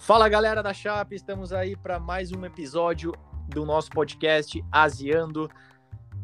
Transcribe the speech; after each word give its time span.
Fala 0.00 0.30
galera 0.30 0.62
da 0.62 0.72
Chape, 0.72 1.14
estamos 1.14 1.52
aí 1.52 1.76
para 1.76 2.00
mais 2.00 2.32
um 2.32 2.42
episódio 2.46 3.12
do 3.46 3.66
nosso 3.66 3.90
podcast 3.90 4.64
Asiando. 4.72 5.48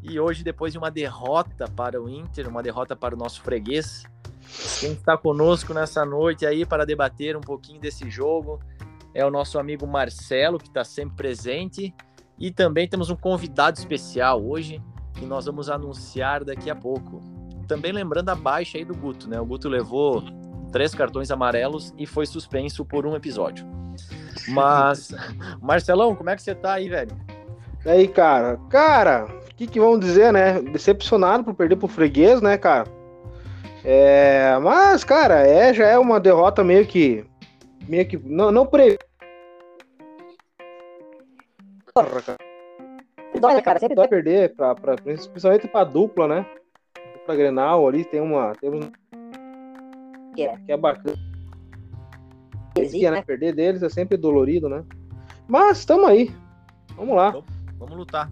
E 0.03 0.19
hoje, 0.19 0.43
depois 0.43 0.73
de 0.73 0.79
uma 0.79 0.91
derrota 0.91 1.69
para 1.69 2.03
o 2.03 2.09
Inter, 2.09 2.49
uma 2.49 2.63
derrota 2.63 2.97
para 2.97 3.15
o 3.15 3.19
nosso 3.19 3.43
freguês, 3.43 4.05
quem 4.81 4.93
está 4.93 5.15
conosco 5.17 5.75
nessa 5.75 6.07
noite 6.07 6.47
aí 6.47 6.65
para 6.65 6.87
debater 6.87 7.37
um 7.37 7.41
pouquinho 7.43 7.79
desse 7.79 8.09
jogo 8.09 8.59
é 9.13 9.25
o 9.27 9.31
nosso 9.31 9.59
amigo 9.59 9.87
Marcelo, 9.87 10.59
que 10.59 10.69
está 10.69 10.83
sempre 10.83 11.15
presente. 11.15 11.95
E 12.39 12.51
também 12.51 12.89
temos 12.89 13.11
um 13.11 13.17
convidado 13.17 13.79
especial 13.79 14.43
hoje, 14.43 14.83
que 15.13 15.27
nós 15.27 15.45
vamos 15.45 15.69
anunciar 15.69 16.45
daqui 16.45 16.71
a 16.71 16.75
pouco. 16.75 17.21
Também 17.69 17.93
lembrando 17.93 18.31
a 18.31 18.35
baixa 18.35 18.79
aí 18.79 18.87
do 18.87 18.95
Guto, 18.95 19.29
né? 19.29 19.39
O 19.39 19.45
Guto 19.45 19.69
levou 19.69 20.25
três 20.77 20.95
cartões 20.95 21.31
amarelos 21.31 21.95
e 21.97 22.05
foi 22.05 22.27
suspenso 22.27 22.85
por 22.85 23.07
um 23.07 23.17
episódio. 23.17 23.67
Mas, 24.47 25.11
Marcelão, 25.59 26.15
como 26.15 26.29
é 26.29 26.37
que 26.37 26.43
você 26.43 26.55
tá 26.55 26.75
aí, 26.75 26.87
velho? 26.87 27.17
E 27.83 27.89
aí, 27.89 28.07
cara? 28.07 28.61
Cara, 28.69 29.25
o 29.25 29.55
que, 29.55 29.67
que 29.67 29.81
vamos 29.81 30.01
dizer, 30.01 30.35
né? 30.35 30.61
Decepcionado 30.61 31.43
por 31.45 31.55
perder 31.55 31.77
pro 31.77 31.89
freguês, 31.89 32.43
né, 32.43 32.59
cara? 32.59 32.87
É, 33.83 34.59
mas, 34.59 35.03
cara, 35.03 35.47
é, 35.47 35.73
já 35.73 35.87
é 35.87 35.99
uma 35.99 36.21
derrota 36.21 36.63
meio 36.63 36.87
que. 36.87 37.25
Meio 37.89 38.07
que. 38.07 38.19
Não, 38.19 38.53
não 38.53 38.67
pre. 38.67 38.99
Porra, 41.95 42.21
cara. 42.21 42.39
Dói, 43.41 43.55
né, 43.55 43.63
cara? 43.63 43.79
Sempre 43.79 43.97
dói 43.97 44.09
perder, 44.09 44.55
pra, 44.55 44.75
pra, 44.75 44.95
principalmente 44.97 45.69
pra 45.69 45.85
dupla, 45.85 46.29
né? 46.29 46.47
Pra 47.25 47.35
Grenal 47.35 47.89
ali 47.89 48.05
tem 48.05 48.21
uma. 48.21 48.53
Tem 48.61 48.69
um... 48.69 48.93
que, 50.37 50.43
é, 50.43 50.57
que 50.59 50.73
é 50.73 50.77
bacana. 50.77 51.17
Heresia, 52.77 53.11
né? 53.11 53.23
Perder 53.23 53.55
deles 53.55 53.83
é 53.83 53.89
sempre 53.89 54.17
dolorido, 54.17 54.69
né? 54.69 54.85
Mas 55.49 55.79
estamos 55.79 56.07
aí. 56.07 56.31
Vamos 56.95 57.17
lá. 57.17 57.35
Vamos, 57.79 57.97
lutar. 57.97 58.31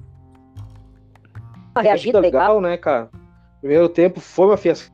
Reagido 1.76 2.20
legal, 2.20 2.60
né, 2.60 2.76
cara? 2.76 3.10
Primeiro 3.60 3.88
tempo 3.88 4.20
foi 4.20 4.46
uma 4.46 4.56
fiesta. 4.56 4.92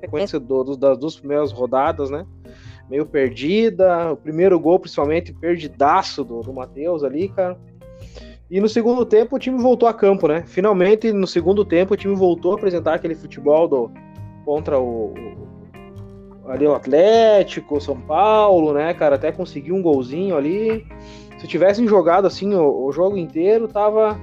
Sequência 0.00 0.40
do, 0.40 0.64
do, 0.64 0.76
das 0.76 0.98
duas 0.98 1.16
primeiras 1.16 1.52
rodadas, 1.52 2.10
né? 2.10 2.24
Meio 2.88 3.06
perdida. 3.06 4.12
O 4.12 4.16
primeiro 4.16 4.58
gol, 4.58 4.78
principalmente, 4.78 5.32
perdidaço 5.32 6.24
do, 6.24 6.40
do 6.40 6.52
Matheus 6.52 7.02
ali, 7.02 7.28
cara. 7.28 7.58
E 8.50 8.60
no 8.60 8.68
segundo 8.68 9.04
tempo 9.04 9.36
o 9.36 9.38
time 9.38 9.60
voltou 9.60 9.88
a 9.88 9.94
campo, 9.94 10.26
né? 10.26 10.42
Finalmente, 10.46 11.12
no 11.12 11.26
segundo 11.26 11.64
tempo, 11.64 11.94
o 11.94 11.96
time 11.96 12.14
voltou 12.14 12.52
a 12.52 12.54
apresentar 12.56 12.94
aquele 12.94 13.14
futebol 13.14 13.68
do, 13.68 13.92
contra 14.48 14.80
o, 14.80 15.12
ali 16.46 16.66
o 16.66 16.74
Atlético, 16.74 17.78
São 17.82 18.00
Paulo, 18.00 18.72
né, 18.72 18.94
cara, 18.94 19.16
até 19.16 19.30
conseguiu 19.30 19.74
um 19.74 19.82
golzinho 19.82 20.38
ali. 20.38 20.86
Se 21.38 21.46
tivessem 21.46 21.86
jogado 21.86 22.26
assim 22.26 22.54
o, 22.54 22.86
o, 22.86 22.90
jogo 22.90 23.18
inteiro, 23.18 23.68
tava 23.68 24.18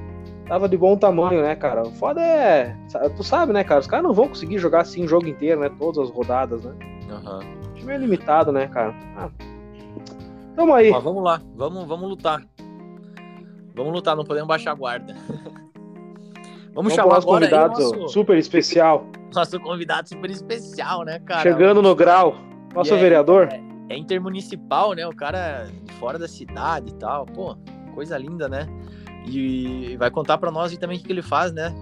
tava 0.48 0.68
de 0.68 0.76
bom 0.76 0.98
tamanho, 0.98 1.44
né, 1.44 1.56
cara? 1.56 1.84
O 1.84 1.92
foda 1.92 2.22
é, 2.22 2.76
tu 3.16 3.24
sabe, 3.24 3.54
né, 3.54 3.64
cara, 3.64 3.82
os 3.82 3.86
caras 3.86 4.04
não 4.04 4.16
vão 4.16 4.28
conseguir 4.28 4.58
jogar 4.58 4.82
assim 4.82 5.04
o 5.04 5.08
jogo 5.08 5.28
inteiro, 5.28 5.62
né, 5.62 5.70
todas 5.78 6.10
as 6.10 6.10
rodadas, 6.10 6.64
né? 6.64 6.74
Uhum. 7.08 7.70
O 7.70 7.74
time 7.76 7.94
é 7.94 7.98
limitado, 8.00 8.52
né, 8.52 8.66
cara? 8.66 8.96
Ah. 9.16 9.30
Tamo 10.56 10.74
aí. 10.74 10.90
Vamos 10.90 11.24
lá, 11.24 11.40
vamos, 11.56 11.88
vamos 11.88 12.10
lutar. 12.10 12.44
Vamos 13.76 13.94
lutar, 13.94 14.16
não 14.16 14.26
podemos 14.26 14.48
baixar 14.48 14.72
a 14.72 14.76
guarda. 14.76 15.16
Vamos, 16.76 16.94
vamos 16.94 16.94
chamar 16.94 17.18
agora 17.24 17.48
convidado 17.48 17.80
nosso... 17.80 18.10
super 18.10 18.38
especial. 18.38 19.08
Nosso 19.36 19.60
convidado 19.60 20.08
super 20.08 20.32
especial, 20.32 21.04
né, 21.04 21.20
cara? 21.20 21.42
Chegando 21.42 21.82
no 21.82 21.94
grau, 21.94 22.36
nosso 22.74 22.94
é, 22.94 22.98
vereador. 22.98 23.50
É, 23.52 23.62
é, 23.90 23.98
intermunicipal, 23.98 24.94
né? 24.94 25.06
O 25.06 25.16
cara 25.16 25.68
fora 26.00 26.18
da 26.18 26.28
cidade 26.28 26.92
e 26.92 26.96
tal. 26.96 27.26
Pô, 27.26 27.58
coisa 27.94 28.18
linda, 28.18 28.48
né? 28.48 28.66
E 29.28 29.98
vai 29.98 30.10
contar 30.10 30.38
para 30.38 30.52
nós 30.52 30.76
também 30.78 30.98
o 30.98 31.04
que, 31.04 31.12
ele 31.12 31.22
faz, 31.22 31.52
né? 31.52 31.76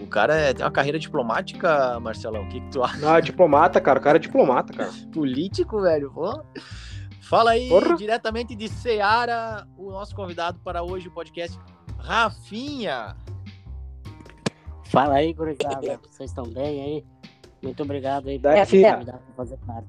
O 0.00 0.06
cara 0.06 0.36
é, 0.36 0.54
tem 0.54 0.64
uma 0.64 0.70
carreira 0.70 0.98
diplomática, 0.98 1.98
Marcelão. 1.98 2.44
O 2.44 2.48
que, 2.48 2.60
que 2.60 2.70
tu 2.70 2.84
acha? 2.84 2.98
Não, 2.98 3.16
é 3.16 3.20
diplomata, 3.20 3.80
cara. 3.80 3.98
O 3.98 4.02
cara 4.02 4.18
é 4.18 4.20
diplomata, 4.20 4.72
cara. 4.72 4.90
Político, 5.12 5.80
velho. 5.80 6.12
Pô. 6.12 6.44
Fala 7.22 7.52
aí, 7.52 7.68
Porra. 7.68 7.96
diretamente 7.96 8.54
de 8.54 8.68
Ceará, 8.68 9.66
o 9.76 9.90
nosso 9.90 10.14
convidado 10.14 10.60
para 10.60 10.84
hoje, 10.84 11.08
o 11.08 11.10
podcast 11.10 11.58
Rafinha. 11.98 13.16
Fala 14.90 15.14
aí, 15.14 15.32
gurizada. 15.32 16.00
Vocês 16.08 16.30
estão 16.30 16.44
bem 16.44 16.82
aí? 16.82 17.04
Muito 17.62 17.82
obrigado 17.82 18.28
aí 18.28 18.38
por 18.38 19.34
fazer 19.36 19.56
parte. 19.58 19.88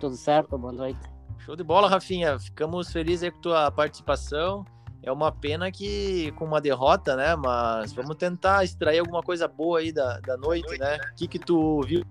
Tudo 0.00 0.16
certo? 0.16 0.58
Boa 0.58 0.72
noite. 0.72 1.00
Show 1.38 1.54
de 1.54 1.62
bola, 1.62 1.88
Rafinha. 1.88 2.38
Ficamos 2.38 2.90
felizes 2.90 3.30
com 3.30 3.36
a 3.36 3.40
tua 3.40 3.70
participação. 3.70 4.64
É 5.02 5.12
uma 5.12 5.30
pena 5.30 5.70
que 5.70 6.32
com 6.32 6.44
uma 6.44 6.60
derrota, 6.60 7.14
né? 7.14 7.36
Mas 7.36 7.92
vamos 7.92 8.16
tentar 8.16 8.64
extrair 8.64 8.98
alguma 9.00 9.22
coisa 9.22 9.46
boa 9.46 9.78
aí 9.78 9.92
da, 9.92 10.18
da 10.20 10.36
noite, 10.36 10.78
né? 10.78 10.96
O 10.96 11.14
que, 11.14 11.28
que 11.28 11.38
tu 11.38 11.82
viu? 11.82 12.02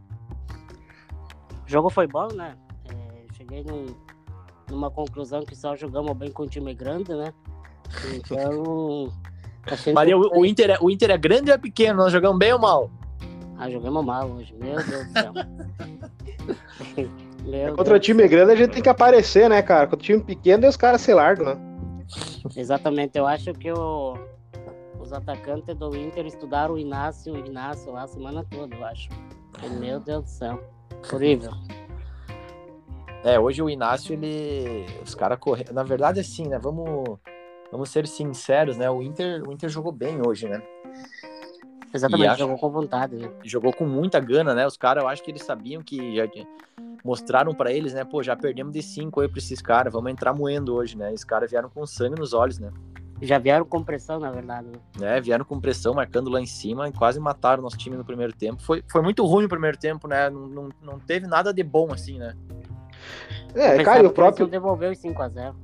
O 1.66 1.70
jogo 1.70 1.90
foi 1.90 2.08
bom, 2.08 2.28
né? 2.28 2.56
É, 2.90 3.34
cheguei 3.34 3.64
num, 3.64 3.88
numa 4.70 4.92
conclusão 4.92 5.44
que 5.44 5.56
só 5.56 5.76
jogamos 5.76 6.16
bem 6.16 6.32
com 6.32 6.44
um 6.44 6.48
time 6.48 6.74
grande, 6.74 7.14
né? 7.14 7.34
Então. 8.16 9.12
Maria, 9.94 10.18
o, 10.18 10.40
o, 10.40 10.46
Inter 10.46 10.72
é, 10.72 10.78
o 10.82 10.90
Inter 10.90 11.12
é 11.12 11.18
grande 11.18 11.50
ou 11.50 11.56
é 11.56 11.58
pequeno? 11.58 11.98
Nós 11.98 12.12
jogamos 12.12 12.38
bem 12.38 12.52
ou 12.54 12.60
mal? 12.60 12.92
Ah, 13.58 13.70
jogamos 13.70 14.04
mal 14.04 14.30
hoje, 14.30 14.54
meu 14.60 14.76
Deus 14.76 15.08
do 15.08 15.12
céu. 15.12 15.34
meu 17.46 17.76
Contra 17.76 17.94
Deus 17.94 18.06
time 18.06 18.28
grande 18.28 18.52
a 18.52 18.56
gente 18.56 18.72
tem 18.72 18.84
que 18.84 18.90
aparecer, 18.90 19.50
né, 19.50 19.62
cara? 19.62 19.88
Contra 19.88 20.06
time 20.06 20.22
pequeno, 20.22 20.68
os 20.68 20.76
caras 20.76 21.02
se 21.02 21.14
largam, 21.14 21.46
né? 21.46 21.58
Exatamente, 22.56 23.18
eu 23.18 23.26
acho 23.26 23.54
que 23.54 23.72
o, 23.72 24.18
os 25.00 25.14
atacantes 25.14 25.76
do 25.76 25.96
Inter 25.96 26.26
estudaram 26.26 26.76
o 26.76 26.78
Inácio, 26.80 27.34
o 27.34 27.38
Inácio 27.38 27.92
lá 27.92 28.04
a 28.04 28.08
semana 28.08 28.46
toda, 28.50 28.76
eu 28.76 28.86
acho. 28.86 29.10
Meu 29.80 30.00
Deus 30.00 30.24
do 30.24 30.30
céu. 30.30 30.64
Horrível. 31.12 31.52
É, 33.24 33.40
hoje 33.40 33.62
o 33.62 33.70
Inácio, 33.70 34.14
ele. 34.14 34.86
Os 35.04 35.16
caras 35.16 35.40
correram. 35.40 35.74
Na 35.74 35.84
verdade, 35.84 36.20
assim, 36.20 36.48
né? 36.48 36.60
Vamos 36.60 37.18
vamos 37.74 37.90
ser 37.90 38.08
sinceros, 38.08 38.78
né? 38.78 38.88
O 38.88 39.02
Inter, 39.02 39.42
o 39.48 39.52
Inter 39.52 39.68
jogou 39.68 39.92
bem 39.92 40.20
hoje, 40.26 40.48
né? 40.48 40.62
Exatamente, 41.92 42.28
acho, 42.28 42.40
jogou 42.40 42.58
com 42.58 42.70
vontade. 42.70 43.16
Né? 43.16 43.32
Jogou 43.44 43.74
com 43.74 43.86
muita 43.86 44.20
gana, 44.20 44.54
né? 44.54 44.66
Os 44.66 44.78
caras, 44.78 45.04
eu 45.04 45.10
acho 45.10 45.24
que 45.24 45.32
eles 45.32 45.44
sabiam 45.44 45.82
que 45.82 46.16
já 46.16 46.24
mostraram 47.04 47.54
para 47.54 47.72
eles, 47.72 47.94
né? 47.94 48.06
Pô, 48.06 48.22
já 48.22 48.36
perdemos 48.36 48.74
de 48.74 48.84
cinco 48.84 49.22
aí 49.22 49.28
pra 49.28 49.40
esses 49.40 49.60
caras, 49.60 49.92
vamos 49.92 50.12
entrar 50.12 50.34
moendo 50.34 50.76
hoje, 50.76 50.96
né? 50.96 51.12
Esses 51.12 51.26
caras 51.26 51.50
vieram 51.50 51.68
com 51.68 51.86
sangue 51.88 52.20
nos 52.20 52.32
olhos, 52.32 52.60
né? 52.60 52.72
Já 53.22 53.40
vieram 53.40 53.66
com 53.66 53.84
pressão, 53.84 54.20
na 54.20 54.30
verdade. 54.30 54.68
Né? 55.00 55.18
É, 55.18 55.22
vieram 55.22 55.44
com 55.44 55.60
pressão, 55.60 55.96
marcando 55.96 56.30
lá 56.30 56.40
em 56.40 56.46
cima 56.46 56.90
e 56.90 56.92
quase 56.92 57.20
mataram 57.20 57.62
o 57.62 57.64
nosso 57.64 57.78
time 57.78 57.98
no 57.98 58.06
primeiro 58.06 58.34
tempo. 58.34 58.62
Foi, 58.62 58.84
foi 58.88 59.02
muito 59.02 59.26
ruim 59.26 59.46
o 59.46 59.50
primeiro 59.50 59.78
tempo, 59.78 60.08
né? 60.08 60.30
Não, 60.30 60.48
não, 60.48 60.70
não 60.82 61.00
teve 61.00 61.26
nada 61.26 61.52
de 61.52 61.64
bom 61.64 61.92
assim, 61.92 62.20
né? 62.20 62.36
É, 63.56 63.84
cara, 63.84 64.08
o 64.08 64.12
próprio. 64.12 64.48
devolveu 64.48 64.92
os 64.92 65.00
5x0. 65.00 65.56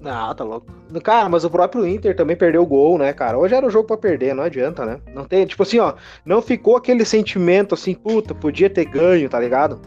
Não, 0.00 0.34
tá 0.34 0.44
louco. 0.44 0.66
Cara, 1.02 1.28
mas 1.28 1.44
o 1.44 1.50
próprio 1.50 1.86
Inter 1.86 2.14
também 2.14 2.36
perdeu 2.36 2.62
o 2.62 2.66
gol, 2.66 2.98
né, 2.98 3.12
cara? 3.12 3.38
Hoje 3.38 3.54
era 3.54 3.66
o 3.66 3.70
jogo 3.70 3.88
para 3.88 3.96
perder, 3.96 4.34
não 4.34 4.44
adianta, 4.44 4.84
né? 4.84 5.00
Não 5.14 5.24
tem, 5.24 5.46
tipo 5.46 5.62
assim, 5.62 5.78
ó, 5.78 5.94
não 6.24 6.42
ficou 6.42 6.76
aquele 6.76 7.04
sentimento 7.04 7.74
assim, 7.74 7.94
puta, 7.94 8.34
podia 8.34 8.68
ter 8.68 8.84
ganho, 8.84 9.28
tá 9.28 9.40
ligado? 9.40 9.80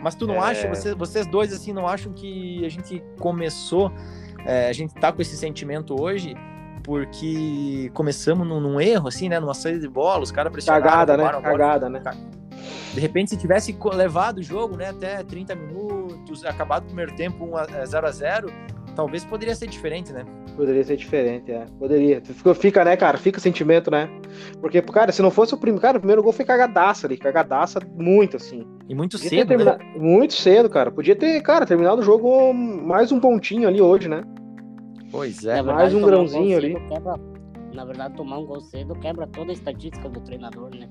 Mas 0.00 0.14
tu 0.14 0.26
não 0.26 0.36
é... 0.36 0.50
acha, 0.50 0.68
vocês, 0.68 0.94
vocês 0.94 1.26
dois, 1.26 1.52
assim, 1.52 1.72
não 1.72 1.86
acham 1.86 2.12
que 2.12 2.64
a 2.64 2.68
gente 2.68 3.02
começou, 3.18 3.90
é, 4.44 4.68
a 4.68 4.72
gente 4.72 4.94
tá 4.94 5.10
com 5.12 5.22
esse 5.22 5.36
sentimento 5.36 6.00
hoje 6.00 6.36
porque 6.82 7.90
começamos 7.94 8.46
num, 8.46 8.60
num 8.60 8.78
erro, 8.78 9.08
assim, 9.08 9.28
né? 9.28 9.40
Numa 9.40 9.54
saída 9.54 9.80
de 9.80 9.88
bola, 9.88 10.22
os 10.22 10.30
caras 10.30 10.52
pressionaram. 10.52 10.84
Cagada, 10.84 11.16
né? 11.16 11.40
Cagada, 11.40 11.88
né? 11.88 12.02
De 12.92 13.00
repente, 13.00 13.30
se 13.30 13.36
tivesse 13.36 13.76
levado 13.94 14.38
o 14.38 14.42
jogo, 14.42 14.76
né, 14.76 14.90
até 14.90 15.22
30 15.22 15.54
minutos, 15.54 16.44
acabado 16.44 16.84
o 16.84 16.86
primeiro 16.86 17.14
tempo 17.16 17.50
0 17.84 18.06
a 18.06 18.10
0 18.10 18.52
talvez 18.94 19.24
poderia 19.24 19.54
ser 19.54 19.66
diferente, 19.66 20.12
né? 20.12 20.24
Poderia 20.56 20.84
ser 20.84 20.96
diferente, 20.96 21.50
é. 21.50 21.66
Poderia. 21.78 22.22
Fica, 22.54 22.84
né, 22.84 22.96
cara? 22.96 23.18
Fica 23.18 23.38
o 23.38 23.40
sentimento, 23.40 23.90
né? 23.90 24.08
Porque, 24.60 24.80
cara, 24.82 25.12
se 25.12 25.22
não 25.22 25.30
fosse 25.30 25.54
o 25.54 25.58
primeiro. 25.58 25.82
Cara, 25.82 25.98
o 25.98 26.00
primeiro 26.00 26.22
gol 26.22 26.32
foi 26.32 26.44
cagadaça 26.44 27.06
ali. 27.06 27.16
Cagadaça 27.16 27.80
muito, 27.96 28.36
assim. 28.36 28.66
E 28.88 28.94
muito 28.94 29.18
Podia 29.18 29.46
cedo. 29.46 29.64
Né? 29.64 29.78
Muito 29.96 30.34
cedo, 30.34 30.68
cara. 30.68 30.90
Podia 30.90 31.16
ter, 31.16 31.40
cara, 31.42 31.66
terminado 31.66 32.00
o 32.00 32.04
jogo 32.04 32.52
mais 32.52 33.10
um 33.12 33.20
pontinho 33.20 33.68
ali 33.68 33.80
hoje, 33.80 34.08
né? 34.08 34.22
Pois 35.10 35.44
é. 35.44 35.54
Verdade, 35.54 35.76
mais 35.76 35.94
um 35.94 36.02
grãozinho 36.02 36.54
um 36.54 36.58
ali. 36.58 36.74
Quebra, 36.88 37.14
na 37.72 37.84
verdade, 37.84 38.14
tomar 38.14 38.38
um 38.38 38.46
gol 38.46 38.60
cedo 38.60 38.94
quebra 38.96 39.26
toda 39.26 39.50
a 39.50 39.54
estatística 39.54 40.08
do 40.08 40.20
treinador, 40.20 40.70
né? 40.74 40.88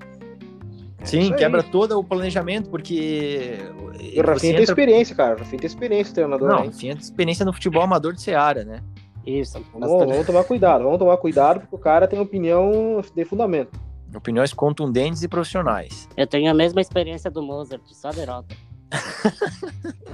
É 1.03 1.05
Sim, 1.05 1.33
quebra 1.33 1.61
todo 1.61 1.99
o 1.99 2.03
planejamento, 2.03 2.69
porque. 2.69 3.59
E 3.99 4.19
o 4.19 4.25
Rafinha 4.25 4.53
entra... 4.53 4.55
tem 4.55 4.63
experiência, 4.63 5.15
cara. 5.15 5.35
O 5.35 5.39
Rafinha 5.39 5.59
tem 5.59 5.67
experiência, 5.67 6.13
treinador. 6.13 6.47
Não, 6.47 6.61
o 6.61 6.65
Rafinha 6.65 6.95
tem 6.95 7.03
experiência 7.03 7.45
no 7.45 7.51
futebol 7.51 7.83
amador 7.83 8.13
de 8.13 8.21
Seara, 8.21 8.63
né? 8.63 8.81
Isso. 9.25 9.63
Vamos, 9.73 9.89
vamos 9.89 10.25
tomar 10.25 10.45
cuidado, 10.45 10.83
vamos 10.85 10.99
tomar 10.99 11.17
cuidado, 11.17 11.59
porque 11.59 11.75
o 11.75 11.79
cara 11.79 12.07
tem 12.07 12.19
opinião 12.19 13.01
de 13.13 13.25
fundamento. 13.25 13.77
Opiniões 14.15 14.53
contundentes 14.53 15.23
e 15.23 15.27
profissionais. 15.27 16.07
Eu 16.15 16.27
tenho 16.27 16.49
a 16.49 16.53
mesma 16.53 16.79
experiência 16.79 17.29
do 17.29 17.41
Mozart, 17.41 17.81
só 17.87 18.11
derrota. 18.11 18.55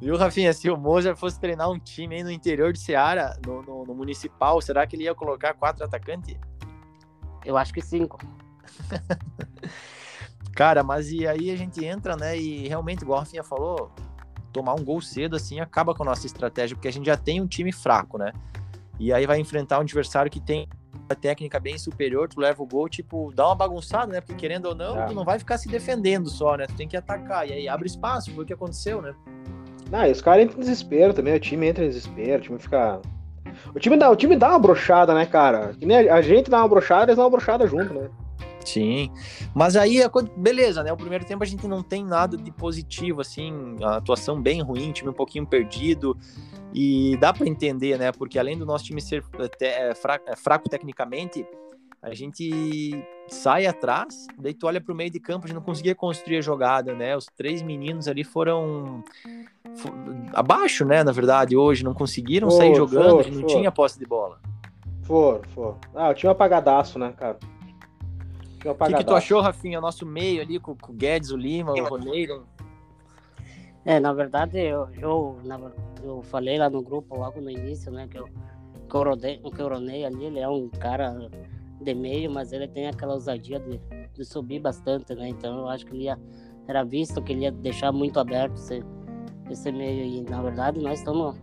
Viu, 0.00 0.16
Rafinha? 0.16 0.52
Se 0.52 0.68
o 0.68 0.76
Moza 0.76 1.14
fosse 1.14 1.38
treinar 1.38 1.70
um 1.70 1.78
time 1.78 2.16
aí 2.16 2.24
no 2.24 2.30
interior 2.30 2.72
de 2.72 2.80
Ceará, 2.80 3.36
no, 3.46 3.62
no, 3.62 3.84
no 3.84 3.94
municipal, 3.94 4.60
será 4.60 4.84
que 4.84 4.96
ele 4.96 5.04
ia 5.04 5.14
colocar 5.14 5.54
quatro 5.54 5.84
atacantes? 5.84 6.36
Eu 7.44 7.56
acho 7.56 7.72
que 7.72 7.80
cinco. 7.80 8.18
Cara, 10.54 10.82
mas 10.82 11.10
e 11.10 11.26
aí 11.26 11.50
a 11.50 11.56
gente 11.56 11.84
entra, 11.84 12.16
né? 12.16 12.36
E 12.36 12.68
realmente, 12.68 13.02
igual 13.02 13.18
a 13.18 13.22
Rafinha 13.22 13.42
falou, 13.42 13.90
tomar 14.52 14.74
um 14.74 14.84
gol 14.84 15.00
cedo 15.00 15.34
assim 15.34 15.60
acaba 15.60 15.94
com 15.94 16.02
a 16.02 16.06
nossa 16.06 16.26
estratégia, 16.26 16.76
porque 16.76 16.88
a 16.88 16.92
gente 16.92 17.06
já 17.06 17.16
tem 17.16 17.40
um 17.40 17.46
time 17.46 17.72
fraco, 17.72 18.18
né? 18.18 18.32
E 18.98 19.12
aí 19.12 19.26
vai 19.26 19.40
enfrentar 19.40 19.78
um 19.78 19.82
adversário 19.82 20.30
que 20.30 20.38
tem 20.40 20.68
uma 20.94 21.16
técnica 21.16 21.58
bem 21.58 21.78
superior, 21.78 22.28
tu 22.28 22.38
leva 22.38 22.62
o 22.62 22.66
gol, 22.66 22.88
tipo, 22.88 23.32
dá 23.34 23.46
uma 23.46 23.54
bagunçada, 23.54 24.12
né? 24.12 24.20
Porque 24.20 24.34
querendo 24.34 24.66
ou 24.66 24.74
não, 24.74 25.00
É. 25.00 25.06
tu 25.06 25.14
não 25.14 25.24
vai 25.24 25.38
ficar 25.38 25.56
se 25.56 25.68
defendendo 25.68 26.28
só, 26.28 26.56
né? 26.56 26.66
Tu 26.66 26.74
tem 26.74 26.86
que 26.86 26.96
atacar. 26.96 27.48
E 27.48 27.52
aí 27.52 27.68
abre 27.68 27.86
espaço, 27.86 28.30
foi 28.32 28.44
o 28.44 28.46
que 28.46 28.52
aconteceu, 28.52 29.00
né? 29.00 29.14
Não, 29.90 30.06
e 30.06 30.12
os 30.12 30.20
caras 30.22 30.44
entram 30.44 30.58
em 30.58 30.60
desespero 30.60 31.12
também, 31.14 31.34
o 31.34 31.40
time 31.40 31.66
entra 31.66 31.84
em 31.84 31.88
desespero, 31.88 32.38
o 32.38 32.42
time 32.42 32.58
fica. 32.58 33.00
O 33.74 33.78
time 33.78 33.96
dá, 33.96 34.10
o 34.10 34.16
time 34.16 34.36
dá 34.36 34.50
uma 34.50 34.58
brochada, 34.58 35.14
né, 35.14 35.26
cara? 35.26 35.74
Que 35.78 35.84
nem 35.84 36.08
a, 36.08 36.14
a 36.14 36.22
gente 36.22 36.50
dá 36.50 36.58
uma 36.58 36.68
brochada, 36.68 37.04
eles 37.04 37.16
dão 37.16 37.24
uma 37.24 37.30
brochada 37.30 37.66
junto, 37.66 37.92
né? 37.92 38.08
Sim. 38.64 39.10
Mas 39.54 39.76
aí, 39.76 39.98
beleza, 40.36 40.82
né? 40.82 40.92
O 40.92 40.96
primeiro 40.96 41.24
tempo 41.24 41.42
a 41.42 41.46
gente 41.46 41.66
não 41.66 41.82
tem 41.82 42.04
nada 42.04 42.36
de 42.36 42.50
positivo, 42.52 43.20
assim, 43.20 43.76
a 43.82 43.96
atuação 43.96 44.40
bem 44.40 44.62
ruim, 44.62 44.92
time 44.92 45.10
um 45.10 45.14
pouquinho 45.14 45.46
perdido. 45.46 46.16
E 46.74 47.16
dá 47.18 47.32
para 47.32 47.46
entender, 47.46 47.98
né? 47.98 48.12
Porque 48.12 48.38
além 48.38 48.56
do 48.56 48.64
nosso 48.64 48.84
time 48.84 49.00
ser 49.00 49.22
é, 49.60 49.94
fraco, 49.94 50.24
é, 50.28 50.34
fraco 50.36 50.68
tecnicamente, 50.68 51.46
a 52.00 52.14
gente 52.14 53.04
sai 53.28 53.66
atrás, 53.66 54.26
daí 54.40 54.54
tu 54.54 54.66
olha 54.66 54.80
pro 54.80 54.94
meio 54.94 55.10
de 55.10 55.20
campo, 55.20 55.44
a 55.44 55.48
gente 55.48 55.54
não 55.56 55.62
conseguia 55.62 55.94
construir 55.94 56.38
a 56.38 56.40
jogada, 56.40 56.94
né? 56.94 57.16
Os 57.16 57.26
três 57.26 57.62
meninos 57.62 58.08
ali 58.08 58.24
foram 58.24 59.04
fo- 59.76 59.92
abaixo, 60.32 60.84
né? 60.84 61.04
Na 61.04 61.12
verdade, 61.12 61.56
hoje 61.56 61.84
não 61.84 61.94
conseguiram 61.94 62.50
sair 62.50 62.70
For, 62.70 62.76
jogando, 62.76 63.10
for, 63.10 63.20
a 63.20 63.22
gente 63.22 63.34
não 63.34 63.40
for. 63.42 63.56
tinha 63.56 63.70
posse 63.70 63.98
de 63.98 64.06
bola. 64.06 64.40
For, 65.02 65.42
for. 65.48 65.76
Ah, 65.94 66.08
o 66.10 66.14
time 66.14 66.32
apagadaço, 66.32 66.98
né, 66.98 67.12
cara? 67.16 67.38
Time 68.62 68.74
O 68.74 68.86
que, 68.86 68.94
que 68.94 69.04
tu 69.04 69.14
achou, 69.14 69.40
Rafinha? 69.40 69.80
Nosso 69.80 70.06
meio 70.06 70.40
ali 70.40 70.58
com, 70.58 70.76
com 70.76 70.92
o 70.92 70.94
Guedes, 70.94 71.30
o 71.30 71.36
Lima, 71.36 71.72
o 71.72 71.84
Roneiro. 71.84 72.46
É, 73.84 73.98
na 73.98 74.12
verdade, 74.12 74.58
eu, 74.58 74.88
eu, 75.00 75.38
na 75.44 75.58
eu 76.02 76.22
falei 76.22 76.58
lá 76.58 76.70
no 76.70 76.82
grupo 76.82 77.16
logo 77.16 77.40
no 77.40 77.50
início, 77.50 77.90
né, 77.90 78.06
que 78.08 78.18
eu, 78.18 78.26
que 78.88 78.94
eu, 78.94 79.02
rodei, 79.02 79.38
que 79.38 79.60
eu 79.60 79.68
ronei 79.68 80.04
ali, 80.04 80.26
ele 80.26 80.38
é 80.38 80.48
um 80.48 80.68
cara 80.68 81.28
de 81.80 81.94
meio, 81.94 82.30
mas 82.30 82.52
ele 82.52 82.68
tem 82.68 82.88
aquela 82.88 83.14
ousadia 83.14 83.58
de, 83.58 83.80
de 84.14 84.24
subir 84.24 84.60
bastante, 84.60 85.14
né, 85.14 85.28
então 85.28 85.60
eu 85.60 85.68
acho 85.68 85.84
que 85.86 85.94
ele 85.94 86.04
ia, 86.04 86.18
era 86.68 86.84
visto 86.84 87.20
que 87.22 87.32
ele 87.32 87.42
ia 87.42 87.52
deixar 87.52 87.90
muito 87.90 88.20
aberto 88.20 88.54
esse, 88.54 88.84
esse 89.50 89.72
meio, 89.72 90.04
e 90.04 90.22
na 90.30 90.42
verdade 90.42 90.80
nós 90.80 91.00
estamos 91.00 91.36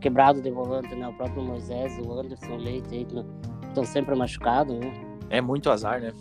quebrados 0.00 0.42
de 0.42 0.50
volante, 0.50 0.94
né, 0.94 1.06
o 1.06 1.12
próprio 1.12 1.42
Moisés, 1.42 1.96
o 2.04 2.12
Anderson 2.12 2.56
Leite, 2.56 2.94
aí, 2.94 3.06
né, 3.12 3.24
estão 3.68 3.84
sempre 3.84 4.14
machucados, 4.16 4.76
né, 4.76 4.92
É 5.30 5.40
muito 5.40 5.70
azar, 5.70 6.00
né? 6.00 6.12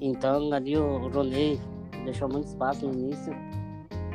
Então 0.00 0.52
ali 0.52 0.76
o 0.76 1.08
Ronei 1.08 1.60
deixou 2.04 2.28
muito 2.28 2.46
espaço 2.46 2.86
no 2.86 2.92
início 2.92 3.32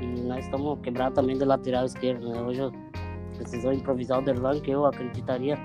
e 0.01 0.21
nós 0.21 0.45
estamos 0.45 0.79
quebrados 0.81 1.15
também 1.15 1.37
do 1.37 1.45
lateral 1.45 1.85
esquerdo, 1.85 2.29
né? 2.29 2.41
Hoje 2.41 2.61
precisou 3.37 3.73
improvisar 3.73 4.19
o 4.19 4.21
Derlan, 4.21 4.59
que 4.59 4.71
eu 4.71 4.85
acreditaria 4.85 5.57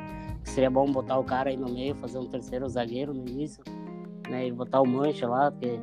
que 0.43 0.51
seria 0.51 0.71
bom 0.71 0.91
botar 0.91 1.19
o 1.19 1.25
cara 1.25 1.51
aí 1.51 1.57
no 1.57 1.69
meio, 1.69 1.95
fazer 1.97 2.19
um 2.19 2.27
terceiro 2.27 2.69
zagueiro 2.69 3.13
no 3.13 3.27
início, 3.29 3.63
né? 4.29 4.47
E 4.47 4.53
botar 4.53 4.81
o 4.81 4.87
Mancha 4.87 5.29
lá, 5.29 5.51
que 5.51 5.81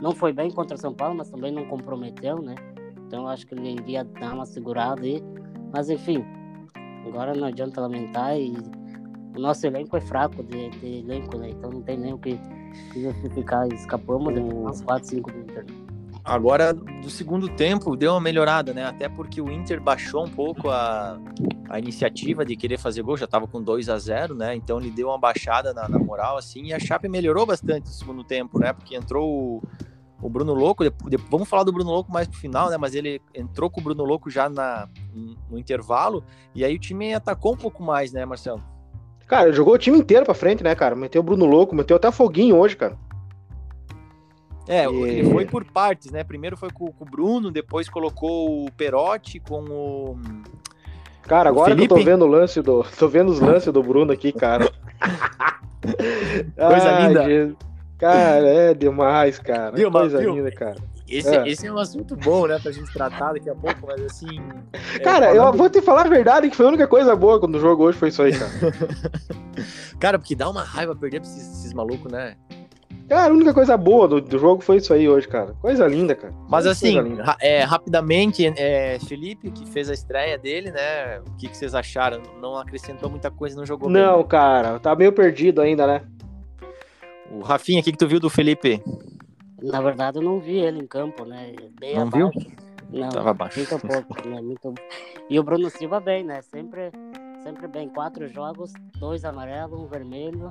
não 0.00 0.12
foi 0.12 0.32
bem 0.32 0.50
contra 0.50 0.76
São 0.76 0.92
Paulo, 0.92 1.16
mas 1.16 1.30
também 1.30 1.52
não 1.52 1.64
comprometeu, 1.66 2.42
né? 2.42 2.54
Então 3.06 3.22
eu 3.22 3.28
acho 3.28 3.46
que 3.46 3.54
ele 3.54 3.74
iria 3.74 4.04
dar 4.04 4.34
uma 4.34 4.44
segurada 4.44 5.02
aí. 5.02 5.22
Mas 5.72 5.88
enfim, 5.88 6.24
agora 7.06 7.34
não 7.34 7.46
adianta 7.46 7.80
lamentar 7.80 8.36
e 8.36 8.52
o 9.36 9.40
nosso 9.40 9.66
elenco 9.66 9.96
é 9.96 10.00
fraco 10.00 10.42
de, 10.42 10.70
de 10.70 10.98
elenco, 10.98 11.38
né? 11.38 11.50
Então 11.50 11.70
não 11.70 11.82
tem 11.82 11.96
nem 11.96 12.12
o 12.12 12.18
que 12.18 12.38
justificar. 12.94 13.66
Escapamos 13.72 14.34
de 14.34 14.40
umas 14.40 14.80
4, 14.82 15.08
5 15.08 15.32
do 15.32 15.38
Inter. 15.38 15.66
Agora, 16.24 16.72
do 16.72 17.10
segundo 17.10 17.48
tempo, 17.48 17.96
deu 17.96 18.12
uma 18.12 18.20
melhorada, 18.20 18.72
né? 18.72 18.84
Até 18.84 19.08
porque 19.08 19.40
o 19.40 19.50
Inter 19.50 19.80
baixou 19.80 20.24
um 20.24 20.30
pouco 20.30 20.70
a, 20.70 21.18
a 21.68 21.78
iniciativa 21.80 22.44
de 22.44 22.54
querer 22.54 22.78
fazer 22.78 23.02
gol, 23.02 23.16
já 23.16 23.26
tava 23.26 23.48
com 23.48 23.60
2 23.60 23.88
a 23.88 23.98
0 23.98 24.32
né? 24.34 24.54
Então 24.54 24.78
ele 24.78 24.90
deu 24.90 25.08
uma 25.08 25.18
baixada 25.18 25.74
na, 25.74 25.88
na 25.88 25.98
moral, 25.98 26.36
assim, 26.36 26.66
e 26.66 26.72
a 26.72 26.78
Chape 26.78 27.08
melhorou 27.08 27.44
bastante 27.44 27.86
no 27.86 27.92
segundo 27.92 28.22
tempo, 28.22 28.60
né? 28.60 28.72
Porque 28.72 28.94
entrou 28.94 29.28
o, 29.28 29.62
o 30.22 30.30
Bruno 30.30 30.54
Louco, 30.54 30.84
depois, 30.84 31.10
depois- 31.10 31.28
vamos 31.28 31.48
falar 31.48 31.64
do 31.64 31.72
Bruno 31.72 31.90
Louco 31.90 32.12
mais 32.12 32.28
pro 32.28 32.38
final, 32.38 32.70
né? 32.70 32.76
Mas 32.76 32.94
ele 32.94 33.20
entrou 33.34 33.68
com 33.68 33.80
o 33.80 33.82
Bruno 33.82 34.04
Louco 34.04 34.30
já 34.30 34.48
na, 34.48 34.88
no 35.50 35.58
intervalo, 35.58 36.22
e 36.54 36.64
aí 36.64 36.76
o 36.76 36.78
time 36.78 37.12
atacou 37.14 37.54
um 37.54 37.56
pouco 37.56 37.82
mais, 37.82 38.12
né, 38.12 38.24
Marcelo? 38.24 38.62
Cara, 39.32 39.50
jogou 39.50 39.72
o 39.72 39.78
time 39.78 39.96
inteiro 39.96 40.26
pra 40.26 40.34
frente, 40.34 40.62
né, 40.62 40.74
cara? 40.74 40.94
Meteu 40.94 41.22
o 41.22 41.24
Bruno 41.24 41.46
Louco, 41.46 41.74
meteu 41.74 41.96
até 41.96 42.12
Foguinho 42.12 42.54
hoje, 42.54 42.76
cara. 42.76 42.98
É, 44.68 44.84
E- 44.84 45.02
ele 45.04 45.30
foi 45.30 45.46
por 45.46 45.64
partes, 45.64 46.10
né? 46.10 46.22
Primeiro 46.22 46.54
foi 46.54 46.68
com, 46.70 46.92
com 46.92 47.02
o 47.02 47.08
Bruno, 47.10 47.50
depois 47.50 47.88
colocou 47.88 48.66
o 48.66 48.70
Perotti 48.72 49.40
com 49.40 49.62
o. 49.62 50.18
Cara, 51.22 51.48
agora 51.48 51.74
que 51.74 51.80
eu 51.80 51.88
tô 51.88 51.94
Felipe? 51.94 52.10
vendo 52.10 52.26
o 52.26 52.28
lance 52.28 52.60
do. 52.60 52.84
Tô 52.98 53.08
vendo 53.08 53.30
os 53.30 53.40
lances 53.40 53.72
do 53.72 53.82
Bruno 53.82 54.12
aqui, 54.12 54.32
cara. 54.32 54.70
Coisa 56.54 56.90
Ai, 56.90 57.08
linda. 57.08 57.24
Jesus. 57.24 57.56
Cara, 57.96 58.46
é 58.46 58.74
demais, 58.74 59.38
cara. 59.38 59.70
Viu, 59.74 59.90
Coisa 59.90 60.18
viu? 60.18 60.34
linda, 60.34 60.50
cara. 60.52 60.76
Esse 61.18 61.34
É. 61.36 61.48
esse 61.48 61.66
é 61.66 61.72
um 61.72 61.78
assunto 61.78 62.16
bom, 62.16 62.46
né, 62.46 62.58
pra 62.58 62.72
gente 62.72 62.92
tratar 62.92 63.34
daqui 63.34 63.50
a 63.50 63.54
pouco, 63.54 63.86
mas 63.86 64.00
assim. 64.02 64.40
é, 64.94 64.98
Cara, 65.00 65.30
eu 65.30 65.36
falando- 65.42 65.58
vou 65.58 65.68
te 65.70 65.82
falar 65.82 66.06
a 66.06 66.08
verdade 66.08 66.48
que 66.50 66.56
foi 66.56 66.66
a 66.66 66.68
única 66.68 66.86
coisa 66.88 67.14
boa 67.14 67.38
quando 67.38 67.56
o 67.56 67.60
jogo 67.60 67.84
hoje 67.84 67.98
foi 67.98 68.08
isso 68.08 68.22
aí, 68.22 68.32
cara. 68.32 68.50
Cara, 70.00 70.18
porque 70.18 70.34
dá 70.34 70.48
uma 70.48 70.62
raiva 70.64 70.96
perder 70.96 71.20
pra 71.20 71.28
esses, 71.28 71.58
esses 71.58 71.72
malucos, 71.72 72.10
né? 72.10 72.34
Cara, 73.08 73.30
a 73.30 73.34
única 73.34 73.52
coisa 73.52 73.76
boa 73.76 74.08
do, 74.08 74.20
do 74.20 74.38
jogo 74.38 74.62
foi 74.62 74.76
isso 74.78 74.92
aí 74.94 75.08
hoje, 75.08 75.28
cara. 75.28 75.52
Coisa 75.60 75.86
linda, 75.86 76.14
cara. 76.14 76.32
Mas 76.48 76.64
Coisa 76.64 76.70
assim, 76.70 76.98
linda. 77.00 77.22
ra- 77.24 77.36
é, 77.40 77.62
rapidamente, 77.62 78.46
é, 78.56 78.98
Felipe, 79.06 79.50
que 79.50 79.66
fez 79.66 79.90
a 79.90 79.92
estreia 79.92 80.38
dele, 80.38 80.70
né? 80.70 81.20
O 81.20 81.36
que, 81.36 81.48
que 81.48 81.56
vocês 81.56 81.74
acharam? 81.74 82.22
Não 82.40 82.56
acrescentou 82.56 83.10
muita 83.10 83.30
coisa, 83.30 83.54
não 83.56 83.66
jogou 83.66 83.90
bem, 83.90 84.00
Não, 84.02 84.18
né? 84.18 84.24
cara, 84.24 84.78
tá 84.78 84.94
meio 84.96 85.12
perdido 85.12 85.60
ainda, 85.60 85.86
né? 85.86 86.02
O 87.30 87.40
Rafinha, 87.40 87.80
o 87.80 87.82
que, 87.84 87.92
que 87.92 87.98
tu 87.98 88.06
viu 88.08 88.18
do 88.20 88.30
Felipe? 88.30 88.82
Na 89.62 89.80
verdade, 89.80 90.18
eu 90.18 90.22
não 90.22 90.40
vi 90.40 90.56
ele 90.58 90.80
em 90.80 90.86
campo, 90.86 91.24
né? 91.24 91.54
Bem 91.78 91.94
Não 91.96 92.10
viu? 92.10 92.26
abaixo. 92.28 92.50
Não, 92.90 93.08
Tava 93.08 93.30
abaixo. 93.30 93.58
muito 93.58 93.78
pouco, 93.78 94.28
né? 94.28 94.40
Muito... 94.40 94.74
E 95.30 95.38
o 95.38 95.42
Bruno 95.42 95.70
Silva 95.70 96.00
bem, 96.00 96.24
né? 96.24 96.42
Sempre, 96.42 96.90
sempre 97.42 97.66
bem. 97.68 97.88
Quatro 97.88 98.28
jogos, 98.28 98.72
dois 98.98 99.24
amarelos, 99.24 99.78
um 99.80 99.86
vermelho. 99.86 100.50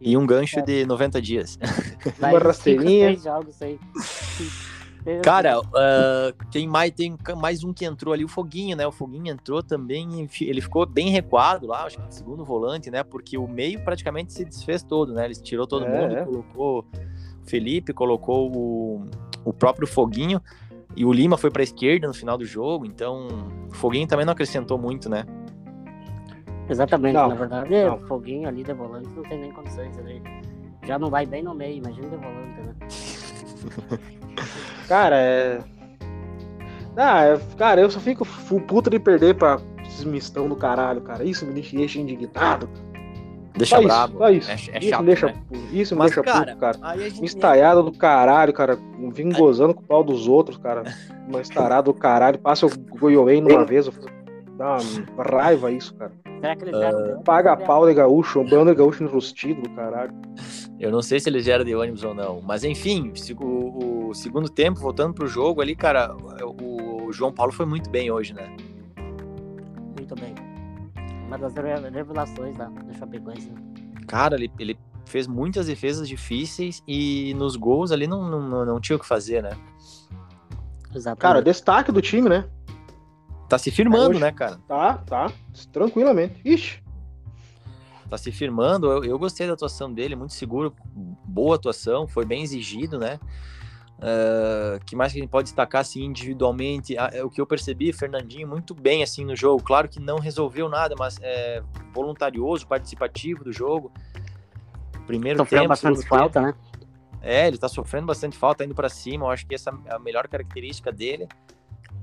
E 0.00 0.16
um 0.16 0.26
gancho 0.26 0.62
de 0.62 0.84
90 0.86 1.20
dias. 1.20 1.58
Vai 2.18 2.32
Uma 2.32 2.40
rasteirinha. 2.40 3.10
cinco, 3.10 3.22
seis 3.22 3.24
jogos 3.24 3.62
aí. 3.62 3.78
Cara, 5.22 5.60
ah, 5.74 6.32
tem, 6.50 6.66
mais, 6.66 6.90
tem 6.92 7.14
mais 7.36 7.62
um 7.62 7.74
que 7.74 7.84
entrou 7.84 8.14
ali, 8.14 8.24
o 8.24 8.28
Foguinho, 8.28 8.74
né? 8.74 8.86
O 8.86 8.92
Foguinho 8.92 9.30
entrou 9.30 9.62
também, 9.62 10.08
e 10.40 10.44
ele 10.48 10.62
ficou 10.62 10.86
bem 10.86 11.10
recuado 11.10 11.66
lá, 11.66 11.84
acho 11.84 11.98
que 11.98 12.14
segundo 12.14 12.42
volante, 12.42 12.90
né? 12.90 13.02
Porque 13.04 13.36
o 13.36 13.46
meio 13.46 13.84
praticamente 13.84 14.32
se 14.32 14.46
desfez 14.46 14.82
todo, 14.82 15.12
né? 15.12 15.26
Ele 15.26 15.34
tirou 15.34 15.66
todo 15.66 15.84
É, 15.84 15.88
mundo, 15.90 16.16
é. 16.16 16.24
colocou 16.24 16.86
Felipe, 17.46 17.92
colocou 17.92 18.50
o, 18.54 19.06
o 19.44 19.52
próprio 19.52 19.86
Foguinho, 19.86 20.40
e 20.96 21.04
o 21.04 21.12
Lima 21.12 21.36
foi 21.36 21.50
pra 21.50 21.62
esquerda 21.62 22.06
no 22.06 22.14
final 22.14 22.38
do 22.38 22.44
jogo, 22.44 22.86
então 22.86 23.28
o 23.70 23.74
Foguinho 23.74 24.06
também 24.06 24.24
não 24.24 24.32
acrescentou 24.32 24.78
muito, 24.78 25.08
né? 25.08 25.24
Exatamente, 26.68 27.14
Não, 27.14 27.28
na 27.28 27.34
verdade, 27.34 27.70
não. 27.84 27.98
foguinho 28.00 28.48
ali 28.48 28.62
de 28.62 28.72
volante 28.72 29.08
não 29.14 29.22
tem 29.22 29.38
nem 29.38 29.52
condições. 29.52 29.96
Ele 29.98 30.22
já 30.82 30.98
não 30.98 31.10
vai 31.10 31.26
bem 31.26 31.42
no 31.42 31.54
meio, 31.54 31.76
imagina 31.76 32.08
de 32.08 32.16
volante, 32.16 32.60
né? 32.62 32.74
Cara, 34.88 35.16
é. 35.16 35.58
Ah, 36.96 37.24
é- 37.24 37.40
cara, 37.56 37.80
eu 37.80 37.90
só 37.90 37.98
fico 38.00 38.24
puto 38.66 38.88
de 38.88 38.98
perder 38.98 39.34
pra 39.34 39.60
esses 39.84 40.04
mistão 40.04 40.48
do 40.48 40.56
caralho, 40.56 41.00
cara. 41.02 41.24
Isso 41.24 41.44
me 41.44 41.52
deixa 41.60 41.98
indignado. 41.98 42.68
Deixa 43.56 43.76
Só 43.76 43.80
isso, 43.82 43.88
brabo. 43.88 44.18
só 44.18 44.30
isso. 44.30 44.50
É, 44.50 44.54
é 44.54 44.56
isso 44.56 44.88
chato, 44.88 45.00
me 45.00 45.06
deixa, 45.06 45.26
né? 45.26 45.34
isso 45.72 45.94
me 45.94 45.98
Mas, 46.00 46.10
deixa 46.14 46.22
cara, 46.22 46.46
puto, 46.46 46.58
cara. 46.58 46.78
Aí 46.82 47.10
gente 47.10 47.24
estaiado 47.24 47.82
do 47.84 47.92
caralho, 47.92 48.52
cara. 48.52 48.78
Vim 49.12 49.30
gozando 49.32 49.72
com 49.74 49.80
o 49.80 49.84
pau 49.84 50.02
dos 50.02 50.26
outros, 50.26 50.56
cara. 50.58 50.82
Uma 51.28 51.40
estarada 51.40 51.84
do 51.84 51.94
caralho. 51.94 52.38
Passa 52.38 52.66
o 52.66 52.70
goiôen 52.98 53.40
numa 53.40 53.64
vez. 53.64 53.86
eu- 53.86 53.92
Dá 54.56 54.76
uma 55.16 55.24
raiva 55.24 55.70
isso, 55.70 55.94
cara. 55.94 56.12
Será 56.40 56.54
que 56.56 56.64
eles 56.64 56.78
vieram 56.78 57.18
de- 57.18 57.24
Paga 57.24 57.56
pau 57.56 57.86
de 57.86 57.94
gaúcho, 57.94 58.40
um 58.40 58.48
bando 58.48 58.70
de 58.70 58.76
gaúcho 58.76 59.02
enrustido 59.02 59.62
do 59.62 59.70
caralho. 59.70 60.12
Eu 60.78 60.90
não 60.90 61.00
sei 61.02 61.18
se 61.18 61.28
eles 61.28 61.44
vieram 61.46 61.64
de 61.64 61.74
ônibus 61.74 62.04
ou 62.04 62.14
não, 62.14 62.40
mas 62.42 62.62
enfim, 62.64 63.12
o, 63.40 64.08
o 64.10 64.14
segundo 64.14 64.48
tempo, 64.48 64.78
voltando 64.80 65.14
pro 65.14 65.26
jogo 65.26 65.60
ali, 65.60 65.74
cara, 65.74 66.14
o, 66.42 67.06
o 67.06 67.12
João 67.12 67.32
Paulo 67.32 67.52
foi 67.52 67.66
muito 67.66 67.88
bem 67.88 68.10
hoje, 68.10 68.34
né? 68.34 68.48
Muito 69.96 70.14
bem. 70.16 70.34
Uma 71.36 71.48
das 71.50 71.54
re- 71.54 71.90
revelações 71.90 72.56
da, 72.56 72.66
da 72.68 72.92
Chapecoense. 72.94 73.48
né? 73.50 73.60
Cara, 74.06 74.36
ele, 74.36 74.50
ele 74.58 74.78
fez 75.06 75.26
muitas 75.26 75.66
defesas 75.66 76.08
difíceis 76.08 76.82
e 76.86 77.34
nos 77.34 77.56
gols 77.56 77.90
ali 77.92 78.06
não, 78.06 78.28
não, 78.28 78.40
não, 78.48 78.64
não 78.64 78.80
tinha 78.80 78.96
o 78.96 78.98
que 78.98 79.06
fazer, 79.06 79.42
né? 79.42 79.50
Exatamente. 80.94 81.20
Cara, 81.20 81.42
destaque 81.42 81.90
do 81.90 82.00
time, 82.00 82.28
né? 82.28 82.48
Tá 83.48 83.58
se 83.58 83.70
firmando, 83.70 84.10
Hoje- 84.10 84.20
né, 84.20 84.32
cara? 84.32 84.58
Tá, 84.68 84.98
tá. 84.98 85.32
Tranquilamente. 85.72 86.40
Ixi. 86.44 86.82
Tá 88.08 88.16
se 88.16 88.30
firmando. 88.30 88.86
Eu, 88.90 89.04
eu 89.04 89.18
gostei 89.18 89.46
da 89.46 89.54
atuação 89.54 89.92
dele, 89.92 90.14
muito 90.14 90.34
seguro, 90.34 90.72
boa 91.24 91.56
atuação, 91.56 92.06
foi 92.06 92.24
bem 92.24 92.42
exigido, 92.42 92.98
né? 92.98 93.18
Ah, 94.00 94.78
que 94.84 94.94
mais 94.96 95.12
que 95.12 95.18
a 95.18 95.22
gente 95.22 95.30
pode 95.30 95.44
destacar 95.46 95.80
assim 95.80 96.04
individualmente? 96.04 96.96
Ah, 96.98 97.10
é 97.12 97.22
o 97.24 97.30
que 97.30 97.40
eu 97.40 97.46
percebi, 97.46 97.92
Fernandinho 97.92 98.46
muito 98.48 98.74
bem 98.74 99.02
assim 99.02 99.24
no 99.24 99.34
jogo. 99.36 99.62
Claro 99.62 99.88
que 99.88 100.00
não 100.00 100.18
resolveu 100.18 100.68
nada, 100.68 100.94
mas 100.98 101.18
é 101.22 101.62
voluntarioso, 101.92 102.66
participativo 102.66 103.44
do 103.44 103.52
jogo. 103.52 103.92
Primeiro 105.06 105.38
Sofreu 105.38 105.60
tempo, 105.60 105.68
bastante 105.68 105.98
segundo 105.98 106.08
tempo. 106.10 106.18
falta, 106.22 106.40
né? 106.40 106.54
É, 107.20 107.46
ele 107.48 107.56
tá 107.56 107.68
sofrendo 107.68 108.06
bastante 108.06 108.36
falta, 108.36 108.64
indo 108.64 108.74
pra 108.74 108.88
cima. 108.88 109.26
Eu 109.26 109.30
acho 109.30 109.46
que 109.46 109.54
essa 109.54 109.70
é 109.86 109.94
a 109.94 109.98
melhor 109.98 110.28
característica 110.28 110.92
dele. 110.92 111.26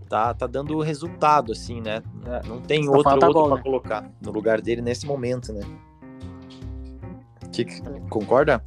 Tá, 0.10 0.34
tá 0.34 0.46
dando 0.48 0.80
resultado, 0.82 1.52
assim, 1.52 1.80
né? 1.80 2.02
É. 2.26 2.48
Não 2.48 2.60
tem 2.60 2.84
Só 2.84 2.92
outro, 2.92 3.04
falta 3.04 3.28
outro 3.28 3.46
pra 3.48 3.56
né? 3.58 3.62
colocar 3.64 4.12
no 4.22 4.32
lugar 4.32 4.60
dele 4.60 4.82
nesse 4.82 5.06
momento, 5.06 5.54
né? 5.54 5.62
Que- 7.52 7.66
concorda? 8.10 8.62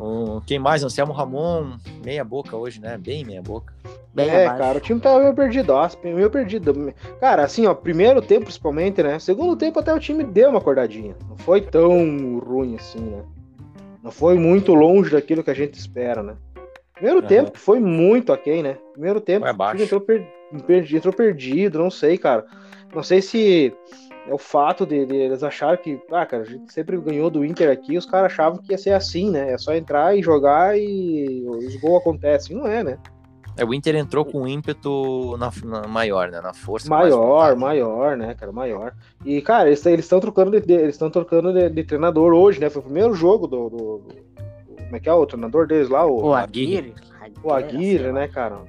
Um, 0.00 0.40
quem 0.40 0.58
mais? 0.58 0.82
Anselmo 0.82 1.12
Ramon, 1.12 1.76
meia 2.04 2.24
boca 2.24 2.56
hoje, 2.56 2.80
né? 2.80 2.96
Bem 2.98 3.24
meia 3.24 3.42
boca. 3.42 3.72
Bem 4.14 4.28
é, 4.28 4.44
abaixo. 4.46 4.62
cara, 4.62 4.78
o 4.78 4.80
time 4.80 5.00
tava 5.00 5.20
meio 5.20 5.34
perdido, 5.34 5.70
ó, 5.72 5.88
meio 6.02 6.30
perdido. 6.30 6.92
Cara, 7.20 7.44
assim, 7.44 7.66
ó, 7.66 7.74
primeiro 7.74 8.20
tempo 8.20 8.44
principalmente, 8.44 9.02
né? 9.02 9.18
Segundo 9.18 9.54
tempo 9.56 9.78
até 9.78 9.92
o 9.94 9.98
time 10.00 10.24
deu 10.24 10.50
uma 10.50 10.58
acordadinha. 10.58 11.14
Não 11.28 11.36
foi 11.36 11.60
tão 11.60 12.38
ruim 12.38 12.74
assim, 12.76 13.00
né? 13.00 13.22
Não 14.02 14.10
foi 14.10 14.38
muito 14.38 14.74
longe 14.74 15.10
daquilo 15.10 15.42
que 15.44 15.50
a 15.50 15.54
gente 15.54 15.74
espera, 15.74 16.22
né? 16.22 16.34
Primeiro 16.94 17.20
Aham. 17.20 17.28
tempo 17.28 17.50
que 17.52 17.60
foi 17.60 17.78
muito 17.78 18.32
aquém, 18.32 18.62
né? 18.62 18.76
Primeiro 18.92 19.20
tempo 19.20 19.40
Foi 19.42 19.50
abaixo. 19.50 19.82
entrou, 19.82 20.00
per- 20.00 20.26
perdi- 20.66 20.96
entrou 20.96 21.12
perdido, 21.14 21.78
não 21.78 21.90
sei, 21.90 22.18
cara. 22.18 22.44
Não 22.94 23.02
sei 23.02 23.20
se 23.22 23.72
é 24.28 24.34
o 24.34 24.38
fato 24.38 24.84
de, 24.86 25.06
de 25.06 25.16
eles 25.16 25.42
acharam 25.42 25.76
que, 25.76 26.00
ah, 26.12 26.26
cara, 26.26 26.42
a 26.42 26.46
gente 26.46 26.72
sempre 26.72 26.96
ganhou 26.98 27.30
do 27.30 27.44
Inter 27.44 27.70
aqui, 27.70 27.96
os 27.96 28.04
caras 28.06 28.32
achavam 28.32 28.58
que 28.58 28.72
ia 28.72 28.78
ser 28.78 28.92
assim, 28.92 29.30
né? 29.30 29.52
É 29.52 29.58
só 29.58 29.74
entrar 29.74 30.16
e 30.16 30.22
jogar 30.22 30.78
e 30.78 31.44
os 31.48 31.76
gols 31.76 32.00
acontecem. 32.00 32.56
Não 32.56 32.66
é, 32.66 32.84
né? 32.84 32.98
É, 33.56 33.64
o 33.64 33.74
Inter 33.74 33.96
entrou 33.96 34.24
com 34.24 34.46
ímpeto 34.46 35.36
na, 35.36 35.50
na 35.64 35.88
maior, 35.88 36.30
né? 36.30 36.40
Na 36.40 36.54
força. 36.54 36.88
Maior, 36.88 37.56
maior, 37.56 38.16
né, 38.16 38.32
cara, 38.34 38.52
maior. 38.52 38.94
E, 39.24 39.42
cara, 39.42 39.68
eles 39.68 39.84
estão 39.84 40.20
trocando 40.20 40.60
de, 40.60 40.72
eles 40.72 40.94
estão 40.94 41.10
trocando 41.10 41.52
de, 41.52 41.68
de 41.68 41.82
treinador 41.84 42.32
hoje, 42.34 42.60
né? 42.60 42.70
Foi 42.70 42.80
o 42.80 42.84
primeiro 42.84 43.14
jogo 43.14 43.48
do, 43.48 43.68
do- 43.68 43.76
do- 43.98 44.74
Como 44.84 44.94
é 44.96 45.00
que 45.00 45.08
é 45.08 45.12
o 45.12 45.26
treinador 45.26 45.66
deles 45.66 45.88
lá? 45.88 46.06
O, 46.06 46.26
O 46.28 46.34
Aguirre. 46.34 46.94
Aguirre. 47.20 47.34
o 47.42 47.52
Aguirre, 47.52 48.12
né, 48.12 48.28
cara? 48.28 48.60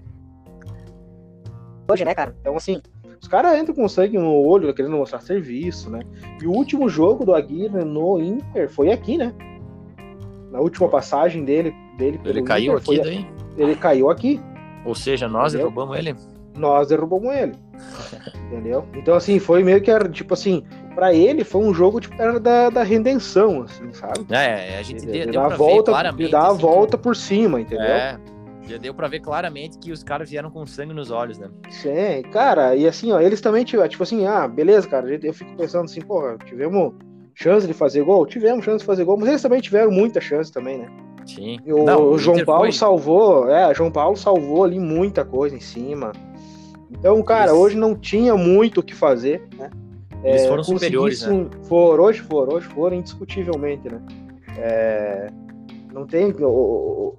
Hoje, 1.92 2.06
né, 2.06 2.14
cara? 2.14 2.36
Então, 2.42 2.56
assim, 2.56 2.82
os 3.22 3.28
caras 3.28 3.58
entram 3.60 3.76
com 3.76 3.88
sangue 3.90 4.18
no 4.18 4.32
olho, 4.34 4.74
querendo 4.74 4.96
mostrar 4.98 5.20
serviço, 5.22 5.90
né? 5.90 6.02
E 6.42 6.48
o 6.48 6.52
último 6.52 6.88
jogo 6.90 7.26
do 7.26 7.34
Aguirre 7.36 7.84
no 7.84 8.20
Inter 8.22 8.70
foi 8.70 8.92
aqui, 8.92 9.18
né? 9.18 9.34
Na 10.52 10.60
última 10.60 10.88
passagem 10.90 11.44
dele, 11.46 11.74
dele 11.98 12.18
pelo 12.18 12.38
Ele 12.38 12.46
caiu 12.46 12.78
Inter, 12.78 12.82
aqui 12.96 13.02
daí? 13.04 13.28
ele 13.58 13.76
caiu 13.76 14.10
aqui. 14.10 14.42
Ou 14.86 14.96
seja, 14.96 15.28
nós 15.28 15.54
Entendeu? 15.54 15.70
derrubamos 15.72 15.98
ele? 15.98 16.16
nós 16.58 16.88
derrubamos 16.90 17.34
ele. 17.34 17.54
Entendeu? 18.48 18.86
Então, 18.96 19.16
assim, 19.16 19.40
foi 19.40 19.64
meio 19.64 19.82
que 19.82 19.92
tipo 20.10 20.34
assim, 20.34 20.64
pra 20.96 21.14
ele 21.14 21.44
foi 21.44 21.62
um 21.62 21.74
jogo 21.74 22.00
tipo, 22.02 22.20
era 22.22 22.40
da, 22.40 22.70
da 22.70 22.84
redenção, 22.84 23.62
assim, 23.62 23.92
sabe? 23.94 24.26
É, 24.30 24.78
a 24.78 24.82
gente 24.82 25.02
De, 25.02 25.06
deu, 25.06 25.26
de 25.28 25.32
deu 25.32 25.42
pra 25.46 25.56
volta, 25.56 25.92
ver 25.92 25.98
claramente. 25.98 26.32
dar 26.32 26.42
a 26.42 26.48
assim, 26.50 26.58
volta 26.62 26.98
por 26.98 27.16
cima, 27.16 27.62
entendeu? 27.62 27.86
É, 27.86 28.20
já 28.70 28.78
deu 28.78 28.94
pra 28.94 29.08
ver 29.08 29.20
claramente 29.20 29.78
que 29.80 29.92
os 29.92 30.04
caras 30.04 30.30
vieram 30.30 30.50
com 30.52 30.66
sangue 30.66 30.94
nos 30.94 31.12
olhos, 31.12 31.38
né? 31.38 31.50
Sim, 31.70 32.22
cara, 32.32 32.76
e 32.76 32.88
assim, 32.88 33.12
ó, 33.12 33.20
eles 33.20 33.42
também 33.42 33.64
tiveram, 33.66 33.90
tipo 33.90 34.04
assim, 34.04 34.26
ah, 34.28 34.48
beleza, 34.48 34.88
cara, 34.88 35.08
eu 35.24 35.34
fico 35.34 35.56
pensando 35.56 35.86
assim, 35.86 36.02
porra, 36.02 36.38
tivemos 36.46 36.94
chance 37.36 37.66
de 37.66 37.74
fazer 37.74 38.04
gol? 38.04 38.26
Tivemos 38.26 38.64
chance 38.64 38.80
de 38.80 38.86
fazer 38.86 39.04
gol, 39.06 39.18
mas 39.18 39.30
eles 39.30 39.42
também 39.42 39.60
tiveram 39.62 39.92
muita 39.92 40.20
chance 40.22 40.52
também, 40.52 40.78
né? 40.80 40.90
Sim. 41.26 41.58
O, 41.68 41.84
Não, 41.84 42.04
o 42.12 42.18
João 42.18 42.36
Inter 42.38 42.46
Paulo 42.46 42.62
foi- 42.64 42.72
salvou, 42.72 43.50
é, 43.50 43.68
o 43.70 43.74
João 43.74 43.92
Paulo 43.92 44.16
salvou 44.16 44.64
ali 44.64 44.80
muita 44.80 45.24
coisa 45.24 45.56
em 45.56 45.60
cima. 45.60 46.12
Então, 46.92 47.22
cara, 47.24 47.52
Eles- 47.52 47.62
hoje 47.62 47.78
não 47.78 47.96
tinha 47.96 48.36
muito 48.36 48.80
o 48.80 48.84
que 48.84 48.96
fazer, 48.96 49.48
né? 49.58 49.70
Eles 50.24 50.42
É, 50.44 50.48
foram 50.50 50.64
superiores, 50.64 51.22
né? 51.22 51.48
Foram, 51.64 52.04
hoje 52.04 52.20
foram, 52.22 52.56
hoje 52.56 52.68
foram, 52.68 52.98
indiscutivelmente, 52.98 53.88
né? 53.88 54.02
É, 54.58 55.30
não 55.94 56.06
tem. 56.06 56.34
o- 56.42 57.16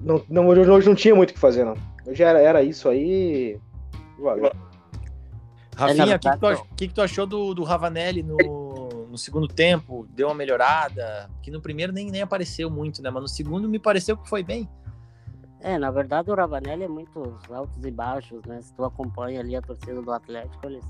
Não, 0.00 0.22
não, 0.28 0.46
hoje 0.46 0.88
não 0.88 0.94
tinha 0.94 1.14
muito 1.14 1.30
o 1.30 1.34
que 1.34 1.40
fazer, 1.40 1.64
não. 1.64 1.74
Hoje 2.06 2.22
era, 2.22 2.40
era 2.40 2.62
isso 2.62 2.88
aí. 2.88 3.58
Valeu. 4.18 4.52
Rafinha, 5.76 6.16
o 6.16 6.18
que, 6.18 6.30
que, 6.30 6.74
que 6.76 6.88
que 6.88 6.94
tu 6.94 7.00
achou 7.00 7.24
do, 7.24 7.54
do 7.54 7.62
Ravanelli 7.62 8.22
no, 8.22 9.06
no 9.08 9.16
segundo 9.16 9.46
tempo? 9.46 10.08
Deu 10.10 10.26
uma 10.28 10.34
melhorada? 10.34 11.30
Que 11.40 11.50
no 11.50 11.60
primeiro 11.60 11.92
nem, 11.92 12.10
nem 12.10 12.20
apareceu 12.20 12.68
muito, 12.68 13.00
né? 13.00 13.10
Mas 13.10 13.22
no 13.22 13.28
segundo 13.28 13.68
me 13.68 13.78
pareceu 13.78 14.16
que 14.16 14.28
foi 14.28 14.42
bem. 14.42 14.68
É, 15.60 15.78
na 15.78 15.90
verdade 15.90 16.30
o 16.30 16.34
Ravanelli 16.34 16.84
é 16.84 16.88
muito 16.88 17.38
altos 17.50 17.84
e 17.84 17.90
baixos, 17.90 18.42
né? 18.44 18.60
Se 18.60 18.72
tu 18.74 18.84
acompanha 18.84 19.40
ali 19.40 19.56
a 19.56 19.62
torcida 19.62 20.00
do 20.00 20.12
Atlético, 20.12 20.66
eles, 20.66 20.84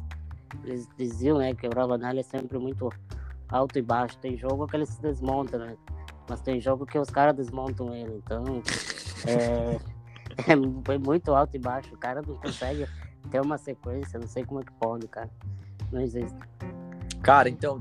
eles 0.65 0.89
diziam, 0.97 1.39
né, 1.39 1.55
que 1.55 1.67
o 1.67 1.71
Ravanelli 1.75 2.21
é 2.21 2.23
sempre 2.23 2.59
muito 2.59 2.91
alto 3.49 3.79
e 3.79 3.83
baixo. 3.83 4.19
Tem 4.19 4.37
jogo 4.37 4.67
que 4.67 4.77
ele 4.77 4.87
se 4.87 5.01
desmonta, 5.01 5.59
né? 5.59 5.77
Mas 6.29 6.41
tem 6.41 6.61
jogo 6.61 6.85
que 6.85 6.99
os 6.99 7.09
caras 7.09 7.35
desmontam 7.35 7.95
ele. 7.95 8.21
Então, 8.25 8.63
é, 9.27 9.79
é 10.53 10.93
é 10.93 10.99
muito 10.99 11.35
alto 11.35 11.57
e 11.57 11.59
baixo. 11.59 11.95
O 11.95 11.99
cara 11.99 12.23
não 12.23 12.37
consegue 12.37 12.87
ter 13.31 13.41
uma 13.41 13.59
sequência, 13.59 14.19
não 14.19 14.29
sei 14.29 14.45
como 14.45 14.61
é 14.61 14.65
que 14.65 14.73
pode, 14.73 15.07
cara. 15.09 15.31
Não 15.91 16.01
existe. 16.01 16.37
Cara, 17.23 17.49
então, 17.49 17.79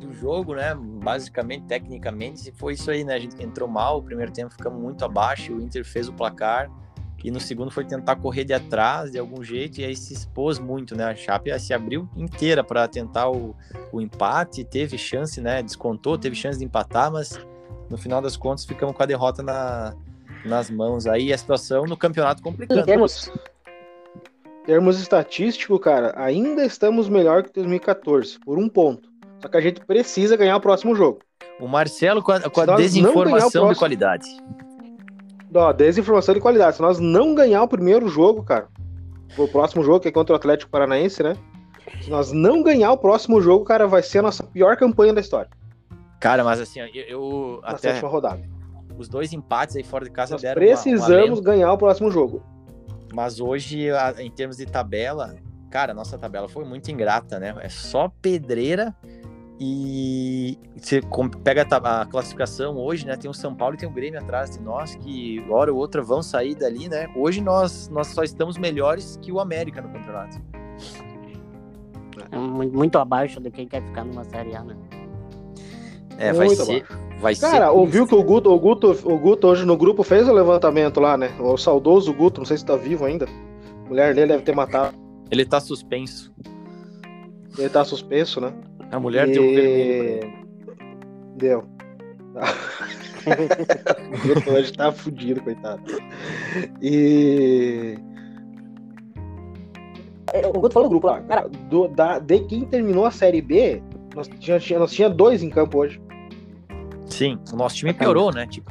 do 0.00 0.12
jogo, 0.12 0.54
né? 0.54 0.74
Basicamente, 0.74 1.66
tecnicamente, 1.66 2.50
foi 2.52 2.74
isso 2.74 2.90
aí, 2.90 3.04
né? 3.04 3.14
A 3.14 3.18
gente 3.18 3.40
entrou 3.42 3.68
mal, 3.68 3.98
o 3.98 4.02
primeiro 4.02 4.32
tempo 4.32 4.50
ficamos 4.50 4.80
muito 4.80 5.04
abaixo, 5.04 5.54
o 5.54 5.60
Inter 5.60 5.84
fez 5.84 6.08
o 6.08 6.12
placar. 6.12 6.70
E 7.22 7.30
no 7.30 7.38
segundo 7.38 7.70
foi 7.70 7.84
tentar 7.84 8.16
correr 8.16 8.44
de 8.44 8.54
atrás 8.54 9.10
de 9.10 9.18
algum 9.18 9.44
jeito 9.44 9.78
e 9.78 9.84
aí 9.84 9.94
se 9.94 10.14
expôs 10.14 10.58
muito, 10.58 10.96
né? 10.96 11.04
A 11.04 11.14
Chape 11.14 11.58
se 11.60 11.74
abriu 11.74 12.08
inteira 12.16 12.64
para 12.64 12.88
tentar 12.88 13.28
o, 13.28 13.54
o 13.92 14.00
empate, 14.00 14.64
teve 14.64 14.96
chance, 14.96 15.38
né? 15.38 15.62
Descontou, 15.62 16.16
teve 16.16 16.34
chance 16.34 16.58
de 16.58 16.64
empatar, 16.64 17.12
mas 17.12 17.38
no 17.90 17.98
final 17.98 18.22
das 18.22 18.36
contas 18.36 18.64
ficamos 18.64 18.96
com 18.96 19.02
a 19.02 19.06
derrota 19.06 19.42
na, 19.42 19.94
nas 20.44 20.70
mãos. 20.70 21.06
Aí 21.06 21.32
a 21.32 21.36
situação 21.38 21.84
no 21.84 21.96
campeonato 21.96 22.42
complicando. 22.42 22.80
Em 24.62 24.66
termos 24.66 25.00
estatísticos, 25.00 25.80
cara, 25.80 26.12
ainda 26.16 26.64
estamos 26.64 27.08
melhor 27.08 27.42
que 27.42 27.52
2014, 27.52 28.38
por 28.40 28.58
um 28.58 28.68
ponto. 28.68 29.10
Só 29.40 29.48
que 29.48 29.56
a 29.56 29.60
gente 29.60 29.80
precisa 29.84 30.36
ganhar 30.36 30.56
o 30.56 30.60
próximo 30.60 30.94
jogo. 30.94 31.20
O 31.58 31.66
Marcelo 31.66 32.22
com 32.22 32.32
a, 32.32 32.40
com 32.40 32.60
a 32.60 32.66
não 32.66 32.76
desinformação 32.76 33.48
de 33.48 33.52
próximo- 33.52 33.76
qualidade. 33.78 34.26
Ó, 35.52 35.72
desinformação 35.72 36.34
de 36.34 36.40
qualidade. 36.40 36.76
Se 36.76 36.82
nós 36.82 37.00
não 37.00 37.34
ganhar 37.34 37.62
o 37.62 37.68
primeiro 37.68 38.06
jogo, 38.08 38.42
cara, 38.44 38.68
o 39.36 39.48
próximo 39.48 39.82
jogo, 39.82 40.00
que 40.00 40.08
é 40.08 40.12
contra 40.12 40.34
o 40.34 40.36
Atlético 40.36 40.70
Paranaense, 40.70 41.22
né? 41.22 41.36
Se 42.02 42.10
nós 42.10 42.30
não 42.30 42.62
ganhar 42.62 42.92
o 42.92 42.98
próximo 42.98 43.40
jogo, 43.40 43.64
cara, 43.64 43.86
vai 43.88 44.02
ser 44.02 44.18
a 44.18 44.22
nossa 44.22 44.44
pior 44.44 44.76
campanha 44.76 45.12
da 45.12 45.20
história. 45.20 45.50
Cara, 46.20 46.44
mas 46.44 46.60
assim, 46.60 46.80
eu, 46.80 46.88
eu 47.08 47.60
Na 47.62 47.70
até 47.70 47.92
sétima 47.92 48.08
rodada. 48.10 48.42
os 48.98 49.08
dois 49.08 49.32
empates 49.32 49.74
aí 49.76 49.82
fora 49.82 50.04
de 50.04 50.10
casa 50.10 50.34
Nós 50.34 50.42
deram 50.42 50.60
uma- 50.60 50.66
precisamos 50.68 51.10
alento. 51.10 51.42
ganhar 51.42 51.72
o 51.72 51.78
próximo 51.78 52.10
jogo. 52.10 52.42
Mas 53.12 53.40
hoje, 53.40 53.90
a- 53.90 54.14
em 54.18 54.30
termos 54.30 54.58
de 54.58 54.66
tabela, 54.66 55.34
cara, 55.70 55.92
nossa 55.94 56.16
tabela 56.18 56.48
foi 56.48 56.64
muito 56.64 56.90
ingrata, 56.90 57.38
né? 57.40 57.54
É 57.60 57.68
só 57.68 58.08
pedreira 58.20 58.94
e 59.58 60.58
você 60.76 61.00
pega 61.42 61.66
a, 61.70 62.06
classificação 62.06 62.76
hoje, 62.76 63.06
né? 63.06 63.16
Tem 63.16 63.30
o 63.30 63.34
São 63.34 63.54
Paulo 63.54 63.74
e 63.74 63.78
tem 63.78 63.88
o 63.88 63.92
Grêmio 63.92 64.20
atrás 64.20 64.50
de 64.50 64.60
nós, 64.60 64.94
que 64.94 65.44
hora 65.50 65.72
ou 65.72 65.78
outra 65.78 66.02
vão 66.02 66.22
sair 66.22 66.54
dali, 66.54 66.88
né? 66.88 67.08
Hoje 67.16 67.40
nós, 67.40 67.88
nós 67.88 68.08
só 68.08 68.22
estamos 68.22 68.56
melhores 68.58 69.18
que 69.22 69.32
o 69.32 69.40
América 69.40 69.80
no 69.82 69.88
campeonato. 69.90 70.40
é 72.30 72.36
mu- 72.36 72.70
muito 72.70 72.98
abaixo 72.98 73.40
de 73.40 73.50
quem 73.50 73.66
quer 73.66 73.82
ficar 73.82 74.04
numa 74.04 74.22
Série 74.24 74.54
A, 74.54 74.62
né? 74.62 74.76
É, 76.20 76.32
vai 76.32 76.46
Muito 76.46 76.64
ser. 76.64 76.84
Vai 77.20 77.34
Cara, 77.34 77.66
ser 77.66 77.72
ouviu 77.72 78.06
que 78.06 78.14
o 78.14 78.22
Guto, 78.22 78.50
o, 78.52 78.58
Guto, 78.58 78.96
o 79.04 79.18
Guto 79.18 79.46
hoje 79.48 79.64
no 79.66 79.76
grupo 79.76 80.02
fez 80.02 80.28
o 80.28 80.32
levantamento 80.32 81.00
lá, 81.00 81.16
né? 81.16 81.30
O 81.40 81.56
saudoso 81.56 82.12
Guto, 82.14 82.40
não 82.40 82.46
sei 82.46 82.56
se 82.58 82.64
tá 82.64 82.76
vivo 82.76 83.04
ainda. 83.04 83.26
A 83.84 83.88
mulher 83.88 84.14
dele 84.14 84.28
deve 84.28 84.42
ter 84.42 84.54
matado. 84.54 84.96
Ele 85.30 85.44
tá 85.44 85.60
suspenso. 85.60 86.32
Ele 87.58 87.68
tá 87.68 87.84
suspenso, 87.84 88.40
né? 88.40 88.52
A 88.92 89.00
mulher 89.00 89.26
deu 89.28 89.42
um 89.42 89.54
vermelho. 89.54 90.32
Deu. 91.36 91.64
O 93.20 94.28
Guto 94.34 94.50
hoje 94.50 94.72
tá 94.72 94.90
fudido, 94.90 95.42
coitado. 95.42 95.82
E. 96.80 97.94
O 100.54 100.58
Guto 100.60 100.72
falou 100.72 100.88
no 100.88 100.90
grupo 100.90 101.06
lá, 101.08 101.20
cara, 101.22 101.48
do, 101.68 101.86
da, 101.88 102.18
de 102.18 102.40
quem 102.40 102.64
terminou 102.64 103.04
a 103.04 103.10
Série 103.10 103.42
B, 103.42 103.82
nós 104.14 104.26
tinha- 104.38 104.78
nós 104.78 104.90
tinha 104.92 105.10
dois 105.10 105.42
em 105.42 105.50
campo 105.50 105.78
hoje. 105.80 106.00
Sim, 107.10 107.38
o 107.52 107.56
nosso 107.56 107.76
time 107.76 107.92
piorou, 107.92 108.32
né? 108.32 108.46
Tipo, 108.46 108.70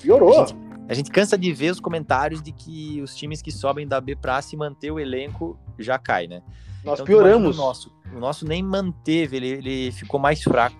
Piorou. 0.00 0.42
A 0.42 0.46
gente- 0.46 0.62
A 0.88 0.94
gente 0.94 1.10
cansa 1.10 1.38
de 1.38 1.52
ver 1.52 1.70
os 1.70 1.80
comentários 1.80 2.42
de 2.42 2.52
que 2.52 3.00
os 3.00 3.14
times 3.14 3.40
que 3.40 3.50
sobem 3.50 3.86
da 3.86 4.00
B 4.00 4.14
pra 4.16 4.42
se 4.42 4.56
manter 4.56 4.90
o 4.90 4.98
elenco 5.00 5.56
já 5.78 5.96
cai, 5.98 6.26
né? 6.26 6.42
Nós 6.84 6.94
Então, 6.94 7.06
pioramos. 7.06 7.56
O 7.56 7.62
nosso, 7.62 7.92
o 8.14 8.18
nosso 8.18 8.46
nem 8.46 8.62
manteve, 8.62 9.36
ele, 9.36 9.48
ele 9.48 9.92
ficou 9.92 10.18
mais 10.20 10.42
fraco. 10.42 10.76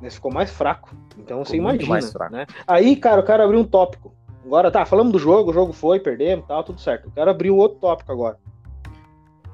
Né, 0.00 0.08
Ficou 0.08 0.32
mais 0.32 0.50
fraco. 0.50 0.94
Então 1.18 1.44
você 1.44 1.52
Ficou 1.52 1.64
muito 1.68 1.82
imagina. 1.84 1.90
mais 1.92 2.10
fraco. 2.12 2.32
Né? 2.32 2.46
Aí, 2.66 2.96
cara, 2.96 3.20
eu 3.20 3.24
quero 3.26 3.42
abrir 3.42 3.56
um 3.58 3.64
tópico. 3.64 4.14
Agora 4.46 4.70
tá, 4.70 4.86
falamos 4.86 5.12
do 5.12 5.18
jogo, 5.18 5.50
o 5.50 5.52
jogo 5.52 5.72
foi, 5.74 6.00
perdemos, 6.00 6.46
tal, 6.46 6.64
tudo 6.64 6.80
certo. 6.80 7.06
Eu 7.06 7.10
quero 7.10 7.30
abrir 7.30 7.50
um 7.50 7.56
outro 7.58 7.78
tópico 7.78 8.10
agora. 8.10 8.38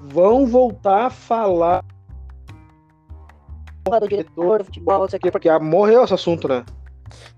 Vão 0.01 0.47
voltar 0.47 1.07
a 1.07 1.11
falar 1.11 1.83
do 3.91 4.09
diretor, 4.09 4.65
futebol, 4.65 5.01
não 5.01 5.09
sei 5.09 5.19
o 5.19 5.21
quê, 5.21 5.31
porque 5.31 5.49
ah, 5.49 5.59
morreu 5.59 6.05
esse 6.05 6.15
assunto, 6.15 6.49
né? 6.49 6.65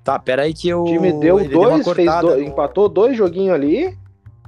Tá, 0.02 0.19
pera 0.19 0.43
aí 0.43 0.55
que 0.55 0.69
eu. 0.69 0.83
O 0.83 0.85
time 0.87 1.12
deu 1.12 1.38
ele 1.38 1.49
dois, 1.50 1.85
fez 1.85 1.85
cortada 1.85 2.28
dois, 2.28 2.47
empatou 2.47 2.88
dois 2.88 3.17
joguinhos 3.17 3.55
ali. 3.55 3.97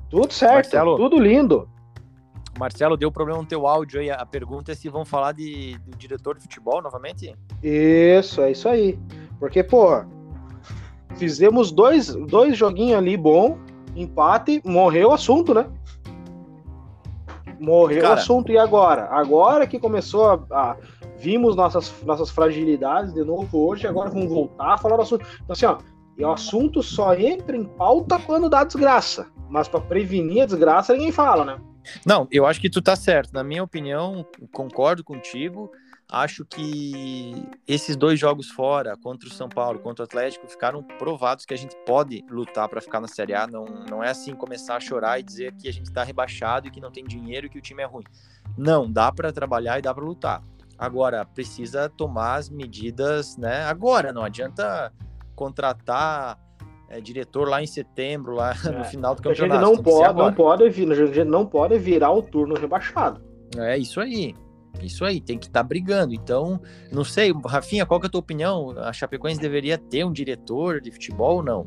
Tudo 0.09 0.33
certo, 0.33 0.55
Marcelo. 0.55 0.97
tudo 0.97 1.19
lindo. 1.19 1.69
Marcelo, 2.59 2.97
deu 2.97 3.13
problema 3.13 3.41
no 3.41 3.47
teu 3.47 3.67
áudio 3.67 4.01
aí. 4.01 4.11
A 4.11 4.27
pergunta 4.27 4.73
é 4.73 4.75
se 4.75 4.89
vão 4.89 5.05
falar 5.05 5.33
de, 5.33 5.79
do 5.79 5.97
diretor 5.97 6.37
de 6.37 6.43
futebol 6.43 6.83
novamente? 6.83 7.35
Isso, 7.63 8.43
é 8.43 8.51
isso 8.51 8.69
aí. 8.69 8.99
Porque, 9.39 9.63
pô, 9.63 10.03
fizemos 11.17 11.71
dois, 11.71 12.15
dois 12.15 12.57
joguinhos 12.57 12.99
ali 12.99 13.17
bom, 13.17 13.57
empate, 13.95 14.61
morreu 14.65 15.09
o 15.11 15.13
assunto, 15.13 15.55
né? 15.55 15.67
Morreu 17.59 17.99
o 17.99 18.03
Cara. 18.03 18.15
assunto. 18.15 18.51
E 18.51 18.59
agora? 18.59 19.09
Agora 19.11 19.67
que 19.67 19.79
começou 19.79 20.29
a. 20.31 20.41
a- 20.51 20.77
vimos 21.21 21.55
nossas, 21.55 21.93
nossas 22.03 22.31
fragilidades 22.31 23.13
de 23.13 23.23
novo 23.23 23.69
hoje, 23.69 23.87
agora 23.87 24.09
vamos 24.09 24.29
voltar 24.29 24.75
a 24.75 24.79
falar 24.79 24.97
do 24.97 25.03
assunto. 25.03 25.27
Então, 25.35 25.53
assim, 25.53 25.67
ó, 25.67 25.79
e 26.17 26.25
o 26.25 26.33
assunto 26.33 26.83
só 26.83 27.15
entra 27.15 27.57
em 27.57 27.65
pauta 27.65 28.19
quando 28.19 28.49
dá 28.49 28.65
desgraça. 28.65 29.27
Mas 29.49 29.69
pra 29.69 29.81
prevenir 29.81 30.43
a 30.43 30.47
desgraça, 30.47 30.95
ninguém 30.95 31.13
fala, 31.13 31.45
né? 31.45 31.61
Não, 32.05 32.27
eu 32.31 32.47
acho 32.47 32.61
que 32.61 32.71
tu 32.71 32.81
tá 32.81 32.97
certo. 32.97 33.33
Na 33.33 33.45
minha 33.45 33.63
opinião, 33.63 34.25
concordo 34.53 35.05
contigo. 35.05 35.71
Acho 36.11 36.45
que 36.45 37.33
esses 37.67 37.97
dois 37.97 38.19
jogos 38.19 38.51
fora, 38.51 38.97
contra 38.97 39.29
o 39.29 39.33
São 39.33 39.49
Paulo, 39.49 39.79
contra 39.79 40.03
o 40.03 40.07
Atlético, 40.07 40.49
ficaram 40.49 40.83
provados 40.83 41.45
que 41.45 41.55
a 41.55 41.57
gente 41.57 41.77
pode 41.87 42.25
lutar 42.29 42.69
para 42.69 42.81
ficar 42.81 43.01
na 43.01 43.07
Série 43.07 43.33
A. 43.33 43.47
Não, 43.47 43.65
não 43.89 44.03
é 44.03 44.11
assim 44.11 44.35
começar 44.35 44.77
a 44.77 44.81
chorar 44.81 45.21
e 45.21 45.23
dizer 45.23 45.55
que 45.55 45.69
a 45.69 45.73
gente 45.73 45.91
tá 45.93 46.03
rebaixado 46.03 46.67
e 46.67 46.71
que 46.71 46.81
não 46.81 46.91
tem 46.91 47.05
dinheiro 47.05 47.47
e 47.47 47.49
que 47.49 47.59
o 47.59 47.63
time 47.63 47.83
é 47.83 47.87
ruim. 47.87 48.05
Não, 48.59 48.91
dá 48.91 49.13
para 49.13 49.33
trabalhar 49.33 49.79
e 49.79 49.83
dá 49.83 49.95
para 49.95 50.05
lutar. 50.05 50.43
Agora, 50.81 51.27
precisa 51.27 51.91
tomar 51.91 52.37
as 52.37 52.49
medidas, 52.49 53.37
né? 53.37 53.65
Agora, 53.65 54.15
não 54.15 54.23
adianta 54.25 54.91
contratar 55.37 56.39
é, 56.89 57.01
diretor 57.03 57.47
lá 57.47 57.63
em 57.63 57.67
setembro, 57.67 58.35
lá 58.35 58.55
no 58.65 58.81
É, 58.81 58.85
final 58.85 59.15
do 59.15 59.23
Porque 59.23 59.29
a 59.29 59.35
gente 59.35 59.51
campeonato. 59.51 59.77
não 59.77 59.83
pode, 59.83 60.19
não 60.19 60.33
pode 60.33 60.71
vir, 60.71 60.91
a 60.91 60.95
gente 60.95 61.25
não 61.25 61.45
pode 61.45 61.79
virar 61.79 62.11
o 62.13 62.23
turno 62.23 62.55
rebaixado. 62.55 63.21
É 63.59 63.77
isso 63.77 64.01
aí. 64.01 64.35
Isso 64.81 65.05
aí, 65.05 65.21
tem 65.21 65.37
que 65.39 65.47
estar 65.49 65.63
brigando. 65.63 66.15
Então, 66.15 66.59
não 66.91 67.05
sei, 67.05 67.31
Rafinha, 67.47 67.85
qual 67.85 68.01
que 68.01 68.07
é 68.07 68.09
a 68.09 68.11
tua 68.11 68.21
opinião? 68.21 68.71
A 68.79 68.93
Chapecoense 68.93 69.39
deveria 69.41 69.77
ter 69.77 70.05
um 70.05 70.13
diretor 70.13 70.81
de 70.81 70.91
futebol 70.91 71.37
ou 71.37 71.43
não? 71.43 71.67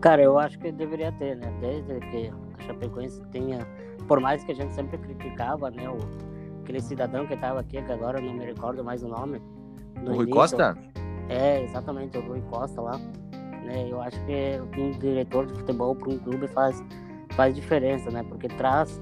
Cara, 0.00 0.20
eu 0.22 0.36
acho 0.38 0.58
que 0.58 0.72
deveria 0.72 1.12
ter, 1.12 1.36
né? 1.36 1.52
Desde 1.60 2.00
que 2.10 2.32
a 2.58 2.62
Chapecoense 2.64 3.22
tenha, 3.30 3.64
por 4.08 4.18
mais 4.18 4.42
que 4.42 4.50
a 4.52 4.54
gente 4.54 4.74
sempre 4.74 4.98
criticava, 4.98 5.70
né? 5.70 5.88
O, 5.88 5.98
aquele 6.64 6.80
cidadão 6.80 7.26
que 7.26 7.34
estava 7.34 7.60
aqui, 7.60 7.80
que 7.80 7.92
agora 7.92 8.18
eu 8.18 8.24
não 8.24 8.34
me 8.34 8.44
recordo 8.44 8.82
mais 8.82 9.02
o 9.02 9.08
nome. 9.08 9.40
no 10.02 10.12
o 10.12 10.14
Rui 10.16 10.24
início. 10.24 10.30
Costa? 10.30 10.76
É, 11.28 11.62
exatamente, 11.62 12.18
o 12.18 12.26
Rui 12.26 12.42
Costa 12.50 12.80
lá. 12.80 12.98
Né? 13.64 13.86
Eu 13.88 14.00
acho 14.00 14.18
que 14.24 14.60
um 14.78 14.90
diretor 14.98 15.46
de 15.46 15.54
futebol 15.54 15.94
para 15.94 16.08
um 16.08 16.18
clube 16.18 16.48
faz, 16.48 16.82
faz 17.34 17.54
diferença, 17.54 18.10
né? 18.10 18.22
Porque 18.24 18.48
traz 18.48 19.00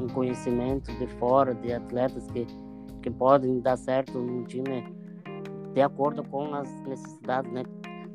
um 0.00 0.08
conhecimento 0.08 0.92
de 0.94 1.06
fora, 1.06 1.54
de 1.54 1.72
atletas 1.72 2.26
que, 2.30 2.46
que 3.02 3.10
podem 3.10 3.60
dar 3.60 3.76
certo 3.76 4.18
num 4.18 4.44
time 4.44 4.84
de 5.72 5.80
acordo 5.80 6.22
com 6.24 6.54
as 6.54 6.68
necessidades, 6.82 7.50
né? 7.52 7.62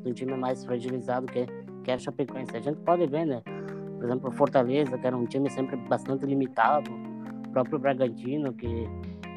De 0.02 0.10
um 0.10 0.12
time 0.12 0.34
mais 0.36 0.64
fragilizado 0.64 1.26
que, 1.26 1.46
que 1.84 1.90
é 1.90 1.94
a 1.94 1.98
Chapecoense. 1.98 2.56
A 2.56 2.60
gente 2.60 2.80
pode 2.80 3.06
ver, 3.06 3.24
né? 3.24 3.42
Por 3.96 4.04
exemplo, 4.04 4.30
o 4.30 4.32
Fortaleza, 4.32 4.96
que 4.96 5.06
era 5.06 5.16
um 5.16 5.26
time 5.26 5.50
sempre 5.50 5.76
bastante 5.76 6.24
limitado. 6.24 6.90
Próprio 7.52 7.78
Bragantino, 7.78 8.52
que, 8.52 8.88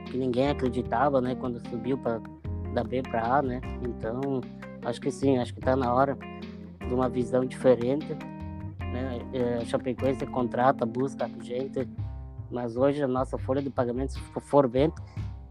que 0.05 0.17
ninguém 0.17 0.49
acreditava, 0.49 1.19
né? 1.21 1.35
Quando 1.35 1.59
subiu 1.69 1.97
para 1.97 2.21
da 2.73 2.83
B 2.83 3.01
para 3.03 3.37
A, 3.37 3.41
né? 3.41 3.61
Então, 3.83 4.41
acho 4.83 4.99
que 4.99 5.11
sim, 5.11 5.37
acho 5.37 5.53
que 5.53 5.59
está 5.59 5.75
na 5.75 5.93
hora 5.93 6.17
de 6.87 6.93
uma 6.93 7.07
visão 7.07 7.45
diferente. 7.45 8.07
Né? 8.79 9.19
É, 9.33 9.57
A 9.57 9.65
Chapecoense 9.65 10.25
contrata, 10.25 10.85
busca 10.85 11.29
gente, 11.41 11.87
mas 12.51 12.75
hoje 12.75 13.03
a 13.03 13.07
nossa 13.07 13.37
folha 13.37 13.61
de 13.61 13.69
pagamento, 13.69 14.13
se 14.13 14.19
for- 14.19 14.67
ver, 14.67 14.91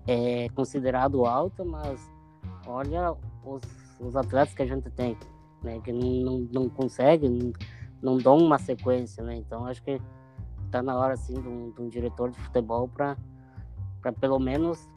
é 0.06 0.48
considerado 0.54 1.24
alta, 1.26 1.64
mas 1.64 2.00
olha 2.66 3.14
os, 3.44 3.62
os 4.00 4.16
atletas 4.16 4.54
que 4.54 4.62
a 4.62 4.66
gente 4.66 4.90
tem, 4.90 5.16
né? 5.62 5.80
Que 5.80 5.92
não, 5.92 6.10
não, 6.10 6.38
não 6.52 6.68
conseguem, 6.68 7.30
não, 7.30 7.52
não 8.02 8.18
dão 8.18 8.36
uma 8.38 8.58
sequência, 8.58 9.22
né? 9.22 9.36
Então, 9.36 9.64
acho 9.66 9.82
que 9.82 10.00
está 10.72 10.82
na 10.82 10.96
hora, 10.96 11.14
sim, 11.16 11.34
de 11.34 11.46
um, 11.46 11.70
de 11.70 11.82
um 11.82 11.88
diretor 11.88 12.30
de 12.30 12.38
futebol 12.38 12.88
para 12.88 13.16
pelo 14.18 14.38
menos 14.38 14.88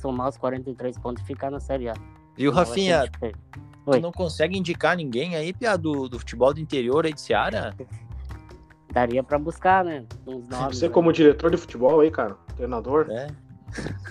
somar 0.00 0.28
os 0.28 0.36
43 0.36 0.96
pontos 0.98 1.22
e 1.24 1.26
ficar 1.26 1.50
na 1.50 1.58
Série 1.58 1.88
A. 1.88 1.94
E 2.38 2.46
o 2.46 2.52
Rafinha, 2.52 3.10
tu 3.84 4.00
não 4.00 4.12
consegue 4.12 4.56
indicar 4.56 4.96
ninguém 4.96 5.34
aí, 5.34 5.52
Pia, 5.52 5.76
do, 5.76 6.08
do 6.08 6.18
futebol 6.18 6.54
do 6.54 6.60
interior 6.60 7.04
aí 7.04 7.12
de 7.12 7.20
Seara? 7.20 7.74
Daria 8.92 9.24
pra 9.24 9.40
buscar, 9.40 9.84
né? 9.84 10.04
Uns 10.24 10.48
nomes. 10.48 10.78
Você 10.78 10.86
né? 10.86 10.94
como 10.94 11.12
diretor 11.12 11.50
de 11.50 11.56
futebol 11.56 12.00
aí, 12.00 12.12
cara, 12.12 12.36
treinador, 12.54 13.08
É. 13.10 13.26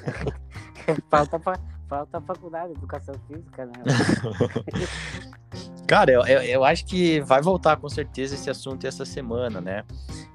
falta, 1.09 1.39
fa- 1.39 1.59
falta 1.87 2.17
a 2.17 2.21
faculdade 2.21 2.73
de 2.73 2.79
educação 2.79 3.15
física, 3.29 3.65
né? 3.65 3.73
Cara, 5.87 6.11
eu, 6.11 6.25
eu, 6.25 6.41
eu 6.41 6.63
acho 6.63 6.85
que 6.85 7.21
vai 7.21 7.41
voltar 7.41 7.77
com 7.77 7.87
certeza 7.87 8.35
esse 8.35 8.49
assunto 8.49 8.85
essa 8.85 9.05
semana, 9.05 9.61
né? 9.61 9.85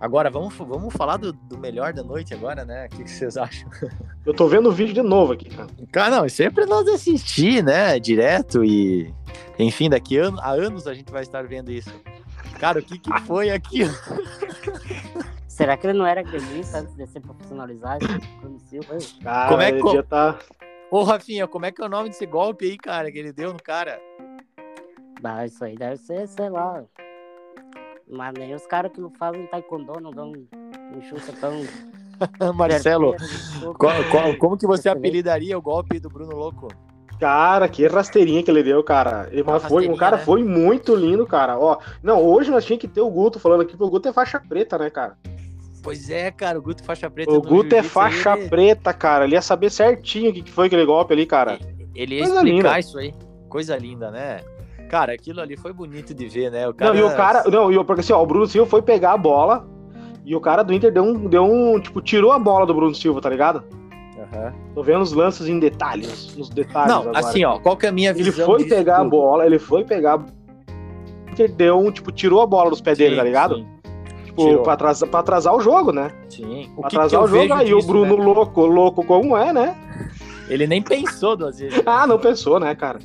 Agora, 0.00 0.30
vamos, 0.30 0.54
vamos 0.54 0.94
falar 0.94 1.16
do, 1.16 1.32
do 1.32 1.58
melhor 1.58 1.92
da 1.92 2.04
noite 2.04 2.32
agora, 2.32 2.64
né? 2.64 2.86
O 2.86 2.96
que, 2.96 3.04
que 3.04 3.10
vocês 3.10 3.36
acham? 3.36 3.68
eu 4.24 4.32
tô 4.32 4.46
vendo 4.46 4.68
o 4.68 4.72
vídeo 4.72 4.94
de 4.94 5.02
novo 5.02 5.32
aqui, 5.32 5.48
cara. 5.48 5.68
Cara, 5.90 6.10
não, 6.16 6.24
é 6.24 6.50
pra 6.50 6.66
nós 6.66 6.86
assistir, 6.88 7.64
né? 7.64 7.98
Direto 7.98 8.64
e. 8.64 9.12
Enfim, 9.58 9.90
daqui 9.90 10.20
a, 10.20 10.28
a 10.40 10.52
anos 10.52 10.86
a 10.86 10.94
gente 10.94 11.10
vai 11.10 11.22
estar 11.22 11.42
vendo 11.46 11.72
isso. 11.72 11.92
Cara, 12.60 12.78
o 12.78 12.82
que, 12.82 12.98
que 12.98 13.20
foi 13.22 13.50
aquilo? 13.50 13.92
Será 15.48 15.76
que 15.76 15.88
ele 15.88 15.98
não 15.98 16.06
era 16.06 16.22
gremista 16.22 16.78
antes 16.78 16.94
de 16.94 17.04
ser 17.06 17.20
profissionalizado? 17.20 18.06
Cara, 19.24 19.48
Como 19.48 19.62
é 19.62 19.72
que 19.72 19.88
ele 19.88 20.02
tá... 20.04 20.38
Ô, 20.90 21.02
Rafinha, 21.02 21.48
como 21.48 21.66
é 21.66 21.72
que 21.72 21.82
é 21.82 21.84
o 21.84 21.88
nome 21.88 22.08
desse 22.08 22.24
golpe 22.24 22.64
aí, 22.64 22.78
cara, 22.78 23.10
que 23.10 23.18
ele 23.18 23.32
deu 23.32 23.52
no 23.52 23.60
cara? 23.60 24.00
Bah, 25.20 25.44
isso 25.44 25.64
aí 25.64 25.74
deve 25.76 25.96
ser, 25.96 26.28
sei 26.28 26.48
lá. 26.48 26.84
Mas 28.10 28.32
nem 28.38 28.54
os 28.54 28.66
caras 28.66 28.90
que 28.92 29.00
não 29.00 29.10
fazem 29.10 29.46
taekwondo 29.46 30.00
não 30.00 30.10
dão 30.10 30.32
um 30.32 31.02
chute 31.02 31.32
tão. 31.40 31.52
Marcelo, 32.54 33.14
qual- 33.78 34.02
qual- 34.10 34.36
como 34.38 34.56
que 34.56 34.66
você 34.66 34.88
apelidaria 34.90 35.56
o 35.56 35.62
golpe 35.62 36.00
do 36.00 36.08
Bruno 36.08 36.34
Louco? 36.34 36.68
Cara, 37.20 37.68
que 37.68 37.86
rasteirinha 37.86 38.42
que 38.42 38.50
ele 38.50 38.62
deu, 38.62 38.82
cara. 38.82 39.28
Ele, 39.32 39.42
mas 39.42 39.64
foi, 39.64 39.88
o 39.88 39.96
cara 39.96 40.16
né? 40.16 40.22
foi 40.24 40.42
muito 40.44 40.94
lindo, 40.94 41.26
cara. 41.26 41.58
Ó, 41.58 41.78
não, 42.02 42.22
hoje 42.22 42.50
nós 42.50 42.64
tínhamos 42.64 42.80
que 42.80 42.88
ter 42.88 43.00
o 43.00 43.10
Guto 43.10 43.38
falando 43.40 43.62
aqui, 43.62 43.72
porque 43.72 43.84
o 43.84 43.90
Guto 43.90 44.08
é 44.08 44.12
faixa 44.12 44.40
preta, 44.40 44.78
né, 44.78 44.88
cara? 44.88 45.16
Pois 45.82 46.10
é, 46.10 46.30
cara, 46.30 46.58
o 46.58 46.62
Guto 46.62 46.82
faixa 46.84 47.10
preta. 47.10 47.30
O 47.32 47.40
Guto 47.42 47.74
é 47.74 47.82
faixa 47.82 48.36
ele- 48.36 48.48
preta, 48.48 48.92
cara. 48.92 49.24
Ele 49.24 49.34
ia 49.34 49.42
saber 49.42 49.70
certinho 49.70 50.30
o 50.30 50.32
que 50.34 50.42
que 50.42 50.50
foi 50.52 50.66
aquele 50.68 50.84
golpe 50.86 51.12
ali, 51.12 51.26
cara. 51.26 51.58
Ele 51.94 52.16
ia 52.16 52.20
Coisa 52.24 52.34
explicar 52.36 52.56
linda. 52.56 52.78
isso 52.78 52.98
aí. 52.98 53.14
Coisa 53.48 53.76
linda, 53.76 54.10
né? 54.12 54.40
Cara, 54.88 55.12
aquilo 55.12 55.40
ali 55.40 55.56
foi 55.56 55.72
bonito 55.72 56.14
de 56.14 56.26
ver, 56.28 56.50
né? 56.50 56.68
O 56.68 56.74
cara... 56.74 56.92
Não, 56.92 57.00
e 57.00 57.02
o 57.02 57.16
cara. 57.16 57.44
Não, 57.50 57.70
e 57.72 57.78
o- 57.78 57.84
porque 57.84 58.00
assim, 58.00 58.12
ó, 58.12 58.22
o 58.22 58.26
Bruno 58.26 58.46
Silva 58.46 58.68
foi 58.68 58.82
pegar 58.82 59.12
a 59.12 59.16
bola 59.18 59.68
e 60.24 60.34
o 60.34 60.40
cara 60.40 60.62
do 60.62 60.72
Inter 60.72 60.92
deu 60.92 61.02
um, 61.04 61.14
deu 61.28 61.44
um. 61.44 61.78
Tipo, 61.80 62.00
tirou 62.00 62.32
a 62.32 62.38
bola 62.38 62.64
do 62.66 62.74
Bruno 62.74 62.94
Silva, 62.94 63.20
tá 63.20 63.28
ligado? 63.30 63.62
Aham. 64.34 64.52
Tô 64.74 64.82
vendo 64.82 65.02
os 65.02 65.12
lances 65.12 65.46
em 65.48 65.58
detalhes. 65.58 66.34
Nos 66.36 66.48
detalhes 66.48 66.90
Não, 66.92 67.00
agora. 67.02 67.18
assim, 67.18 67.44
ó, 67.44 67.58
qual 67.58 67.76
que 67.76 67.86
é 67.86 67.88
a 67.88 67.92
minha 67.92 68.10
Ele 68.10 68.22
visão 68.24 68.46
foi 68.46 68.58
disso 68.58 68.70
pegar 68.74 68.96
a 68.96 68.98
tudo? 69.00 69.10
bola, 69.10 69.46
ele 69.46 69.58
foi 69.58 69.84
pegar. 69.84 70.18
O 70.18 70.24
Inter 71.30 71.52
deu 71.52 71.78
um, 71.78 71.90
tipo, 71.90 72.10
tirou 72.10 72.40
a 72.42 72.46
bola 72.46 72.70
dos 72.70 72.80
pés 72.80 72.98
dele, 72.98 73.10
Sim, 73.12 73.16
tá 73.18 73.24
ligado? 73.24 73.56
Sim, 73.56 73.66
Tipo, 74.24 74.42
tirou. 74.48 74.62
pra 74.62 74.72
atrasar, 74.74 75.08
pra 75.08 75.20
atrasar 75.20 75.54
o 75.54 75.60
jogo, 75.60 75.92
né? 75.92 76.10
sim. 76.28 76.70
O 76.76 76.80
Pra 76.80 76.90
que, 76.90 76.96
que 76.96 76.96
atrasar 76.96 77.20
eu 77.20 77.24
o 77.24 77.28
jogo, 77.28 77.54
aí 77.54 77.72
o 77.72 77.76
disso, 77.76 77.88
Bruno 77.88 78.16
né? 78.16 78.24
louco, 78.24 78.66
louco 78.66 79.04
como 79.04 79.36
é, 79.36 79.52
né? 79.52 79.76
Ele 80.48 80.66
nem 80.66 80.80
pensou 80.82 81.36
duas 81.36 81.58
vezes. 81.58 81.82
Ah, 81.86 82.06
não 82.06 82.18
pensou, 82.18 82.58
né, 82.60 82.74
cara? 82.74 82.98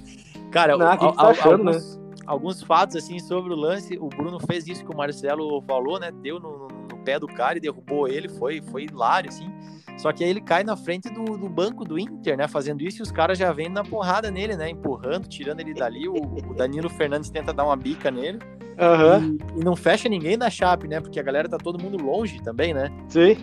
Cara, 0.54 0.78
Não, 0.78 0.96
que 0.98 1.08
que 1.10 1.18
tá 1.18 1.28
achando, 1.30 1.68
alguns, 1.70 2.00
alguns 2.28 2.62
fatos, 2.62 2.96
assim, 2.96 3.18
sobre 3.20 3.52
o 3.52 3.56
lance, 3.56 3.98
o 4.00 4.08
Bruno 4.08 4.39
fez 4.39 4.68
isso 4.68 4.86
que 4.86 4.94
o 4.94 4.96
Marcelo 4.96 5.62
falou, 5.63 6.00
né? 6.00 6.12
Deu 6.12 6.39
no, 6.39 6.68
no- 6.68 6.84
pé 7.04 7.20
do 7.20 7.28
cara 7.28 7.58
e 7.58 7.60
derrubou 7.60 8.08
ele, 8.08 8.30
foi, 8.30 8.62
foi 8.62 8.84
hilário, 8.86 9.30
assim. 9.30 9.52
Só 9.98 10.13
que 10.13 10.24
aí 10.24 10.30
ele 10.30 10.39
cai 10.39 10.63
na 10.63 10.78
frente 10.78 11.10
do, 11.10 11.38
do 11.38 11.50
banco 11.50 11.84
do 11.84 12.00
Inter, 12.00 12.38
né? 12.38 12.48
Fazendo 12.48 12.82
isso 12.82 13.00
e 13.00 13.02
os 13.02 13.12
caras 13.12 13.38
já 13.38 13.52
vêm 13.52 13.68
na 13.68 13.84
porrada 13.84 14.32
nele, 14.32 14.56
né? 14.56 14.70
Empurrando, 14.70 15.28
tirando 15.28 15.60
ele 15.60 15.74
dali. 15.74 16.08
O, 16.08 16.13
o 16.13 16.54
Danilo 16.56 16.89
Fernandes 16.89 17.30
tenta 17.30 17.52
dar 17.52 17.66
uma 17.66 17.76
bica 17.76 18.10
nele. 18.10 18.39
Aham. 18.80 19.38
E, 19.56 19.60
e 19.60 19.63
não 19.66 19.76
fecha 19.76 20.08
ninguém 20.08 20.38
na 20.38 20.50
Chape, 20.50 20.88
né? 20.88 21.02
Porque 21.02 21.20
a 21.20 21.24
galera 21.24 21.50
tá 21.50 21.58
todo 21.58 21.78
mundo 21.78 22.02
longe 22.02 22.42
também, 22.42 22.74
né? 22.74 22.89
Sim. 23.10 23.36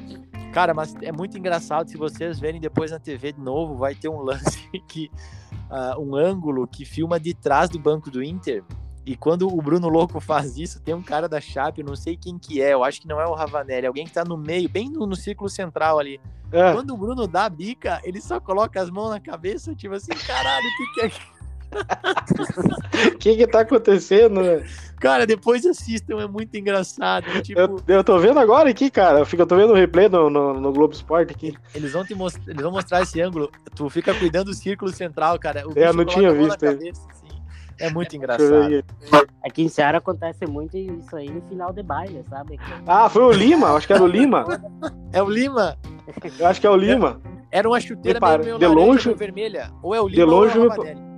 Cara, 0.53 0.73
mas 0.73 0.94
é 1.03 1.12
muito 1.12 1.37
engraçado 1.38 1.88
se 1.88 1.96
vocês 1.96 2.40
verem 2.40 2.61
depois 2.61 2.90
na 2.90 2.99
TV 2.99 3.33
de 3.33 3.40
novo, 3.40 3.77
vai 3.77 3.94
ter 3.94 4.09
um 4.09 4.20
lance 4.25 4.59
que 4.88 5.11
ah, 5.70 5.96
um 5.98 6.16
ângulo 6.16 6.66
que 6.66 6.85
filma 6.85 7.18
de 7.18 7.33
trás 7.33 7.70
do 7.70 7.78
banco 7.78 8.11
do 8.11 8.22
Inter. 8.22 8.64
E 9.06 9.16
quando 9.16 9.46
o 9.46 9.62
Bruno 9.62 9.88
Louco 9.88 10.20
faz 10.20 10.56
isso, 10.59 10.80
tem 10.80 10.94
um 10.94 11.02
cara 11.02 11.28
da 11.28 11.40
Chape, 11.40 11.80
eu 11.80 11.87
não 11.87 11.96
sei 11.96 12.16
quem 12.16 12.38
que 12.38 12.61
é, 12.61 12.74
eu 12.74 12.85
acho 12.85 13.00
que 13.00 13.09
não 13.09 13.20
é 13.20 13.26
o 13.26 13.35
Ravanelli, 13.35 13.87
alguém 13.87 14.04
que 14.04 14.12
tá 14.12 14.24
no 14.24 14.37
meio, 14.37 14.68
bem 14.68 14.90
no, 14.90 15.06
no 15.06 15.16
círculo 15.16 15.48
central 15.48 15.98
ali. 15.98 16.20
É. 16.52 16.72
Quando 16.72 16.92
o 16.92 16.96
Bruno 16.96 17.28
dá 17.28 17.44
a 17.44 17.48
bica, 17.48 18.00
ele 18.02 18.20
só 18.20 18.40
coloca 18.40 18.80
as 18.80 18.90
mãos 18.90 19.11
na 19.11 19.20
cabeça, 19.20 19.74
tipo 19.74 19.94
assim, 19.94 20.12
caralho, 20.26 20.66
o 20.66 20.76
que, 20.76 20.94
que 20.94 21.06
é 21.06 21.11
O 23.14 23.16
que 23.18 23.37
que 23.37 23.46
tá 23.46 23.61
acontecendo, 23.61 24.42
né? 24.42 24.64
Cara, 25.00 25.26
depois 25.26 25.64
assistam, 25.64 26.20
é 26.20 26.26
muito 26.26 26.54
engraçado. 26.56 27.24
Tipo, 27.42 27.59
Eu, 27.59 27.80
eu 27.88 28.04
tô 28.04 28.18
vendo 28.18 28.38
agora 28.38 28.68
aqui, 28.68 28.90
cara. 28.90 29.20
Eu, 29.20 29.24
fico, 29.26 29.42
eu 29.42 29.46
tô 29.46 29.56
vendo 29.56 29.70
o 29.72 29.76
replay 29.76 30.09
no, 30.09 30.28
no, 30.28 30.54
no 30.61 30.72
Globo 30.72 30.92
Esporte 30.92 31.33
aqui. 31.33 31.54
eles, 31.74 31.92
vão 31.92 32.04
te 32.04 32.14
most- 32.14 32.40
eles 32.46 32.61
vão 32.62 32.72
mostrar 32.72 33.02
esse 33.02 33.20
ângulo, 33.20 33.50
tu 33.74 33.88
fica 33.88 34.12
cuidando 34.14 34.46
do 34.46 34.54
círculo 34.54 34.92
central, 34.92 35.38
cara. 35.38 35.66
O 35.66 35.72
É, 35.78 35.88
eu 35.88 35.94
não 35.94 36.04
tinha 36.04 36.33
visto 36.33 36.59
cabeça, 36.59 37.00
assim. 37.11 37.40
É 37.78 37.88
muito 37.90 38.14
engraçado. 38.14 38.85
aqui. 39.42 39.62
Em 39.62 39.68
Ceará 39.70 39.96
acontece 39.98 40.44
muito 40.46 40.76
isso 40.76 41.16
aí 41.16 41.30
no 41.30 41.40
final 41.48 41.72
de 41.72 41.83
baile, 41.83 42.22
sabe? 42.28 42.59
Ah, 42.87 43.09
foi 43.09 43.22
o 43.22 43.33
Lima, 43.33 43.68
acho 43.74 43.87
que 43.87 43.92
era 43.94 44.02
o 44.02 44.06
Lima. 44.06 44.44
É 45.12 45.22
o 45.22 45.28
Lima. 45.30 45.76
Eu 46.38 46.46
acho 46.46 46.61
que 46.61 46.66
é 46.66 46.70
o 46.70 46.76
Lima. 46.76 47.20
Era 47.50 47.66
uma 47.68 47.80
chuteira 47.80 48.18
Repara, 48.18 48.42
meio, 48.44 48.59
meio 48.59 48.70
de 48.70 48.76
longe- 48.76 49.14
vermelha. 49.14 49.70
Ou 49.83 49.92
é 49.94 50.00
o 50.00 50.09
de 50.09 50.16
Lima 50.16 50.26
longe 50.30 50.56
ou 50.59 50.66
é 50.66 50.68
o. 50.68 51.10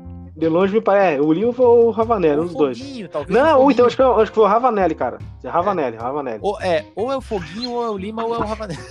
De 0.43 0.49
longe 0.49 0.75
me 0.75 0.81
parece. 0.81 1.19
É, 1.19 1.21
o 1.21 1.33
Lima 1.33 1.53
foi 1.53 1.65
o 1.65 1.91
Ravanelli, 1.91 2.41
um 2.41 2.41
Ou 2.41 2.47
dos 2.47 2.57
dois. 2.57 2.77
Foguinho, 2.77 3.09
talvez. 3.09 3.33
Não, 3.33 3.61
ou 3.61 3.71
então 3.71 3.87
acho 3.87 3.95
que, 3.95 4.03
acho 4.03 4.33
que 4.33 4.35
foi 4.35 4.43
o 4.43 4.49
Ravanelli, 4.49 4.97
cara. 4.97 5.19
É 5.45 5.49
Ravanelli, 5.49 5.97
Ravanelli. 5.97 6.41
Ou 6.43 6.61
é, 6.61 6.85
ou 6.97 7.13
é 7.13 7.17
o 7.17 7.21
Foguinho, 7.21 7.71
ou 7.71 7.85
é 7.85 7.91
o 7.91 7.97
Lima, 7.97 8.25
ou 8.25 8.35
é 8.35 8.39
o 8.39 8.41
Ravanelli. 8.41 8.83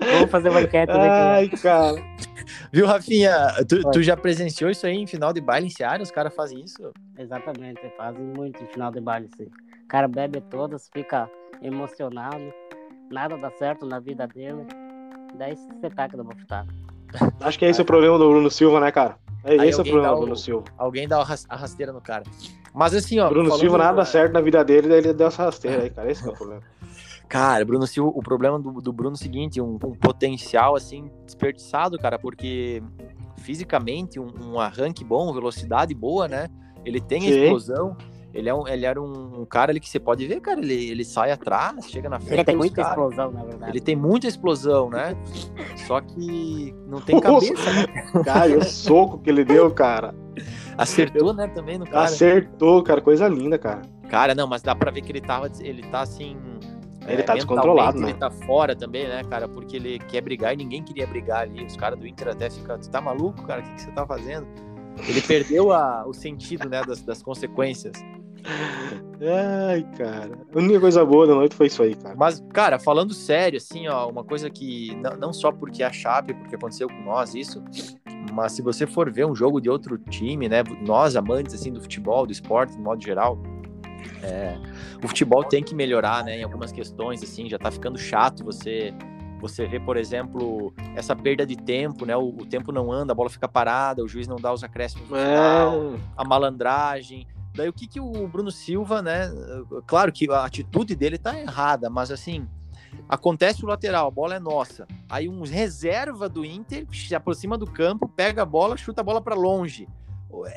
Vamos 0.00 0.30
fazer 0.32 0.48
uma 0.48 0.62
enquete 0.62 0.92
né, 0.92 1.08
Ai, 1.08 1.48
cara. 1.48 1.94
Viu, 2.72 2.88
Rafinha? 2.88 3.52
Tu, 3.68 3.88
tu 3.92 4.02
já 4.02 4.16
presenciou 4.16 4.68
isso 4.68 4.84
aí 4.84 4.96
em 4.96 5.06
final 5.06 5.32
de 5.32 5.40
baile 5.40 5.68
em 5.68 5.70
Seara? 5.70 6.02
Os 6.02 6.10
caras 6.10 6.34
fazem 6.34 6.64
isso? 6.64 6.90
Exatamente, 7.16 7.80
fazem 7.96 8.24
muito 8.36 8.64
em 8.64 8.66
final 8.66 8.90
de 8.90 9.00
baile, 9.00 9.28
sim. 9.36 9.46
O 9.84 9.86
cara 9.86 10.08
bebe 10.08 10.40
todas, 10.50 10.90
fica 10.92 11.30
emocionado, 11.62 12.52
nada 13.12 13.36
dá 13.36 13.52
certo 13.52 13.86
na 13.86 14.00
vida 14.00 14.26
dele. 14.26 14.66
Daí 15.38 15.54
você 15.54 15.88
taca 15.88 16.16
da 16.16 16.24
bofetada. 16.24 16.66
Acho 17.40 17.60
que 17.60 17.64
é 17.64 17.70
esse 17.70 17.80
o 17.80 17.84
problema 17.84 18.18
do 18.18 18.28
Bruno 18.28 18.50
Silva, 18.50 18.80
né, 18.80 18.90
cara? 18.90 19.24
É 19.46 19.60
Aí 19.60 19.68
esse 19.68 19.76
o 19.76 19.80
alguém 19.80 19.92
problema 19.92 20.14
o- 20.16 20.20
Bruno 20.20 20.36
Silva. 20.36 20.64
Alguém 20.76 21.06
dá 21.08 21.18
a 21.20 21.56
rasteira 21.56 21.92
no 21.92 22.00
cara. 22.00 22.24
Mas 22.74 22.94
assim, 22.94 23.18
ó. 23.20 23.28
Bruno 23.28 23.50
Silva 23.56 23.78
nada 23.78 24.04
certo 24.04 24.32
na 24.32 24.40
vida 24.40 24.62
dele, 24.64 24.88
daí 24.88 24.98
ele 24.98 25.14
deu 25.14 25.28
essa 25.28 25.44
rasteira 25.44 25.82
aí, 25.84 25.90
cara. 25.90 26.10
Esse 26.10 26.26
é 26.26 26.28
o 26.30 26.32
problema. 26.34 26.62
Cara, 27.28 27.64
Bruno 27.64 27.86
Silva, 27.88 28.12
o 28.14 28.22
problema 28.22 28.56
do, 28.56 28.80
do 28.80 28.92
Bruno 28.92 29.14
é 29.14 29.14
o 29.14 29.18
seguinte, 29.18 29.60
um, 29.60 29.74
um 29.74 29.94
potencial 29.96 30.76
assim 30.76 31.10
desperdiçado, 31.24 31.98
cara, 31.98 32.20
porque 32.20 32.80
fisicamente 33.38 34.20
um, 34.20 34.28
um 34.52 34.60
arranque 34.60 35.02
bom, 35.04 35.32
velocidade 35.32 35.92
boa, 35.92 36.28
né? 36.28 36.48
Ele 36.84 37.00
tem 37.00 37.26
a 37.26 37.32
Sim. 37.32 37.40
explosão. 37.42 37.96
Ele, 38.36 38.48
é 38.50 38.54
um, 38.54 38.68
ele 38.68 38.84
era 38.84 39.00
um, 39.00 39.40
um 39.40 39.44
cara 39.46 39.72
ali 39.72 39.80
que 39.80 39.88
você 39.88 39.98
pode 39.98 40.26
ver, 40.26 40.40
cara, 40.40 40.60
ele, 40.60 40.90
ele 40.90 41.04
sai 41.04 41.30
atrás, 41.32 41.88
chega 41.90 42.08
na 42.08 42.20
frente. 42.20 42.34
Ele 42.34 42.44
tem 42.44 42.56
muita 42.56 42.76
caras. 42.82 42.90
explosão, 42.90 43.32
na 43.32 43.42
verdade. 43.44 43.72
Ele 43.72 43.80
tem 43.80 43.96
muita 43.96 44.26
explosão, 44.28 44.90
né? 44.90 45.16
Só 45.86 46.00
que 46.02 46.74
não 46.86 47.00
tem 47.00 47.18
cabeça, 47.20 47.72
né? 47.72 47.86
Cara, 48.22 48.48
e 48.48 48.56
o 48.56 48.64
soco 48.64 49.18
que 49.18 49.30
ele 49.30 49.44
deu, 49.44 49.70
cara. 49.70 50.14
Acertou, 50.76 51.32
né, 51.32 51.48
também 51.48 51.78
no 51.78 51.86
cara. 51.86 52.04
Acertou, 52.04 52.82
cara. 52.82 53.00
Coisa 53.00 53.26
linda, 53.26 53.58
cara. 53.58 53.80
Cara, 54.10 54.34
não, 54.34 54.46
mas 54.46 54.60
dá 54.62 54.74
pra 54.74 54.90
ver 54.90 55.00
que 55.00 55.10
ele 55.10 55.20
tava, 55.22 55.50
ele 55.60 55.82
tá 55.84 56.02
assim. 56.02 56.36
Ele 57.08 57.22
tá 57.22 57.34
mentalmente 57.34 57.34
descontrolado, 57.36 58.00
né? 58.00 58.10
Ele 58.10 58.18
tá 58.18 58.30
fora 58.30 58.74
também, 58.76 59.06
né, 59.08 59.22
cara? 59.24 59.48
Porque 59.48 59.76
ele 59.76 59.98
quer 60.00 60.20
brigar 60.20 60.52
e 60.52 60.56
ninguém 60.56 60.82
queria 60.82 61.06
brigar 61.06 61.42
ali. 61.42 61.64
Os 61.64 61.76
caras 61.76 61.98
do 61.98 62.06
Inter 62.06 62.28
até 62.28 62.50
ficam, 62.50 62.78
tu 62.78 62.90
tá 62.90 63.00
maluco, 63.00 63.42
cara? 63.44 63.60
O 63.60 63.64
que, 63.64 63.70
que 63.74 63.82
você 63.82 63.90
tá 63.92 64.04
fazendo? 64.06 64.46
Ele 65.06 65.20
perdeu 65.22 65.72
a- 65.72 66.04
o 66.06 66.12
sentido, 66.12 66.68
né, 66.68 66.82
das, 66.84 67.00
das 67.02 67.22
consequências. 67.22 67.92
Ai, 69.20 69.82
cara. 69.96 70.38
A 70.54 70.58
única 70.58 70.80
coisa 70.80 71.04
boa 71.04 71.26
da 71.26 71.34
noite 71.34 71.54
foi 71.54 71.66
isso 71.66 71.82
aí, 71.82 71.94
cara. 71.94 72.14
Mas, 72.16 72.42
cara, 72.52 72.78
falando 72.78 73.14
sério, 73.14 73.56
assim, 73.56 73.88
ó, 73.88 74.08
uma 74.08 74.22
coisa 74.22 74.50
que 74.50 74.94
não, 74.96 75.16
não 75.16 75.32
só 75.32 75.50
porque 75.50 75.82
é 75.82 75.86
a 75.86 75.92
Chape, 75.92 76.34
porque 76.34 76.54
aconteceu 76.54 76.88
com 76.88 77.02
nós 77.02 77.34
isso, 77.34 77.62
mas 78.32 78.52
se 78.52 78.62
você 78.62 78.86
for 78.86 79.10
ver 79.10 79.26
um 79.26 79.34
jogo 79.34 79.60
de 79.60 79.70
outro 79.70 79.98
time, 79.98 80.48
né, 80.48 80.62
nós 80.86 81.16
amantes 81.16 81.54
assim 81.54 81.72
do 81.72 81.80
futebol, 81.80 82.26
do 82.26 82.32
esporte, 82.32 82.76
de 82.76 82.82
modo 82.82 83.02
geral, 83.02 83.38
é, 84.22 84.58
o 85.02 85.08
futebol 85.08 85.42
tem 85.42 85.62
que 85.62 85.74
melhorar, 85.74 86.22
né, 86.22 86.38
em 86.38 86.42
algumas 86.42 86.70
questões, 86.70 87.22
assim, 87.22 87.48
já 87.48 87.58
tá 87.58 87.70
ficando 87.70 87.98
chato 87.98 88.44
você 88.44 88.92
você 89.38 89.66
vê, 89.66 89.78
por 89.78 89.98
exemplo, 89.98 90.72
essa 90.94 91.14
perda 91.14 91.44
de 91.44 91.56
tempo, 91.56 92.06
né, 92.06 92.16
o, 92.16 92.28
o 92.28 92.46
tempo 92.46 92.72
não 92.72 92.90
anda, 92.90 93.12
a 93.12 93.14
bola 93.14 93.28
fica 93.28 93.46
parada, 93.46 94.02
o 94.02 94.08
juiz 94.08 94.26
não 94.26 94.36
dá 94.36 94.50
os 94.52 94.64
acréscimos 94.64 95.08
no 95.10 95.14
final, 95.14 95.94
É, 95.94 95.98
a 96.16 96.24
malandragem. 96.24 97.26
Daí 97.56 97.68
o 97.68 97.72
que, 97.72 97.86
que 97.86 97.98
o 98.00 98.28
Bruno 98.28 98.50
Silva, 98.50 99.00
né? 99.00 99.30
Claro 99.86 100.12
que 100.12 100.30
a 100.30 100.44
atitude 100.44 100.94
dele 100.94 101.16
tá 101.18 101.38
errada, 101.40 101.88
mas 101.88 102.10
assim, 102.10 102.46
acontece 103.08 103.64
o 103.64 103.68
lateral, 103.68 104.06
a 104.08 104.10
bola 104.10 104.34
é 104.36 104.38
nossa. 104.38 104.86
Aí 105.08 105.28
um 105.28 105.42
reserva 105.42 106.28
do 106.28 106.44
Inter 106.44 106.86
se 106.92 107.14
aproxima 107.14 107.56
do 107.56 107.66
campo, 107.66 108.06
pega 108.08 108.42
a 108.42 108.46
bola, 108.46 108.76
chuta 108.76 109.00
a 109.00 109.04
bola 109.04 109.20
para 109.20 109.34
longe. 109.34 109.88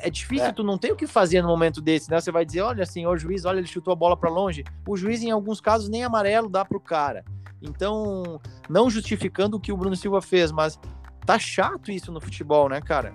É 0.02 0.10
difícil, 0.10 0.46
É. 0.46 0.52
tu 0.52 0.62
não 0.62 0.76
tem 0.76 0.92
o 0.92 0.96
que 0.96 1.06
fazer 1.06 1.40
no 1.40 1.48
momento 1.48 1.80
desse, 1.80 2.10
né? 2.10 2.20
Você 2.20 2.30
vai 2.30 2.44
dizer, 2.44 2.60
olha, 2.60 2.84
senhor 2.84 3.16
juiz, 3.18 3.46
olha, 3.46 3.58
ele 3.58 3.66
chutou 3.66 3.92
a 3.92 3.96
bola 3.96 4.14
para 4.16 4.28
longe. 4.28 4.62
O 4.86 4.94
juiz, 4.96 5.22
em 5.22 5.30
alguns 5.30 5.58
casos, 5.60 5.88
nem 5.88 6.04
amarelo 6.04 6.50
dá 6.50 6.64
pro 6.66 6.78
cara. 6.80 7.24
Então, 7.62 8.38
não 8.68 8.90
justificando 8.90 9.56
o 9.56 9.60
que 9.60 9.72
o 9.72 9.76
Bruno 9.76 9.96
Silva 9.96 10.20
fez, 10.20 10.52
mas 10.52 10.78
tá 11.24 11.38
chato 11.38 11.90
isso 11.90 12.12
no 12.12 12.20
futebol, 12.20 12.68
né, 12.68 12.80
cara? 12.82 13.14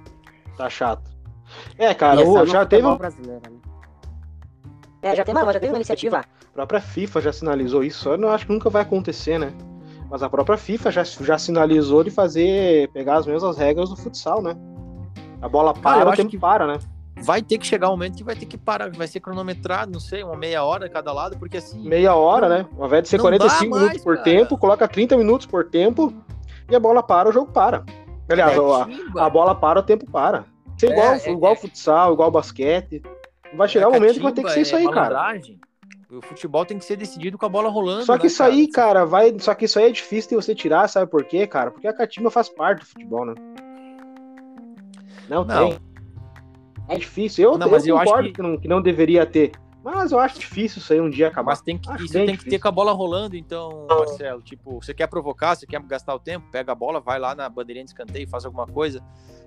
tá 0.57 0.69
chato. 0.69 1.11
É, 1.77 1.93
cara, 1.93 2.21
é 2.21 2.25
no 2.25 2.45
já 2.47 2.65
teve. 2.65 2.81
futebol 2.81 2.93
um- 2.93 2.97
brasileiro, 2.97 3.41
né? 3.51 3.59
É, 5.05 5.15
já 5.15 5.23
tem 5.23 5.35
uma, 5.35 5.45
já 5.53 5.59
teve 5.59 5.71
uma 5.71 5.77
iniciativa. 5.77 6.19
A 6.19 6.51
própria 6.53 6.81
FIFA 6.81 7.21
já 7.21 7.31
sinalizou 7.31 7.83
isso. 7.83 8.09
Eu 8.09 8.17
não 8.17 8.29
acho 8.29 8.47
que 8.47 8.51
nunca 8.51 8.69
vai 8.71 8.81
acontecer, 8.81 9.37
né? 9.37 9.53
Mas 10.09 10.23
a 10.23 10.29
própria 10.29 10.57
FIFA 10.57 10.89
já, 10.91 11.03
já 11.03 11.37
sinalizou 11.37 12.03
de 12.03 12.09
fazer. 12.09 12.89
pegar 12.89 13.17
as 13.17 13.27
mesmas 13.27 13.55
regras 13.57 13.89
do 13.89 13.95
futsal, 13.95 14.41
né? 14.41 14.55
A 15.41 15.47
bola 15.47 15.73
Cara, 15.75 15.77
eu 15.77 15.81
para, 15.99 16.05
o 16.05 16.09
acho 16.09 16.17
tempo 16.17 16.29
que- 16.31 16.39
para, 16.39 16.65
né? 16.65 16.79
vai 17.17 17.41
ter 17.41 17.57
que 17.59 17.65
chegar 17.67 17.87
um 17.87 17.91
momento 17.91 18.17
que 18.17 18.23
vai 18.23 18.35
ter 18.35 18.45
que 18.45 18.57
parar, 18.57 18.89
vai 18.91 19.07
ser 19.07 19.19
cronometrado, 19.19 19.91
não 19.91 19.99
sei, 20.01 20.21
uma 20.23 20.35
meia 20.35 20.63
hora 20.63 20.89
cada 20.89 21.13
lado, 21.13 21.37
porque 21.37 21.57
assim. 21.57 21.87
Meia 21.87 22.13
hora, 22.15 22.49
né? 22.49 22.65
Ao 22.77 22.87
invés 22.87 23.03
de 23.03 23.09
ser 23.09 23.17
Não 23.17 23.23
45 23.25 23.59
dá 23.59 23.65
minutos 23.75 23.87
mais, 23.93 24.03
por 24.03 24.17
cara. 24.17 24.23
tempo, 24.23 24.57
coloca 24.57 24.87
30 24.87 25.15
minutos 25.17 25.45
por 25.45 25.65
tempo 25.69 26.11
e 26.69 26.75
a 26.75 26.79
bola 26.79 27.01
para, 27.03 27.29
o 27.29 27.31
jogo 27.31 27.51
para. 27.51 27.83
Aliás, 28.29 28.57
é 28.57 29.19
a, 29.19 29.25
a 29.25 29.29
bola 29.29 29.53
para, 29.55 29.79
o 29.79 29.83
tempo 29.83 30.09
para. 30.09 30.45
Ser 30.77 30.91
igual, 30.91 31.13
É, 31.13 31.21
é, 31.25 31.31
igual 31.31 31.53
é. 31.53 31.55
futsal, 31.55 32.11
igual 32.13 32.29
basquete. 32.31 33.01
Vai 33.55 33.67
chegar 33.67 33.85
É 33.85 33.87
um 33.89 33.93
momento 33.93 34.13
que 34.15 34.19
vai 34.23 34.31
ter 34.31 34.43
que 34.43 34.51
ser 34.51 34.61
isso 34.61 34.75
é 34.75 34.79
aí, 34.79 34.85
cara. 34.85 35.15
malandragem. 35.15 35.59
O 36.11 36.21
futebol 36.21 36.65
tem 36.65 36.77
que 36.77 36.85
ser 36.85 36.95
decidido 36.95 37.37
com 37.37 37.45
a 37.45 37.49
bola 37.49 37.69
rolando. 37.69 38.05
Só 38.05 38.15
que 38.17 38.23
né, 38.23 38.27
isso 38.27 38.43
aí, 38.43 38.67
cara, 38.69 39.05
vai. 39.05 39.35
Só 39.39 39.53
que 39.53 39.65
isso 39.65 39.79
aí 39.79 39.85
é 39.85 39.91
difícil 39.91 40.29
de 40.29 40.35
você 40.35 40.53
tirar, 40.55 40.87
sabe 40.87 41.09
por 41.09 41.23
quê, 41.25 41.45
cara? 41.47 41.71
Porque 41.71 41.87
a 41.87 41.93
catimba 41.93 42.29
faz 42.29 42.47
parte 42.47 42.79
do 42.81 42.85
futebol, 42.85 43.25
né? 43.25 43.33
Não, 45.27 45.43
Não. 45.43 45.69
tem. 45.69 45.79
É 46.87 46.97
difícil. 46.97 47.43
Eu, 47.51 47.57
Não, 47.57 47.65
eu 47.67 47.71
mas 47.71 47.87
eu 47.87 47.97
concordo 47.97 48.27
que- 48.29 48.33
que... 48.35 48.41
não, 48.41 48.57
que 48.57 48.67
não 48.67 48.81
deveria 48.81 49.25
ter. 49.25 49.51
Mas 49.85 50.11
eu 50.11 50.19
acho 50.19 50.39
difícil 50.39 50.79
isso 50.79 50.91
aí 50.91 50.99
um 50.99 51.09
dia 51.09 51.27
acabar. 51.27 51.51
Mas 51.51 51.61
tem 51.61 51.77
que, 51.77 51.87
Acho 51.89 52.03
isso 52.05 52.13
tem 52.13 52.25
que 52.25 52.31
ter 52.31 52.37
difícil. 52.37 52.59
com 52.59 52.67
a 52.67 52.71
bola 52.71 52.91
rolando, 52.91 53.35
então, 53.37 53.85
Marcelo. 53.87 54.41
Tipo, 54.41 54.81
você 54.81 54.93
quer 54.95 55.05
provocar, 55.07 55.55
você 55.55 55.67
quer 55.67 55.79
gastar 55.83 56.15
o 56.15 56.19
tempo, 56.19 56.47
pega 56.51 56.71
a 56.71 56.75
bola, 56.75 56.99
vai 56.99 57.19
lá 57.19 57.35
na 57.35 57.47
bandeirinha 57.47 57.85
de 57.85 57.91
escanteio, 57.91 58.27
faz 58.27 58.45
alguma 58.45 58.65
coisa. 58.65 58.99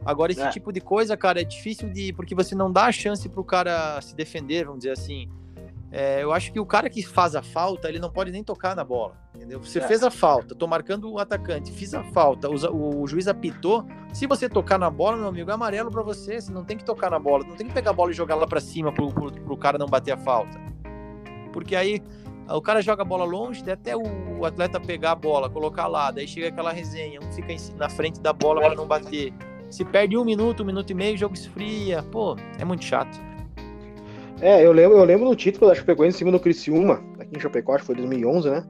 Agora, 0.07 0.31
esse 0.31 0.40
É. 0.40 0.48
tipo 0.51 0.72
de 0.72 0.81
coisa, 0.81 1.16
cara, 1.16 1.40
é 1.40 1.44
difícil 1.44 1.90
de. 1.90 2.12
Porque 2.12 2.35
você 2.37 2.55
não 2.55 2.72
dá 2.72 2.85
a 2.87 2.92
chance 2.92 3.29
pro 3.29 3.42
cara 3.42 4.01
se 4.01 4.14
defender, 4.14 4.64
vamos 4.64 4.79
dizer 4.81 4.92
assim. 4.92 5.29
É, 5.90 6.22
eu 6.22 6.33
acho 6.33 6.53
que 6.53 6.61
o 6.61 6.66
cara 6.66 6.88
que 6.88 7.03
faz 7.03 7.35
a 7.35 7.42
falta, 7.42 7.88
ele 7.88 7.98
não 7.98 8.11
pode 8.11 8.31
nem 8.31 8.44
tocar 8.44 8.77
na 8.77 8.85
bola. 8.85 9.16
Entendeu? 9.38 9.61
Você 9.61 9.79
É. 9.79 9.83
fez 9.83 10.03
a 10.03 10.11
falta, 10.11 10.53
tô 10.53 10.66
marcando 10.66 11.09
o 11.09 11.16
atacante, 11.20 11.70
fiz 11.70 11.94
a 11.94 12.03
falta, 12.03 12.51
o, 12.51 13.03
o 13.03 13.07
juiz 13.07 13.29
apitou. 13.29 13.87
Se 14.12 14.27
você 14.27 14.48
tocar 14.48 14.79
na 14.79 14.90
bola, 14.90 15.16
meu 15.16 15.29
amigo, 15.29 15.48
é 15.48 15.55
amarelo 15.55 15.92
pra 15.92 16.03
você. 16.03 16.40
Você 16.40 16.51
não 16.51 16.64
tem 16.64 16.77
que 16.77 16.85
tocar 16.85 17.09
na 17.09 17.20
bola, 17.20 17.44
não 17.46 17.55
tem 17.55 17.68
que 17.68 17.72
pegar 17.72 17.90
a 17.90 17.94
bola 17.94 18.11
e 18.11 18.14
jogar 18.14 18.35
lá 18.35 18.48
pra 18.48 18.61
cima 18.61 18.92
pro, 18.92 19.12
pro, 19.12 19.31
pro 19.31 19.57
cara 19.57 19.79
não 19.79 19.87
bater 19.87 20.11
a 20.11 20.16
falta. 20.16 20.61
Porque 21.53 21.77
aí 21.77 22.03
o 22.51 22.61
cara 22.61 22.83
joga 22.83 23.03
a 23.03 23.05
bola 23.05 23.24
longe, 23.24 23.62
até 23.70 23.96
o 23.96 24.44
atleta 24.44 24.81
pegar 24.81 25.12
a 25.12 25.14
bola, 25.14 25.48
colocar 25.48 25.87
lá, 25.87 26.11
daí 26.11 26.27
chega 26.27 26.48
aquela 26.48 26.72
resenha, 26.72 27.20
um 27.20 27.33
fica 27.33 27.55
na 27.77 27.88
frente 27.88 28.20
da 28.20 28.33
bola 28.33 28.61
para 28.61 28.74
não 28.74 28.87
bater. 28.88 29.33
Se 29.70 29.85
perde 29.85 30.16
um 30.16 30.24
minuto, 30.24 30.64
um 30.64 30.66
minuto 30.66 30.90
e 30.90 30.94
meio, 30.94 31.14
o 31.14 31.18
jogo 31.18 31.35
esfria. 31.35 32.03
Pô, 32.03 32.37
é 32.59 32.64
muito 32.64 32.85
chato. 32.85 33.20
É, 34.40 34.64
eu 34.64 34.72
lembro, 34.72 34.98
eu 34.98 35.05
lembro 35.05 35.29
do 35.29 35.37
título 35.37 35.68
da 35.68 35.74
Chapecoense 35.77 36.16
em 36.16 36.18
cima 36.18 36.33
do 36.33 36.40
Criciúma, 36.40 37.03
aqui 37.20 37.37
em 37.37 37.40
Chapecó, 37.40 37.72
acho 37.74 37.83
que 37.83 37.87
foi 37.87 37.96
2011, 37.96 38.51
né? 38.51 38.64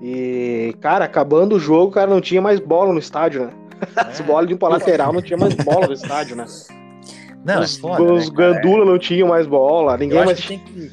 E, 0.00 0.74
cara, 0.80 1.04
acabando 1.04 1.56
o 1.56 1.60
jogo, 1.60 1.92
cara, 1.92 2.08
não 2.10 2.20
tinha 2.20 2.40
mais 2.40 2.60
bola 2.60 2.92
no 2.92 2.98
estádio, 2.98 3.46
né? 3.46 3.50
As 3.96 4.20
É. 4.20 4.22
bolas 4.22 4.46
de 4.46 4.54
um 4.54 4.56
pra 4.56 4.68
lateral, 4.68 5.12
não 5.12 5.22
tinha 5.22 5.36
mais 5.36 5.54
bola 5.54 5.86
no 5.86 5.92
estádio, 5.92 6.36
né? 6.36 6.44
Não, 7.44 7.60
os 7.60 7.76
é 7.78 7.80
foda, 7.80 8.02
os 8.12 8.28
né, 8.30 8.36
gandula 8.36 8.84
não 8.84 8.98
tinham 8.98 9.28
mais 9.28 9.46
bola, 9.46 9.96
ninguém 9.96 10.24
mais. 10.24 10.40
que 10.40 10.48
tem 10.48 10.58
que, 10.58 10.92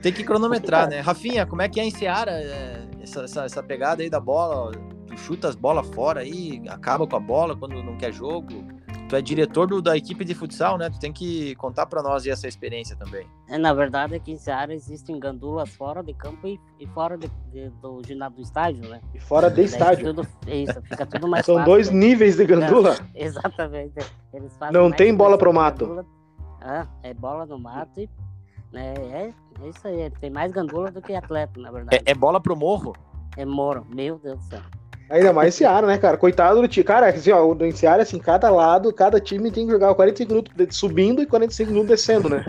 tem 0.00 0.12
que 0.12 0.24
cronometrar, 0.24 0.88
né? 0.88 1.00
Rafinha, 1.00 1.46
como 1.46 1.62
é 1.62 1.68
que 1.68 1.78
é 1.78 1.84
em 1.84 1.90
Seara 1.90 2.32
é, 2.32 2.80
essa, 3.02 3.22
essa, 3.24 3.44
essa 3.44 3.62
pegada 3.62 4.02
aí 4.02 4.10
da 4.10 4.18
bola? 4.20 4.72
Tu 5.06 5.16
chuta 5.18 5.48
as 5.48 5.54
bolas 5.54 5.86
fora 5.88 6.20
aí, 6.20 6.62
acaba 6.68 7.06
com 7.06 7.16
a 7.16 7.20
bola 7.20 7.54
quando 7.56 7.82
não 7.82 7.96
quer 7.96 8.12
jogo. 8.12 8.64
Tu 9.08 9.16
é 9.16 9.22
diretor 9.22 9.66
do- 9.66 9.80
da 9.80 9.96
equipe 9.96 10.22
de 10.24 10.34
futsal, 10.34 10.76
né? 10.76 10.90
Tu 10.90 10.98
tem 10.98 11.10
que 11.12 11.54
contar 11.54 11.86
pra 11.86 12.02
nós 12.02 12.24
aí 12.24 12.30
essa 12.30 12.46
experiência 12.46 12.94
também. 12.94 13.26
É, 13.48 13.56
na 13.56 13.72
verdade, 13.72 14.14
aqui 14.14 14.32
em 14.32 14.36
Seara 14.36 14.74
existem 14.74 15.18
gandulas 15.18 15.70
fora 15.70 16.02
de 16.02 16.12
campo 16.12 16.46
e, 16.46 16.60
e 16.78 16.86
fora 16.88 17.16
de- 17.16 17.30
de- 17.50 17.70
do 17.80 18.02
ginásio 18.06 18.36
do 18.36 18.42
estádio, 18.42 18.88
né? 18.88 19.00
E 19.14 19.18
fora 19.20 19.50
de 19.50 19.62
estádio. 19.62 20.12
Tudo, 20.14 20.28
isso, 20.46 20.82
fica 20.82 21.06
tudo 21.06 21.26
mais 21.26 21.46
São 21.46 21.54
fácil, 21.56 21.70
dois 21.72 21.90
né? 21.90 21.96
níveis 21.98 22.36
de 22.36 22.44
gandula. 22.44 22.96
Exatamente. 23.14 23.94
Eles 24.32 24.54
fazem 24.58 24.74
Não 24.74 24.90
tem 24.92 25.14
bola 25.14 25.38
pro 25.38 25.52
mato. 25.54 25.86
gandula. 25.86 26.06
Ah, 26.60 26.86
é 27.02 27.14
bola 27.14 27.46
no 27.46 27.58
mato 27.58 28.00
e 28.00 28.10
né, 28.72 28.92
é, 28.98 29.32
é 29.62 29.68
isso 29.68 29.88
aí. 29.88 30.10
Tem 30.20 30.28
mais 30.28 30.52
gandula 30.52 30.90
do 30.90 31.00
que 31.00 31.14
atleta, 31.14 31.58
na 31.58 31.70
verdade. 31.70 31.96
É, 32.04 32.10
é 32.10 32.14
bola 32.14 32.38
pro 32.40 32.54
morro? 32.54 32.94
É, 33.38 33.44
Moro, 33.46 33.86
meu 33.88 34.18
Deus 34.18 34.38
do 34.38 34.44
céu. 34.50 34.60
Ainda 35.10 35.32
mais 35.32 35.54
Seara, 35.54 35.86
né, 35.86 35.96
cara? 35.96 36.18
Coitado 36.18 36.60
do 36.60 36.68
time. 36.68 36.84
Cara, 36.84 37.08
assim, 37.08 37.32
ó, 37.32 37.54
em 37.62 37.72
Seara, 37.72 38.02
assim, 38.02 38.18
cada 38.18 38.50
lado, 38.50 38.92
cada 38.92 39.18
time 39.18 39.50
tem 39.50 39.64
que 39.64 39.72
jogar 39.72 39.94
45 39.94 40.30
minutos 40.30 40.76
subindo 40.76 41.22
e 41.22 41.26
45 41.26 41.70
minutos 41.70 41.88
descendo, 41.88 42.28
né? 42.28 42.44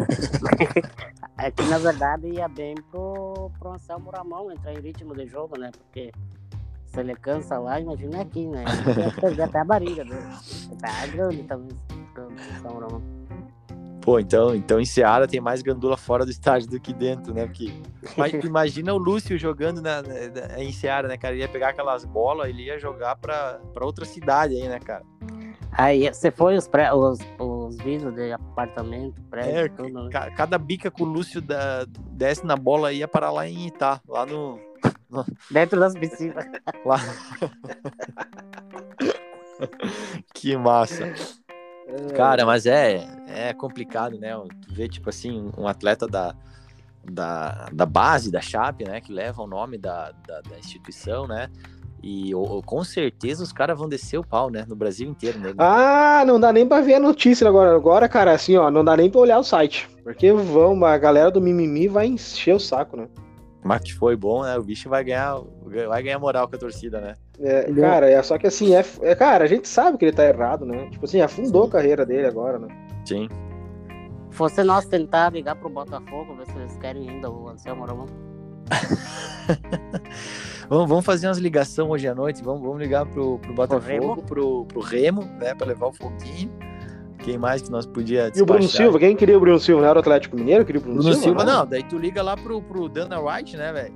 Aqui, 1.38 1.64
na 1.68 1.78
verdade, 1.78 2.28
ia 2.28 2.50
bem 2.50 2.76
pro, 2.92 3.50
pro 3.58 3.72
Anselmo 3.72 4.12
Ramon 4.12 4.52
entrar 4.52 4.74
em 4.74 4.82
ritmo 4.82 5.16
de 5.16 5.26
jogo, 5.26 5.58
né? 5.58 5.72
Porque 5.72 6.12
se 6.86 7.00
ele 7.00 7.16
cansa 7.16 7.58
lá, 7.58 7.80
imagina 7.80 8.22
aqui, 8.22 8.46
né? 8.46 8.66
Ele 9.24 9.42
até 9.42 9.60
a 9.60 9.64
barriga 9.64 10.04
dele. 10.04 10.22
Tá 10.82 11.08
grande 11.08 11.44
também, 11.44 11.70
Anselmo 12.58 12.80
Ramon. 12.80 13.19
Pô, 14.10 14.20
então, 14.20 14.56
então 14.56 14.80
em 14.80 14.86
Seara 14.86 15.28
tem 15.28 15.40
mais 15.40 15.62
gandula 15.62 15.96
fora 15.96 16.26
do 16.26 16.32
estádio 16.32 16.68
do 16.68 16.80
que 16.80 16.92
dentro, 16.92 17.32
né? 17.32 17.46
Porque 17.46 17.72
mas 18.18 18.34
imagina 18.44 18.92
o 18.92 18.98
Lúcio 18.98 19.38
jogando 19.38 19.84
na, 19.84 20.02
na- 20.02 20.60
em 20.60 20.72
Seara, 20.72 21.08
né, 21.08 21.16
cara? 21.16 21.36
Ele 21.36 21.44
ia 21.44 21.48
pegar 21.48 21.70
aquelas 21.70 22.06
bolas, 22.06 22.50
ele 22.50 22.64
ia 22.64 22.80
jogar 22.80 23.18
pra, 23.18 23.60
pra 23.72 23.86
outra 23.86 24.06
cidade 24.06 24.56
aí, 24.56 24.68
né, 24.68 24.80
cara? 24.80 25.04
Aí, 25.74 26.12
você 26.12 26.32
foi 26.32 26.58
os, 26.58 26.68
pré, 26.68 26.92
os, 26.92 27.20
os 27.38 27.78
vídeos 27.78 28.16
de 28.16 28.32
apartamento, 28.32 29.22
prédio, 29.30 29.52
É, 29.56 29.70
tudo, 29.70 30.04
né? 30.06 30.10
Ca- 30.12 30.32
Cada 30.32 30.58
bica 30.58 30.90
que 30.90 31.04
o 31.04 31.06
Lúcio 31.06 31.40
da- 31.40 31.86
desce 32.12 32.44
na 32.44 32.56
bola 32.56 32.92
ia 32.92 33.08
parar 33.08 33.30
lá 33.32 33.48
em 33.48 33.68
Itá, 33.68 34.02
lá 34.08 34.26
no. 34.26 34.60
Dentro 35.52 35.80
das 35.80 35.94
piscinas. 35.94 36.44
Lá... 36.84 36.98
que 40.34 40.58
massa. 40.58 41.14
Cara, 42.16 42.46
mas 42.46 42.66
é, 42.66 43.08
é 43.28 43.54
complicado, 43.54 44.18
né? 44.18 44.32
Tu 44.68 44.74
vê, 44.74 44.88
tipo 44.88 45.10
assim, 45.10 45.52
um 45.58 45.68
atleta 45.68 46.08
da, 46.08 46.36
da, 47.04 47.70
da 47.72 47.86
base, 47.86 48.32
da 48.32 48.42
Chape, 48.42 48.84
né? 48.86 49.00
Que 49.02 49.12
leva 49.12 49.42
o 49.42 49.48
nome 49.48 49.78
da, 49.78 50.12
da, 50.28 50.42
da 50.42 50.58
instituição, 50.60 51.28
né? 51.28 51.50
E 52.02 52.34
o- 52.34 52.62
com 52.64 52.82
certeza 52.84 53.44
os 53.44 53.52
caras 53.52 53.78
vão 53.78 53.90
descer 53.90 54.18
o 54.18 54.24
pau, 54.26 54.50
né? 54.50 54.66
No 54.68 54.76
Brasil 54.76 55.10
inteiro, 55.10 55.38
né? 55.40 55.54
Ah, 55.58 56.24
não 56.26 56.40
dá 56.40 56.54
nem 56.54 56.66
pra 56.68 56.80
ver 56.82 56.94
a 56.96 57.00
notícia 57.00 57.48
agora. 57.48 57.76
Agora, 57.76 58.08
cara, 58.08 58.32
assim, 58.32 58.56
ó, 58.56 58.72
não 58.72 58.86
dá 58.86 58.96
nem 58.96 59.10
pra 59.10 59.20
olhar 59.20 59.40
o 59.40 59.44
site. 59.44 59.90
Porque 60.04 60.32
vão, 60.32 60.84
a 60.86 60.98
galera 60.98 61.30
do 61.30 61.42
mimimi 61.42 61.88
vai 61.90 62.08
encher 62.08 62.56
o 62.56 62.60
saco, 62.60 62.96
né? 62.96 63.08
Mas 63.64 63.82
que 63.82 63.94
foi 63.94 64.16
bom, 64.16 64.44
né? 64.44 64.58
O 64.58 64.64
bicho 64.64 64.90
vai 64.90 65.04
ganhar, 65.04 65.38
vai 65.88 66.02
ganhar 66.02 66.18
moral 66.20 66.48
com 66.48 66.56
a 66.56 66.60
torcida, 66.60 67.02
né? 67.02 67.14
É, 67.40 67.70
Não. 67.70 67.82
cara, 67.82 68.10
é 68.10 68.22
só 68.24 68.38
que 68.38 68.48
assim, 68.48 68.74
é, 68.74 68.84
é- 69.02 69.16
cara, 69.16 69.44
a 69.44 69.48
gente 69.48 69.68
sabe 69.68 69.98
que 69.98 70.06
ele 70.06 70.16
tá 70.16 70.26
errado, 70.26 70.66
né? 70.66 70.88
Tipo 70.92 71.06
assim, 71.06 71.22
afundou 71.22 71.66
a 71.66 71.70
carreira 71.70 72.06
dele 72.06 72.26
agora, 72.26 72.58
né? 72.58 72.68
Sim. 73.06 73.28
Fosse 74.32 74.64
nós 74.64 74.86
tentar 74.86 75.32
ligar 75.34 75.56
pro 75.56 75.70
Botafogo, 75.70 76.36
ver 76.36 76.46
se 76.46 76.58
eles 76.58 76.78
querem 76.78 77.10
ainda 77.10 77.30
o 77.30 77.50
Anselmo 77.50 77.86
Ramon. 77.86 78.06
Vamos, 80.70 80.88
vamos 80.88 81.04
fazer 81.06 81.26
umas 81.28 81.40
ligações 81.40 81.90
hoje 81.90 82.08
à 82.08 82.14
noite. 82.14 82.44
Vamos, 82.44 82.62
vamos 82.62 82.78
ligar 82.78 83.04
pro, 83.08 83.40
pro 83.40 83.54
Botafogo, 83.56 83.88
Remo? 83.88 84.22
pro, 84.22 84.66
pro 84.66 84.80
Remo, 84.82 85.24
né? 85.40 85.56
Pra 85.56 85.66
levar 85.66 85.88
o 85.88 85.94
foguinho. 85.94 86.52
Quem 87.24 87.38
mais 87.38 87.62
que 87.62 87.70
nós 87.70 87.86
podia 87.86 88.32
E 88.36 88.42
o 88.42 88.46
Bruno? 88.46 88.64
Silva, 88.64 88.98
quem 89.00 89.16
queria 89.16 89.38
o 89.38 89.40
Bruno 89.40 89.60
Silva? 89.60 89.82
Não 89.82 89.90
era 89.90 89.98
o 89.98 90.02
Atlético 90.02 90.36
Mineiro? 90.38 90.66
Queria 90.66 90.80
o 90.80 90.84
Bruno, 90.84 91.00
Bruno 91.02 91.16
Silva, 91.16 91.44
né? 91.44 91.52
não. 91.52 91.66
Daí 91.66 91.84
tu 91.84 91.98
liga 91.98 92.24
lá 92.24 92.36
pro, 92.38 92.62
pro 92.62 92.88
Dana 92.88 93.20
White, 93.20 93.58
né, 93.58 93.74
velho? 93.74 93.94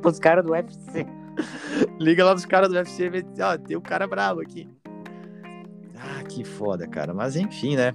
Os 0.04 0.18
caras 0.18 0.44
do 0.44 0.52
UFC. 0.52 1.06
Liga 1.98 2.24
lá 2.24 2.34
dos 2.34 2.46
caras 2.46 2.68
do 2.68 2.74
UFC 2.76 3.04
e 3.06 3.10
vê, 3.10 3.24
ó, 3.40 3.56
tem 3.58 3.76
um 3.76 3.80
cara 3.80 4.06
bravo 4.06 4.40
aqui. 4.40 4.68
Ah, 5.98 6.22
que 6.28 6.44
foda, 6.44 6.86
cara. 6.86 7.12
Mas 7.14 7.34
enfim, 7.36 7.76
né? 7.76 7.94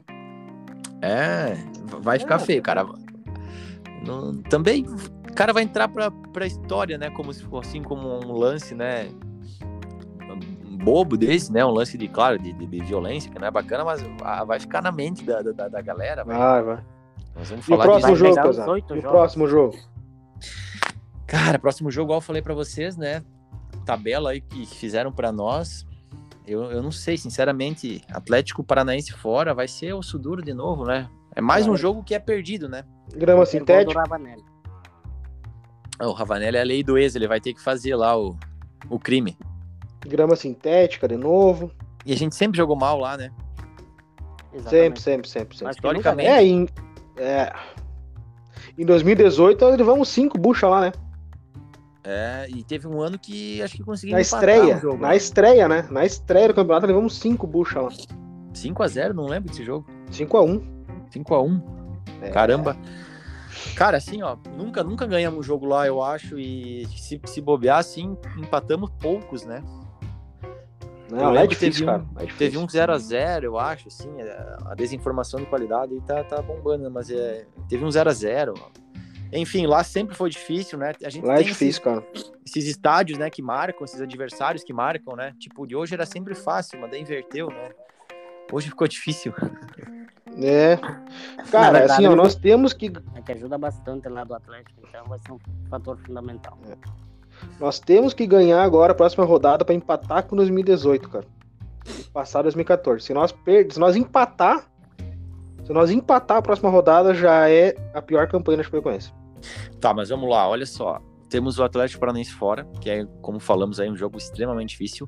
É, 1.02 1.56
vai 2.02 2.20
ficar 2.20 2.36
É. 2.36 2.40
feio, 2.40 2.62
cara. 2.62 2.86
Não- 4.06 4.42
também, 4.44 4.86
o 4.86 5.34
cara 5.34 5.54
vai 5.54 5.64
entrar 5.64 5.88
pra, 5.88 6.10
pra 6.12 6.46
história, 6.46 6.98
né? 6.98 7.10
Como 7.12 7.32
se 7.34 7.44
fosse 7.44 7.70
assim, 7.70 7.84
como 7.84 8.08
um 8.26 8.34
lance, 8.34 8.74
né? 8.76 9.10
Um 10.80 10.84
Bobo 10.84 11.18
desse, 11.18 11.52
né? 11.52 11.66
Um 11.66 11.72
lance 11.72 11.98
de, 11.98 12.08
claro, 12.08 12.40
de, 12.40 12.54
de- 12.54 12.66
de 12.66 12.80
violência, 12.82 13.30
que 13.32 13.38
não 13.40 13.48
é 13.48 13.52
bacana, 13.52 13.84
mas 13.84 14.04
ah, 14.24 14.44
vai 14.44 14.60
ficar 14.60 14.82
na 14.82 14.92
mente 14.92 15.24
da, 15.24 15.42
da, 15.42 15.68
da 15.68 15.82
galera. 15.82 16.24
Vai, 16.24 16.64
vai. 16.64 16.84
Nós 17.36 17.50
vamos 17.50 17.66
Ah. 17.70 17.72
E 17.72 17.74
o 17.74 17.78
falar 17.78 17.84
próximo 17.84 18.16
jogo, 18.16 18.50
os 18.50 18.58
oito 18.60 18.96
E 18.96 19.00
o 19.00 19.02
próximo 19.02 19.48
jogo? 19.48 19.78
Cara, 21.28 21.60
próximo 21.60 21.92
jogo, 21.92 22.08
igual 22.08 22.18
eu 22.18 22.22
falei 22.22 22.42
pra 22.42 22.54
vocês, 22.54 22.98
né? 22.98 23.24
Tabela 23.86 24.32
aí 24.32 24.42
que 24.42 24.66
fizeram 24.66 25.12
pra 25.12 25.32
nós. 25.32 25.86
Eu, 26.48 26.64
eu 26.72 26.82
não 26.82 26.92
sei, 26.92 27.18
sinceramente, 27.18 28.02
Atlético 28.12 28.64
Paranaense 28.64 29.14
fora 29.14 29.54
vai 29.54 29.68
ser 29.68 29.94
o 29.94 30.02
Suduro 30.02 30.42
de 30.42 30.54
novo, 30.54 30.86
né? 30.86 31.08
É 31.36 31.42
mais 31.42 31.64
um 31.66 31.70
Claro. 31.70 31.82
jogo 31.82 32.04
que 32.04 32.16
é 32.16 32.20
perdido, 32.20 32.68
né? 32.68 32.84
Grama 33.16 33.46
sintética. 33.46 34.00
Ravanelli. 34.00 34.44
O 36.02 36.12
Ravanelli 36.14 36.58
é 36.58 36.62
a 36.62 36.64
lei 36.64 36.84
do 36.84 36.98
ex, 36.98 37.16
ele 37.16 37.28
vai 37.28 37.40
ter 37.40 37.54
que 37.54 37.62
fazer 37.62 37.96
lá 37.96 38.18
o, 38.18 38.36
o 38.90 38.98
crime. 38.98 39.38
Grama 40.06 40.36
sintética 40.36 41.08
de 41.08 41.18
novo. 41.18 41.72
E 42.06 42.14
a 42.14 42.16
gente 42.16 42.36
sempre 42.36 42.58
jogou 42.58 42.76
mal 42.76 42.98
lá, 43.00 43.18
né? 43.18 43.32
Exatamente. 44.54 45.02
Sempre, 45.02 45.02
sempre, 45.02 45.30
sempre, 45.30 45.58
sempre. 45.58 45.66
Nunca 45.66 45.72
Historicamente. 45.72 46.30
É, 46.30 46.44
em, 46.44 46.68
é, 47.18 47.54
em 48.78 48.86
2018 48.86 49.64
nós 49.64 49.78
levamos 49.78 50.10
cinco 50.10 50.38
bucha 50.38 50.68
lá, 50.68 50.82
né? 50.82 50.92
É, 52.04 52.48
e 52.50 52.64
teve 52.64 52.88
um 52.88 53.02
ano 53.02 53.20
que 53.20 53.62
acho 53.62 53.76
que 53.76 53.84
conseguimos 53.84 54.18
Na 54.18 54.22
estreia. 54.22 54.78
o 54.78 54.80
jogo, 54.80 55.02
Na 55.02 55.10
né? 55.10 55.18
estreia, 55.18 55.68
né? 55.68 55.88
Na 55.92 56.06
estreia 56.06 56.48
do 56.48 56.54
campeonato 56.54 56.88
levamos 56.88 57.18
cinco 57.18 57.46
bucha 57.46 57.82
lá. 57.82 57.90
5x0, 58.54 59.14
não 59.14 59.26
lembro 59.26 59.50
desse 59.50 59.64
jogo. 59.64 59.86
5x1. 60.12 60.64
5x1. 61.14 61.62
É. 62.22 62.30
Caramba. 62.30 62.76
Cara, 63.76 63.98
assim, 63.98 64.22
ó, 64.24 64.38
nunca, 64.58 64.84
nunca 64.84 65.06
ganhamos 65.06 65.40
um 65.40 65.44
jogo 65.44 65.66
lá, 65.66 65.86
eu 65.86 66.02
acho, 66.02 66.40
e 66.40 66.86
se, 66.88 67.20
se 67.26 67.42
bobear, 67.42 67.80
assim, 67.80 68.18
empatamos 68.38 68.90
poucos, 69.00 69.46
né? 69.46 69.64
Eu 71.10 71.18
Não, 71.18 71.32
lá 71.34 71.44
é 71.44 71.48
difícil, 71.48 71.72
teve 71.72 71.84
um- 71.84 71.86
cara. 71.88 72.06
É 72.18 72.26
difícil. 72.26 72.38
Teve 72.38 72.58
um 72.58 72.68
0x0, 72.68 73.44
eu 73.44 73.58
acho, 73.60 73.88
assim, 73.88 74.22
é, 74.22 74.58
a 74.66 74.76
desinformação 74.76 75.40
de 75.40 75.46
qualidade 75.48 75.94
aí 75.94 76.02
tá, 76.02 76.24
tá 76.24 76.42
bombando, 76.42 76.84
né? 76.84 76.90
mas 76.90 77.10
é, 77.10 77.46
teve 77.68 77.84
um 77.84 77.90
0x0. 77.90 78.54
Enfim, 79.32 79.68
lá 79.68 79.84
sempre 79.84 80.16
foi 80.16 80.30
difícil, 80.30 80.78
né? 80.80 80.92
A 81.04 81.10
gente 81.10 81.26
Lá 81.26 81.36
é 81.40 81.44
difícil, 81.44 81.82
cara. 81.84 82.04
Esses, 82.14 82.32
esses 82.46 82.66
estádios, 82.66 83.20
né, 83.20 83.30
que 83.30 83.42
marcam, 83.44 83.86
esses 83.86 84.02
adversários 84.02 84.64
que 84.64 84.74
marcam, 84.74 85.16
né? 85.16 85.34
Tipo, 85.40 85.68
de 85.68 85.76
hoje 85.76 85.94
era 85.94 86.06
sempre 86.06 86.34
fácil, 86.34 86.80
mas 86.80 86.90
daí 86.90 87.02
inverteu, 87.02 87.48
né? 87.48 87.70
Hoje 88.52 88.70
ficou 88.70 88.88
difícil. 88.88 89.32
É. 90.42 90.78
Cara, 91.52 91.80
verdade, 91.80 91.92
assim, 91.92 92.08
ó, 92.08 92.16
nós 92.16 92.34
temos 92.36 92.74
que 92.74 92.92
É 93.16 93.22
que 93.22 93.32
ajuda 93.32 93.58
bastante 93.58 94.08
lá 94.10 94.24
do 94.24 94.34
Atlético, 94.34 94.80
então 94.88 95.04
vai 95.06 95.20
ser 95.20 95.32
um 95.32 95.40
fator 95.70 95.98
fundamental. 95.98 96.58
Nós 97.60 97.80
temos 97.80 98.14
que 98.14 98.26
ganhar 98.26 98.62
agora 98.62 98.92
a 98.92 98.96
próxima 98.96 99.26
rodada 99.26 99.64
pra 99.66 99.76
empatar 99.76 100.24
com 100.26 100.36
2018, 100.36 101.10
cara. 101.10 101.26
E 101.88 102.04
passar 102.04 102.42
2014. 102.44 103.06
Se 103.06 103.14
nós 103.14 103.32
per... 103.32 103.72
se 103.72 103.80
nós 103.80 103.96
empatar, 103.96 104.66
se 105.64 105.74
nós 105.74 105.90
empatar 105.92 106.38
a 106.38 106.42
próxima 106.42 106.70
rodada 106.70 107.14
já 107.14 107.50
é 107.50 107.76
a 107.94 108.02
pior 108.02 108.28
campanha 108.28 108.58
da 108.58 108.64
Chapecoense. 108.64 109.14
Tá, 109.80 109.94
mas 109.94 110.10
vamos 110.10 110.30
lá, 110.30 110.48
olha 110.48 110.66
só. 110.66 111.00
Temos 111.30 111.60
o 111.60 111.64
Atlético 111.64 112.00
Paranaense 112.00 112.32
fora, 112.34 112.68
que 112.82 112.90
é, 112.90 113.06
como 113.22 113.40
falamos 113.40 113.80
aí, 113.80 113.90
um 113.90 113.96
jogo 113.96 114.18
extremamente 114.18 114.70
difícil. 114.72 115.08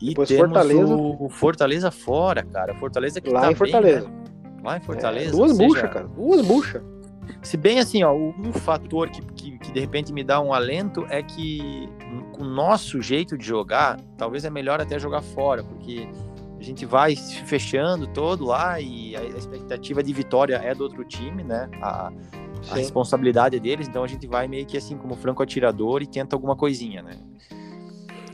E 0.00 0.10
Depois 0.10 0.28
temos 0.28 0.44
Fortaleza. 0.46 0.94
o 0.94 1.28
Fortaleza 1.28 1.90
fora, 1.90 2.42
cara. 2.44 2.74
Fortaleza 2.74 3.20
que 3.20 3.30
Lá 3.30 3.40
tá 3.40 3.46
em 3.46 3.48
bem, 3.50 3.56
Fortaleza. 3.56 4.08
né? 4.08 4.24
Lá 4.62 4.76
em 4.76 4.80
Fortaleza. 4.80 5.28
É, 5.28 5.32
duas 5.32 5.56
buchas, 5.56 5.90
cara. 5.90 6.06
Duas 6.08 6.46
buchas. 6.46 6.82
Se 7.42 7.56
bem 7.56 7.78
assim, 7.78 8.02
ó, 8.02 8.12
um 8.12 8.52
fator 8.52 9.08
que, 9.10 9.20
que, 9.22 9.58
que 9.58 9.72
de 9.72 9.80
repente 9.80 10.12
me 10.12 10.22
dá 10.24 10.40
um 10.40 10.52
alento 10.52 11.04
é 11.08 11.22
que 11.22 11.88
o 12.38 12.44
nosso 12.44 13.00
jeito 13.00 13.36
de 13.38 13.44
jogar, 13.46 13.98
talvez 14.16 14.44
é 14.44 14.50
melhor 14.50 14.80
até 14.80 14.98
jogar 14.98 15.22
fora, 15.22 15.62
porque 15.64 16.08
a 16.58 16.62
gente 16.62 16.84
vai 16.86 17.14
se 17.14 17.42
fechando 17.44 18.06
todo 18.08 18.44
lá 18.44 18.80
e 18.80 19.14
a 19.16 19.22
expectativa 19.24 20.02
de 20.02 20.12
vitória 20.12 20.56
é 20.56 20.74
do 20.74 20.84
outro 20.84 21.04
time, 21.04 21.42
né? 21.44 21.68
A, 21.82 22.10
a 22.70 22.74
responsabilidade 22.74 23.56
é 23.56 23.60
deles, 23.60 23.86
então 23.88 24.02
a 24.02 24.06
gente 24.08 24.26
vai 24.26 24.48
meio 24.48 24.66
que 24.66 24.76
assim, 24.76 24.96
como 24.96 25.14
franco 25.14 25.42
atirador 25.42 26.02
e 26.02 26.06
tenta 26.06 26.34
alguma 26.34 26.56
coisinha, 26.56 27.02
né? 27.02 27.12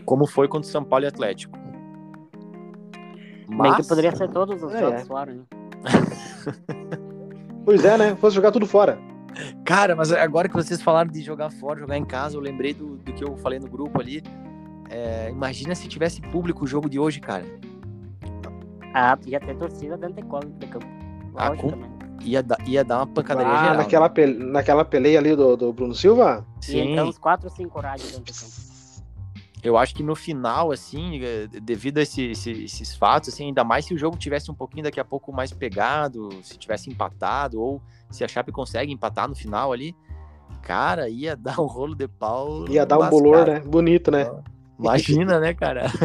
Como 0.05 0.26
foi 0.26 0.48
contra 0.48 0.68
o 0.68 0.72
São 0.72 0.83
Paulo 0.85 1.05
e 1.05 1.09
Atlético. 1.09 1.59
Bem 3.48 3.59
que 3.72 3.78
Mas- 3.78 3.87
poderia 3.88 4.14
ser 4.16 4.31
todos 4.31 4.62
os 4.62 4.72
É, 4.74 4.78
jogos 4.81 5.02
é. 5.02 5.05
fora, 5.05 5.35
né? 5.35 5.42
Pois 7.64 7.85
é, 7.85 7.96
né? 7.98 8.16
Fosse 8.16 8.35
jogar 8.37 8.51
tudo 8.53 8.66
fora. 8.66 8.98
Cara, 9.64 9.96
mas 9.96 10.12
agora 10.12 10.48
que 10.48 10.55
vocês 10.55 10.83
falaram 10.83 11.11
de 11.11 11.22
jogar 11.22 11.51
fora, 11.51 11.81
jogar 11.81 11.96
em 11.96 12.05
casa, 12.05 12.37
eu 12.37 12.40
lembrei 12.40 12.75
do, 12.75 12.96
do 12.96 13.12
que 13.12 13.25
eu 13.25 13.37
falei 13.37 13.59
no 13.59 13.68
grupo 13.68 14.01
ali. 14.01 14.22
É, 14.90 15.31
imagina 15.31 15.75
se 15.75 15.88
tivesse 15.88 16.20
público 16.20 16.64
o 16.64 16.66
jogo 16.66 16.88
de 16.88 16.98
hoje, 16.98 17.18
cara. 17.20 17.44
Ah, 18.94 19.16
ia 19.27 19.40
ter 19.40 19.57
torcida 19.57 19.96
dentro 19.96 20.16
de 20.16 20.22
campo. 20.22 20.87
Ah, 21.35 21.57
com-. 21.57 21.72
Ia, 22.25 22.42
dar- 22.42 22.59
ia 22.68 22.85
dar 22.85 22.98
uma 22.98 23.07
pancadaria 23.07 23.51
Ah, 23.53 23.62
geral. 23.62 23.77
naquela, 23.79 24.09
pele... 24.09 24.44
naquela 24.44 24.85
peleia 24.85 25.18
ali 25.18 25.35
do, 25.35 25.57
do 25.57 25.72
Bruno 25.72 25.94
Silva? 25.94 26.46
Sim, 26.61 26.92
então 26.92 27.09
uns 27.09 27.18
4 27.18 27.48
ou 27.48 27.57
5 27.57 27.77
horários 27.79 28.12
dentro 28.12 28.22
de 28.25 28.33
campo. 28.38 28.53
Eu 29.62 29.77
acho 29.79 29.94
que 29.94 30.03
no 30.03 30.14
final, 30.16 30.72
assim, 30.72 31.20
eh, 31.22 31.46
devido 31.62 31.98
a 31.98 32.03
esse- 32.03 32.31
esse- 32.33 32.64
esses 32.64 32.96
fatos, 32.96 33.33
assim, 33.33 33.46
ainda 33.46 33.62
mais 33.62 33.85
se 33.85 33.94
o 33.94 33.98
jogo 33.98 34.16
tivesse 34.16 34.51
um 34.51 34.55
pouquinho 34.55 34.85
daqui 34.85 34.98
a 34.98 35.05
pouco 35.05 35.33
mais 35.33 35.53
pegado, 35.53 36.31
se 36.42 36.59
tivesse 36.59 36.90
empatado, 36.90 37.61
ou 37.61 37.81
se 38.11 38.25
a 38.25 38.29
Chape 38.29 38.51
consegue 38.51 38.92
empatar 38.92 39.29
no 39.29 39.35
final 39.37 39.72
ali, 39.72 39.94
cara, 40.62 41.09
ia 41.09 41.37
dar 41.37 41.61
um 41.61 41.66
rolo 41.66 41.94
de 41.94 42.09
pau. 42.09 42.68
Ia 42.68 42.85
dar 42.85 42.98
um 42.98 43.09
bolor, 43.11 43.46
né? 43.46 43.61
Bonito, 43.61 44.11
né? 44.11 44.29
Imagina, 44.79 45.38
né, 45.38 45.55
cara? 45.55 45.85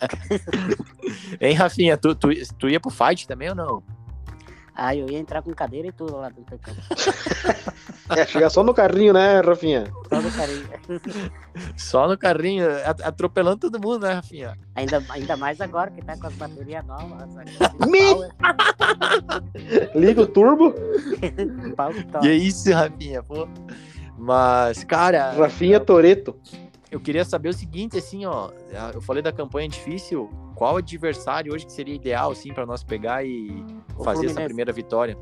hein, 1.40 1.54
Rafinha, 1.54 1.96
tu, 1.96 2.14
tu, 2.14 2.28
tu 2.58 2.68
ia 2.68 2.80
pro 2.80 2.90
fight 2.90 3.26
também 3.26 3.48
ou 3.50 3.54
não? 3.54 3.82
Ah, 4.74 4.94
eu 4.94 5.08
ia 5.10 5.18
entrar 5.18 5.42
com 5.42 5.52
cadeira 5.52 5.88
e 5.88 5.92
tudo 5.92 6.16
lá 6.16 6.28
dentro 6.28 6.56
de 6.56 6.62
campo. 6.62 6.80
É, 8.16 8.26
chegar 8.26 8.50
só 8.50 8.64
no 8.64 8.74
carrinho, 8.74 9.12
né, 9.12 9.40
Rafinha? 9.40 9.84
Todo 10.08 10.28
carinho. 10.36 10.66
Só 11.76 12.08
no 12.08 12.18
carrinho, 12.18 12.66
at- 12.84 13.02
atropelando 13.04 13.58
todo 13.58 13.80
mundo, 13.80 14.02
né, 14.04 14.14
Rafinha? 14.14 14.58
ainda, 14.74 15.04
ainda 15.10 15.36
mais 15.36 15.60
agora 15.60 15.92
que 15.92 16.02
tá 16.02 16.16
com 16.16 16.26
as 16.26 16.34
baterias 16.34 16.84
novas. 16.84 17.28
Me- 17.88 18.28
Liga 19.94 20.22
o 20.22 20.26
turbo, 20.26 20.74
E 22.24 22.28
é 22.28 22.34
isso, 22.34 22.72
Rafinha, 22.72 23.22
pô. 23.22 23.46
Mas, 24.18 24.82
cara, 24.82 25.30
Rafinha 25.32 25.78
Toreto. 25.78 26.36
Eu 26.90 27.00
queria 27.00 27.24
saber 27.24 27.48
o 27.48 27.52
seguinte, 27.52 27.96
assim, 27.98 28.26
ó. 28.26 28.50
Eu 28.92 29.00
falei 29.00 29.22
da 29.22 29.32
campanha 29.32 29.68
difícil. 29.68 30.28
Qual 30.54 30.76
adversário 30.76 31.52
hoje 31.54 31.64
que 31.66 31.72
seria 31.72 31.94
ideal, 31.94 32.30
assim, 32.32 32.52
pra 32.52 32.66
nós 32.66 32.82
pegar 32.82 33.24
e 33.24 33.50
O 33.96 34.02
fazer 34.04 34.26
essa 34.26 34.34
Fluminense. 34.34 34.44
primeira 34.44 34.72
vitória? 34.72 35.16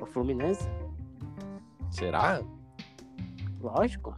O 0.00 0.06
Fluminense, 0.06 0.68
Será? 1.90 2.42
lógico. 3.60 4.14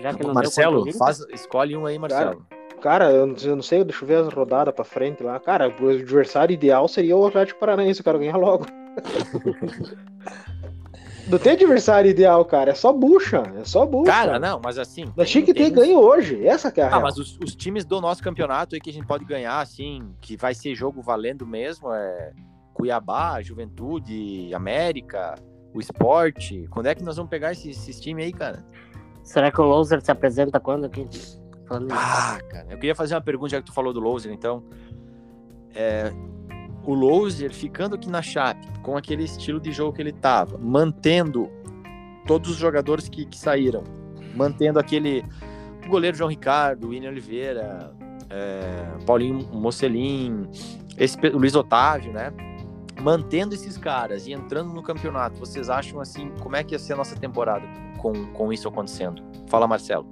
Já 0.00 0.14
que 0.14 0.26
Marcelo, 0.26 0.90
faz, 0.94 1.20
escolhe 1.32 1.76
um 1.76 1.84
aí, 1.84 1.98
Marcelo. 1.98 2.46
Cara, 2.80 3.10
eu 3.12 3.26
não 3.26 3.36
eu 3.36 3.56
não 3.56 3.62
sei, 3.62 3.84
deixa 3.84 4.02
eu 4.02 4.08
ver 4.08 4.14
as 4.16 4.32
rodadas 4.32 4.74
pra 4.74 4.84
frente 4.84 5.22
lá. 5.22 5.38
Cara, 5.38 5.68
o 5.68 5.88
adversário 5.90 6.54
ideal 6.54 6.88
seria 6.88 7.14
o 7.14 7.26
Atlético 7.26 7.60
Paranaense, 7.60 8.00
eu 8.00 8.04
quero 8.04 8.18
ganhar 8.18 8.36
logo. 8.38 8.64
Não 11.30 11.38
tem 11.38 11.52
adversário 11.52 12.10
ideal, 12.10 12.44
cara. 12.44 12.72
É 12.72 12.74
só 12.74 12.92
bucha. 12.92 13.42
É 13.58 13.64
só 13.64 13.86
bucha. 13.86 14.10
Cara, 14.10 14.38
não, 14.38 14.60
mas 14.62 14.78
assim. 14.78 15.04
Nós 15.16 15.30
tinha 15.30 15.44
que 15.44 15.54
ter 15.54 15.64
tem- 15.64 15.72
ganho 15.72 15.98
hoje. 15.98 16.46
Essa 16.46 16.70
que 16.70 16.80
é 16.80 16.84
a 16.84 16.86
Ah, 16.86 16.90
real. 16.90 17.02
mas 17.02 17.16
os, 17.18 17.38
os 17.38 17.54
times 17.54 17.84
do 17.84 18.00
nosso 18.00 18.22
campeonato 18.22 18.74
aí 18.74 18.80
que 18.80 18.90
a 18.90 18.92
gente 18.92 19.06
pode 19.06 19.24
ganhar, 19.24 19.60
assim, 19.60 20.12
que 20.20 20.36
vai 20.36 20.54
ser 20.54 20.74
jogo 20.74 21.00
valendo 21.00 21.46
mesmo, 21.46 21.92
é 21.92 22.32
Cuiabá, 22.74 23.40
Juventude, 23.42 24.52
América, 24.54 25.34
o 25.72 25.80
Esporte. 25.80 26.66
Quando 26.70 26.86
é 26.86 26.94
que 26.94 27.02
nós 27.04 27.16
vamos 27.16 27.30
pegar 27.30 27.52
esses, 27.52 27.76
esses 27.76 28.00
times 28.00 28.24
aí, 28.24 28.32
cara? 28.32 28.64
Será 29.22 29.52
que 29.52 29.60
o 29.60 29.64
Loser 29.64 30.00
se 30.04 30.10
apresenta 30.10 30.58
quando 30.58 30.86
aqui? 30.86 31.06
Falando. 31.66 31.92
Ah, 31.92 32.38
cara, 32.48 32.66
eu 32.70 32.76
queria 32.78 32.94
fazer 32.94 33.14
uma 33.14 33.20
pergunta, 33.20 33.50
já 33.50 33.58
que 33.60 33.66
tu 33.66 33.72
falou 33.72 33.92
do 33.92 34.00
Loser, 34.00 34.32
então. 34.32 34.64
É, 35.74 36.10
o 36.84 36.94
Loser 36.94 37.52
ficando 37.52 37.94
aqui 37.94 38.08
na 38.08 38.22
Chape, 38.22 38.66
com 38.82 38.96
aquele 38.96 39.24
estilo 39.24 39.60
de 39.60 39.72
jogo 39.72 39.92
que 39.92 40.02
ele 40.02 40.12
tava, 40.12 40.58
mantendo 40.58 41.50
todos 42.26 42.50
os 42.50 42.56
jogadores 42.56 43.08
que, 43.08 43.24
que 43.24 43.38
saíram, 43.38 43.84
mantendo 44.34 44.78
aquele 44.78 45.24
o 45.86 45.88
goleiro 45.88 46.16
João 46.16 46.30
Ricardo, 46.30 46.88
William 46.88 47.10
Oliveira, 47.10 47.92
é, 48.28 49.04
Paulinho 49.04 49.46
Mocelin, 49.52 50.46
esse, 50.96 51.18
o 51.28 51.38
Luiz 51.38 51.54
Otávio, 51.54 52.12
né? 52.12 52.32
Mantendo 53.00 53.54
esses 53.54 53.78
caras 53.78 54.26
e 54.26 54.32
entrando 54.32 54.72
no 54.72 54.82
campeonato, 54.82 55.38
vocês 55.38 55.70
acham 55.70 56.00
assim, 56.00 56.30
como 56.40 56.54
é 56.54 56.62
que 56.62 56.74
ia 56.74 56.78
ser 56.78 56.92
a 56.92 56.96
nossa 56.96 57.16
temporada 57.16 57.66
com, 57.98 58.26
com 58.26 58.52
isso 58.52 58.68
acontecendo? 58.68 59.22
Fala, 59.48 59.66
Marcelo. 59.66 60.06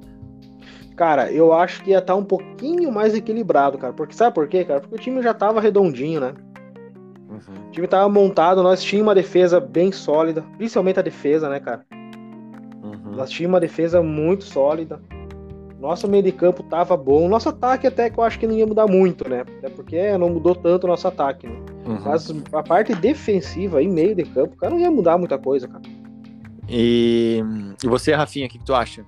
Cara, 0.97 1.31
eu 1.31 1.53
acho 1.53 1.85
que 1.85 1.91
ia 1.91 1.99
estar 1.99 2.17
um 2.17 2.25
pouquinho 2.25 2.91
mais 2.91 3.15
equilibrado, 3.15 3.79
cara. 3.79 3.93
Porque 3.93 4.15
sabe 4.15 4.35
por 4.35 4.49
quê, 4.49 4.65
cara? 4.65 4.81
Porque 4.81 4.97
o 4.97 4.99
time 4.99 5.23
já 5.23 5.33
tava 5.33 5.61
redondinho, 5.61 6.21
né? 6.21 6.35
O 7.69 7.71
time 7.71 7.87
tava 7.87 8.09
montado, 8.09 8.63
nós 8.63 8.83
tínhamos 8.83 9.09
uma 9.09 9.15
defesa 9.15 9.61
bem 9.61 9.93
sólida, 9.93 10.43
principalmente 10.57 10.99
a 10.99 11.03
defesa, 11.03 11.49
né, 11.49 11.61
cara? 11.61 11.85
Uhum. 12.83 13.17
Nós 13.17 13.31
tínhamos 13.31 13.55
uma 13.55 13.61
defesa 13.61 14.03
muito 14.03 14.45
sólida. 14.45 15.01
Nosso 15.81 16.09
meio 16.09 16.25
de 16.25 16.33
campo 16.33 16.63
tava 16.65 16.97
bom. 16.97 17.29
Nosso 17.29 17.49
ataque 17.51 17.87
até 17.87 18.11
que 18.11 18.19
eu 18.19 18.25
acho 18.25 18.39
que 18.39 18.47
não 18.47 18.55
ia 18.55 18.67
mudar 18.67 18.87
muito, 18.87 19.29
né? 19.29 19.43
Até 19.59 19.69
porque 19.69 20.19
não 20.19 20.29
mudou 20.29 20.55
tanto 20.55 20.85
o 20.85 20.89
nosso 20.89 21.07
ataque, 21.07 21.47
né? 21.47 21.57
Uhum. 21.87 22.01
Mas 22.05 22.35
a 22.53 22.63
parte 22.63 22.95
defensiva 22.95 23.81
e 23.81 23.89
meio 23.89 24.15
de 24.15 24.25
campo, 24.25 24.57
cara, 24.57 24.75
não 24.75 24.81
ia 24.81 24.91
mudar 24.91 25.17
muita 25.17 25.39
coisa, 25.39 25.69
cara. 25.69 25.83
E, 26.69 27.43
e 27.83 27.89
você, 27.89 28.13
Rafinha, 28.13 28.47
o 28.47 28.49
que, 28.51 28.59
que 28.59 28.65
tu 28.65 28.75
acha? 28.75 29.05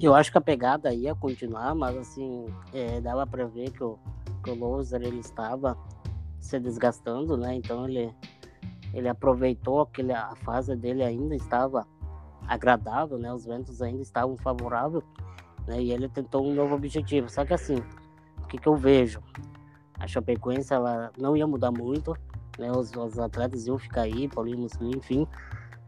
Eu 0.00 0.14
acho 0.14 0.30
que 0.30 0.38
a 0.38 0.40
pegada 0.40 0.94
ia 0.94 1.14
continuar, 1.14 1.74
mas 1.74 1.96
assim, 1.96 2.46
é, 2.72 3.00
dava 3.00 3.26
pra 3.26 3.44
ver 3.46 3.70
que 3.70 3.82
o, 3.82 3.98
que 4.42 4.50
o 4.50 4.54
Loser 4.54 5.02
ele 5.02 5.18
estava 5.18 5.76
se 6.46 6.58
desgastando, 6.58 7.36
né? 7.36 7.54
Então 7.54 7.88
ele, 7.88 8.14
ele 8.94 9.08
aproveitou 9.08 9.80
aquele, 9.80 10.12
a 10.12 10.34
fase 10.36 10.74
dele 10.76 11.02
ainda 11.02 11.34
estava 11.34 11.86
agradável, 12.46 13.18
né? 13.18 13.32
Os 13.32 13.44
ventos 13.44 13.82
ainda 13.82 14.02
estavam 14.02 14.36
favoráveis, 14.36 15.04
né? 15.66 15.82
E 15.82 15.92
ele 15.92 16.08
tentou 16.08 16.46
um 16.46 16.54
novo 16.54 16.74
objetivo. 16.74 17.28
Só 17.28 17.44
que 17.44 17.54
assim, 17.54 17.76
o 18.42 18.46
que, 18.46 18.58
que 18.58 18.68
eu 18.68 18.76
vejo? 18.76 19.20
A 19.98 20.06
Chapecoense 20.06 20.72
ela 20.72 21.10
não 21.18 21.36
ia 21.36 21.46
mudar 21.46 21.70
muito, 21.70 22.16
né? 22.58 22.70
Os, 22.70 22.92
os 22.92 23.18
atletas 23.18 23.66
iam 23.66 23.78
ficar 23.78 24.02
aí, 24.02 24.28
Paulinho 24.28 24.66
enfim. 24.80 25.26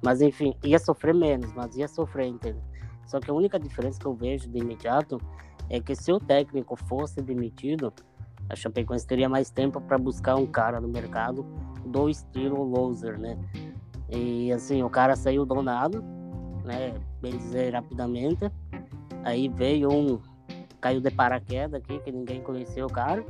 Mas 0.02 0.20
enfim, 0.20 0.54
ia 0.62 0.78
sofrer 0.78 1.14
menos, 1.14 1.52
mas 1.54 1.76
ia 1.76 1.88
sofrer, 1.88 2.26
entendeu? 2.26 2.62
Só 3.06 3.18
que 3.20 3.30
a 3.30 3.34
única 3.34 3.58
diferença 3.58 3.98
que 3.98 4.06
eu 4.06 4.14
vejo 4.14 4.48
de 4.48 4.58
imediato 4.58 5.20
é 5.70 5.80
que 5.80 5.94
se 5.94 6.12
o 6.12 6.20
técnico 6.20 6.76
fosse 6.76 7.20
demitido, 7.20 7.92
a 8.48 8.56
Chapecoense 8.56 9.06
teria 9.06 9.28
mais 9.28 9.50
tempo 9.50 9.80
para 9.80 9.98
buscar 9.98 10.36
um 10.36 10.46
cara 10.46 10.80
no 10.80 10.88
mercado 10.88 11.44
do 11.84 12.08
estilo 12.08 12.62
loser, 12.62 13.18
né? 13.18 13.38
E 14.10 14.50
assim, 14.52 14.82
o 14.82 14.88
cara 14.88 15.14
saiu 15.16 15.44
do 15.44 15.62
nada, 15.62 16.00
né? 16.64 16.94
Bem 17.20 17.36
dizer 17.36 17.74
rapidamente. 17.74 18.50
Aí 19.24 19.48
veio 19.48 19.92
um, 19.92 20.18
caiu 20.80 21.00
de 21.00 21.10
paraquedas 21.10 21.74
aqui, 21.74 21.98
que 22.00 22.10
ninguém 22.10 22.42
conhecia 22.42 22.86
o 22.86 22.90
cara. 22.90 23.24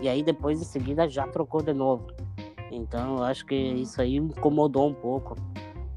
E 0.00 0.08
aí 0.08 0.22
depois 0.22 0.60
em 0.60 0.64
seguida 0.64 1.08
já 1.08 1.26
trocou 1.26 1.62
de 1.62 1.72
novo. 1.72 2.06
Então 2.70 3.18
eu 3.18 3.24
acho 3.24 3.44
que 3.46 3.54
isso 3.54 4.00
aí 4.00 4.16
incomodou 4.16 4.88
um 4.88 4.94
pouco 4.94 5.36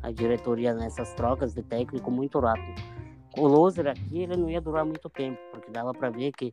a 0.01 0.11
diretoria 0.11 0.73
nessas 0.73 1.13
trocas 1.13 1.53
de 1.53 1.61
técnico 1.61 2.09
muito 2.09 2.39
rápido. 2.39 2.81
O 3.37 3.47
loser 3.47 3.87
aqui 3.87 4.21
ele 4.21 4.37
não 4.37 4.49
ia 4.49 4.61
durar 4.61 4.85
muito 4.85 5.09
tempo, 5.09 5.39
porque 5.51 5.71
dava 5.71 5.93
para 5.93 6.09
ver 6.09 6.31
que, 6.31 6.51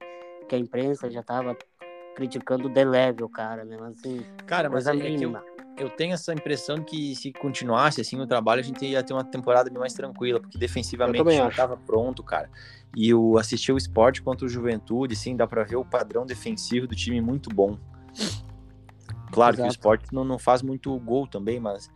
que 0.48 0.54
a 0.54 0.58
imprensa 0.58 1.10
já 1.10 1.20
estava 1.20 1.56
criticando 2.20 2.68
de 2.68 2.84
leve 2.84 3.24
o 3.24 3.28
cara, 3.30 3.64
né? 3.64 3.78
Mas 3.80 3.98
assim, 3.98 4.20
Cara, 4.46 4.68
mas 4.68 4.86
é, 4.86 4.94
que 4.94 5.24
eu, 5.24 5.34
eu 5.78 5.88
tenho 5.88 6.12
essa 6.12 6.34
impressão 6.34 6.82
que 6.84 7.16
se 7.16 7.32
continuasse 7.32 7.98
assim 8.02 8.20
o 8.20 8.26
trabalho, 8.26 8.60
a 8.60 8.62
gente 8.62 8.84
ia 8.84 9.02
ter 9.02 9.14
uma 9.14 9.24
temporada 9.24 9.70
mais 9.70 9.94
tranquila, 9.94 10.38
porque 10.38 10.58
defensivamente 10.58 11.34
já 11.34 11.48
estava 11.48 11.78
pronto, 11.78 12.22
cara. 12.22 12.50
E 12.94 13.14
o 13.14 13.38
assistir 13.38 13.72
o 13.72 13.78
esporte 13.78 14.20
contra 14.20 14.44
o 14.44 14.48
Juventude, 14.50 15.16
sim, 15.16 15.34
dá 15.34 15.46
pra 15.46 15.64
ver 15.64 15.76
o 15.76 15.84
padrão 15.84 16.26
defensivo 16.26 16.86
do 16.86 16.94
time 16.94 17.22
muito 17.22 17.48
bom. 17.48 17.78
Claro 19.32 19.56
que 19.56 19.62
o 19.62 19.64
Exato. 19.64 19.74
esporte 19.74 20.12
não, 20.12 20.22
não 20.24 20.38
faz 20.38 20.60
muito 20.60 20.94
gol 20.98 21.26
também, 21.26 21.58
mas 21.58 21.88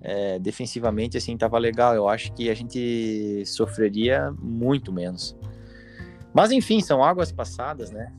é, 0.00 0.40
defensivamente, 0.40 1.16
assim, 1.16 1.36
tava 1.36 1.56
legal. 1.56 1.94
Eu 1.94 2.08
acho 2.08 2.32
que 2.32 2.50
a 2.50 2.54
gente 2.54 3.44
sofreria 3.46 4.34
muito 4.40 4.92
menos. 4.92 5.36
Mas 6.34 6.50
enfim, 6.50 6.80
são 6.80 7.04
águas 7.04 7.30
passadas, 7.30 7.92
né? 7.92 8.12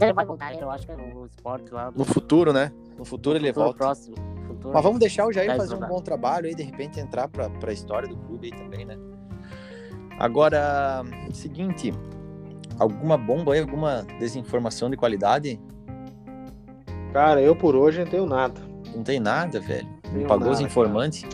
Ele 0.00 0.12
vai 0.12 0.24
voltar, 0.24 0.54
eu 0.54 0.70
acho 0.70 0.86
que 0.86 0.92
é 0.92 0.96
o 0.96 1.26
esporte 1.26 1.72
lá 1.74 1.90
No 1.94 2.04
futuro, 2.04 2.52
né? 2.52 2.72
No 2.96 3.04
futuro 3.04 3.36
ele 3.36 3.48
futuro 3.48 3.64
volta. 3.66 3.78
próximo. 3.78 4.16
Futuro, 4.46 4.72
Mas 4.72 4.82
vamos 4.82 4.98
deixar 5.00 5.26
o 5.26 5.32
Jair 5.32 5.56
fazer 5.56 5.74
um 5.74 5.86
bom 5.88 6.00
trabalho 6.00 6.46
aí, 6.46 6.54
de 6.54 6.62
repente 6.62 7.00
entrar 7.00 7.28
para 7.28 7.50
a 7.66 7.72
história 7.72 8.08
do 8.08 8.16
clube 8.16 8.50
aí 8.52 8.58
também, 8.58 8.84
né? 8.84 8.96
Agora, 10.18 11.02
seguinte, 11.32 11.92
alguma 12.78 13.16
bomba 13.16 13.54
aí, 13.54 13.60
alguma 13.60 14.04
desinformação 14.18 14.88
de 14.90 14.96
qualidade? 14.96 15.60
Cara, 17.12 17.40
eu 17.40 17.54
por 17.54 17.74
hoje 17.74 18.00
não 18.00 18.06
tenho 18.06 18.26
nada. 18.26 18.60
Não 18.94 19.02
tem 19.02 19.20
nada, 19.20 19.60
velho. 19.60 19.88
Não 20.06 20.12
Tenho 20.14 20.28
pagou 20.28 20.50
os 20.50 20.58
nada, 20.58 20.70
informantes. 20.70 21.24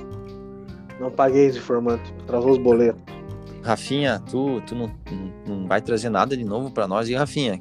Não 1.00 1.10
paguei 1.10 1.48
os 1.48 1.56
informantes, 1.56 2.12
travou 2.26 2.52
os 2.52 2.58
boletos. 2.58 3.02
Rafinha, 3.62 4.20
tu, 4.30 4.60
tu 4.62 4.74
não, 4.74 4.90
não 5.46 5.66
vai 5.66 5.80
trazer 5.80 6.10
nada 6.10 6.36
de 6.36 6.44
novo 6.44 6.70
pra 6.70 6.86
nós. 6.86 7.08
E 7.08 7.14
Rafinha? 7.14 7.60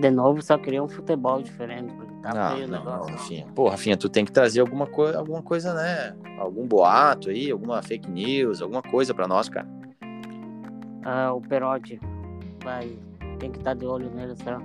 De 0.00 0.10
novo, 0.10 0.40
só 0.42 0.56
queria 0.56 0.82
um 0.82 0.88
futebol 0.88 1.42
diferente. 1.42 1.92
Tá 2.22 2.32
não, 2.34 2.56
feio 2.56 2.68
não, 2.68 2.84
não, 2.84 2.92
negócio. 2.92 3.14
Rafinha. 3.16 3.46
Pô, 3.54 3.68
Rafinha, 3.68 3.96
tu 3.96 4.08
tem 4.08 4.24
que 4.24 4.32
trazer 4.32 4.60
alguma, 4.60 4.86
coi 4.86 5.14
alguma 5.14 5.42
coisa, 5.42 5.74
né? 5.74 6.14
Algum 6.38 6.66
boato 6.66 7.30
aí, 7.30 7.50
alguma 7.50 7.82
fake 7.82 8.10
news, 8.10 8.62
alguma 8.62 8.82
coisa 8.82 9.12
pra 9.12 9.26
nós, 9.28 9.48
cara. 9.48 9.66
Ah, 11.04 11.32
o 11.32 11.40
Perotti 11.40 12.00
vai. 12.62 12.96
Tem 13.38 13.50
que 13.50 13.58
estar 13.58 13.74
de 13.74 13.86
olho 13.86 14.10
nele, 14.10 14.34
será? 14.36 14.60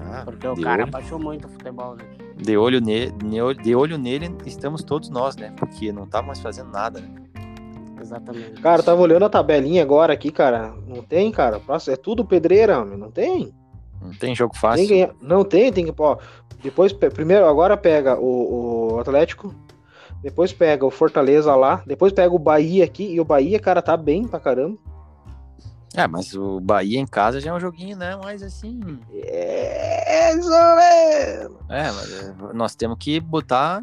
Ah, 0.00 0.22
Porque 0.24 0.46
o 0.46 0.60
cara 0.60 0.82
olho. 0.82 0.90
baixou 0.92 1.18
muito 1.18 1.46
o 1.46 1.50
futebol, 1.50 1.94
né? 1.94 2.04
De 2.36 2.56
olho, 2.56 2.80
ne 2.80 3.12
ne- 3.22 3.54
de 3.62 3.74
olho 3.74 3.96
nele 3.96 4.34
estamos 4.44 4.82
todos 4.82 5.08
nós, 5.08 5.36
né? 5.36 5.52
Porque 5.56 5.92
não 5.92 6.06
tá 6.06 6.20
mais 6.20 6.40
fazendo 6.40 6.70
nada, 6.72 7.00
né? 7.00 7.08
Exatamente. 8.00 8.60
Cara, 8.60 8.80
eu 8.80 8.84
tava 8.84 9.00
olhando 9.00 9.24
a 9.24 9.30
tabelinha 9.30 9.82
agora 9.82 10.12
aqui, 10.12 10.32
cara. 10.32 10.74
Não 10.88 11.02
tem, 11.02 11.30
cara. 11.30 11.60
Próximo- 11.60 11.94
É 11.94 11.96
tudo 11.96 12.24
pedreira. 12.24 12.84
Não 12.84 13.10
tem. 13.12 13.54
Não 14.02 14.10
tem 14.14 14.34
jogo 14.34 14.52
Tem 14.52 14.60
fácil. 14.60 14.86
que 14.86 15.10
Não 15.20 15.44
tem, 15.44 15.72
tem 15.72 15.84
que. 15.84 15.94
Ó, 15.96 16.16
depois, 16.62 16.92
primeiro, 16.92 17.46
agora 17.46 17.76
pega 17.76 18.18
o, 18.18 18.94
o 18.94 18.98
Atlético. 19.00 19.54
Depois 20.22 20.52
pega 20.52 20.84
o 20.86 20.90
Fortaleza 20.90 21.54
lá. 21.56 21.82
Depois 21.86 22.12
pega 22.12 22.32
o 22.34 22.38
Bahia 22.38 22.84
aqui. 22.84 23.04
E 23.14 23.20
o 23.20 23.24
Bahia, 23.24 23.58
cara, 23.58 23.82
tá 23.82 23.96
bem 23.96 24.26
pra 24.26 24.38
caramba. 24.38 24.78
É, 25.94 26.06
mas 26.06 26.34
o 26.34 26.58
Bahia 26.60 26.98
em 26.98 27.06
casa 27.06 27.40
já 27.40 27.50
é 27.50 27.54
um 27.54 27.60
joguinho, 27.60 27.96
né? 27.96 28.18
Mas 28.22 28.42
assim. 28.42 28.98
É. 29.12 30.30
É, 31.68 31.90
mas 31.90 32.12
é, 32.22 32.34
nós 32.54 32.74
temos 32.74 32.96
que 32.98 33.20
botar 33.20 33.82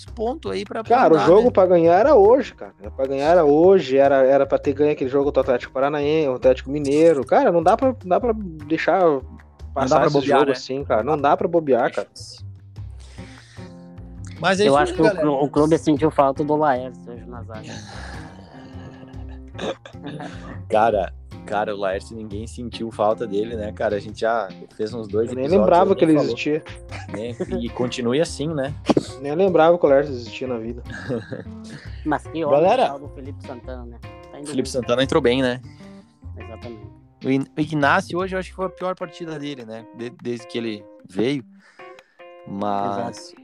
alguns 0.00 0.04
pontos 0.06 0.50
aí 0.50 0.64
pra. 0.64 0.82
Cara, 0.82 1.10
pra 1.10 1.12
o 1.12 1.16
andar, 1.16 1.26
jogo 1.26 1.44
né? 1.44 1.50
pra 1.50 1.66
ganhar 1.66 1.94
era 1.98 2.14
hoje, 2.14 2.54
cara. 2.54 2.72
Era 2.80 2.90
pra 2.90 3.06
ganhar 3.06 3.26
era 3.26 3.44
hoje. 3.44 3.96
Era, 3.98 4.16
era 4.26 4.46
pra 4.46 4.58
ter 4.58 4.72
ganho 4.72 4.92
aquele 4.92 5.10
jogo 5.10 5.30
do 5.30 5.40
Atlético 5.40 5.72
Paranaense, 5.72 6.28
o 6.28 6.34
Atlético 6.34 6.70
Mineiro. 6.70 7.24
Cara, 7.24 7.52
não 7.52 7.62
dá 7.62 7.76
pra, 7.76 7.88
não 7.88 8.08
dá 8.08 8.20
pra 8.20 8.32
deixar 8.34 9.02
passar 9.74 9.98
pra 9.98 10.06
esse 10.06 10.14
bobear, 10.14 10.38
jogo 10.38 10.50
né? 10.50 10.56
assim, 10.56 10.84
cara. 10.84 11.02
Não 11.02 11.16
dá 11.16 11.36
pra 11.36 11.48
bobear, 11.48 11.92
cara. 11.92 12.08
Mas 14.40 14.58
é 14.58 14.68
Eu 14.68 14.76
acho 14.76 14.94
que 14.94 15.02
o, 15.02 15.04
galera. 15.04 15.30
o 15.30 15.48
clube 15.50 15.76
sentiu 15.76 16.10
falta 16.10 16.42
do 16.42 16.56
Laércio 16.56 17.12
hoje 17.12 17.26
na 17.26 17.42
zaga. 17.42 17.72
Cara, 20.70 21.12
cara, 21.46 21.74
o 21.74 21.78
Laércio 21.78 22.16
ninguém 22.16 22.46
sentiu 22.46 22.90
falta 22.90 23.26
dele, 23.26 23.56
né, 23.56 23.72
cara? 23.72 23.96
A 23.96 24.00
gente 24.00 24.20
já 24.20 24.48
fez 24.76 24.92
uns 24.94 25.08
dois 25.08 25.30
Eu 25.30 25.36
nem 25.36 25.48
lembrava 25.48 25.94
que 25.94 26.04
ele 26.04 26.12
falou, 26.14 26.28
existia. 26.28 26.62
né? 27.12 27.36
E 27.60 27.68
continue 27.68 28.20
assim, 28.20 28.48
né? 28.48 28.74
Nem 29.20 29.34
lembrava 29.34 29.78
que 29.78 29.84
o 29.84 29.88
Lercio 29.88 30.14
existia 30.14 30.48
na 30.48 30.58
vida. 30.58 30.82
Mas 32.06 32.22
que 32.22 32.42
homem 32.44 32.62
Galera. 32.62 32.98
do 32.98 33.08
Felipe 33.08 33.42
Santana, 33.46 33.84
né? 33.84 33.98
Tá 34.30 34.38
indo 34.38 34.46
Felipe 34.48 34.62
bem. 34.68 34.72
Santana 34.72 35.02
entrou 35.02 35.20
bem, 35.22 35.42
né? 35.42 35.60
Exatamente. 36.36 36.90
O 37.22 37.28
o 37.28 37.60
Ignacio 37.60 38.18
hoje 38.18 38.34
eu 38.34 38.38
acho 38.38 38.48
que 38.48 38.56
foi 38.56 38.64
a 38.66 38.70
pior 38.70 38.94
partida 38.94 39.38
dele, 39.38 39.66
né? 39.66 39.84
De- 39.96 40.08
desde 40.22 40.46
que 40.46 40.56
ele 40.56 40.82
veio. 41.06 41.44
Mas. 42.46 43.34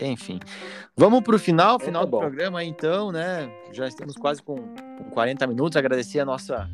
Enfim. 0.00 0.38
Vamos 0.96 1.22
pro 1.22 1.38
final, 1.38 1.76
Então 1.76 1.86
final 1.86 2.02
tá 2.02 2.06
do 2.06 2.10
bom. 2.10 2.18
programa 2.18 2.62
então, 2.64 3.10
né? 3.12 3.50
Já 3.72 3.86
estamos 3.86 4.16
quase 4.16 4.42
com, 4.42 4.56
com 4.56 5.04
40 5.10 5.46
minutos. 5.46 5.76
Agradecer 5.76 6.20
a 6.20 6.24
nossa, 6.24 6.68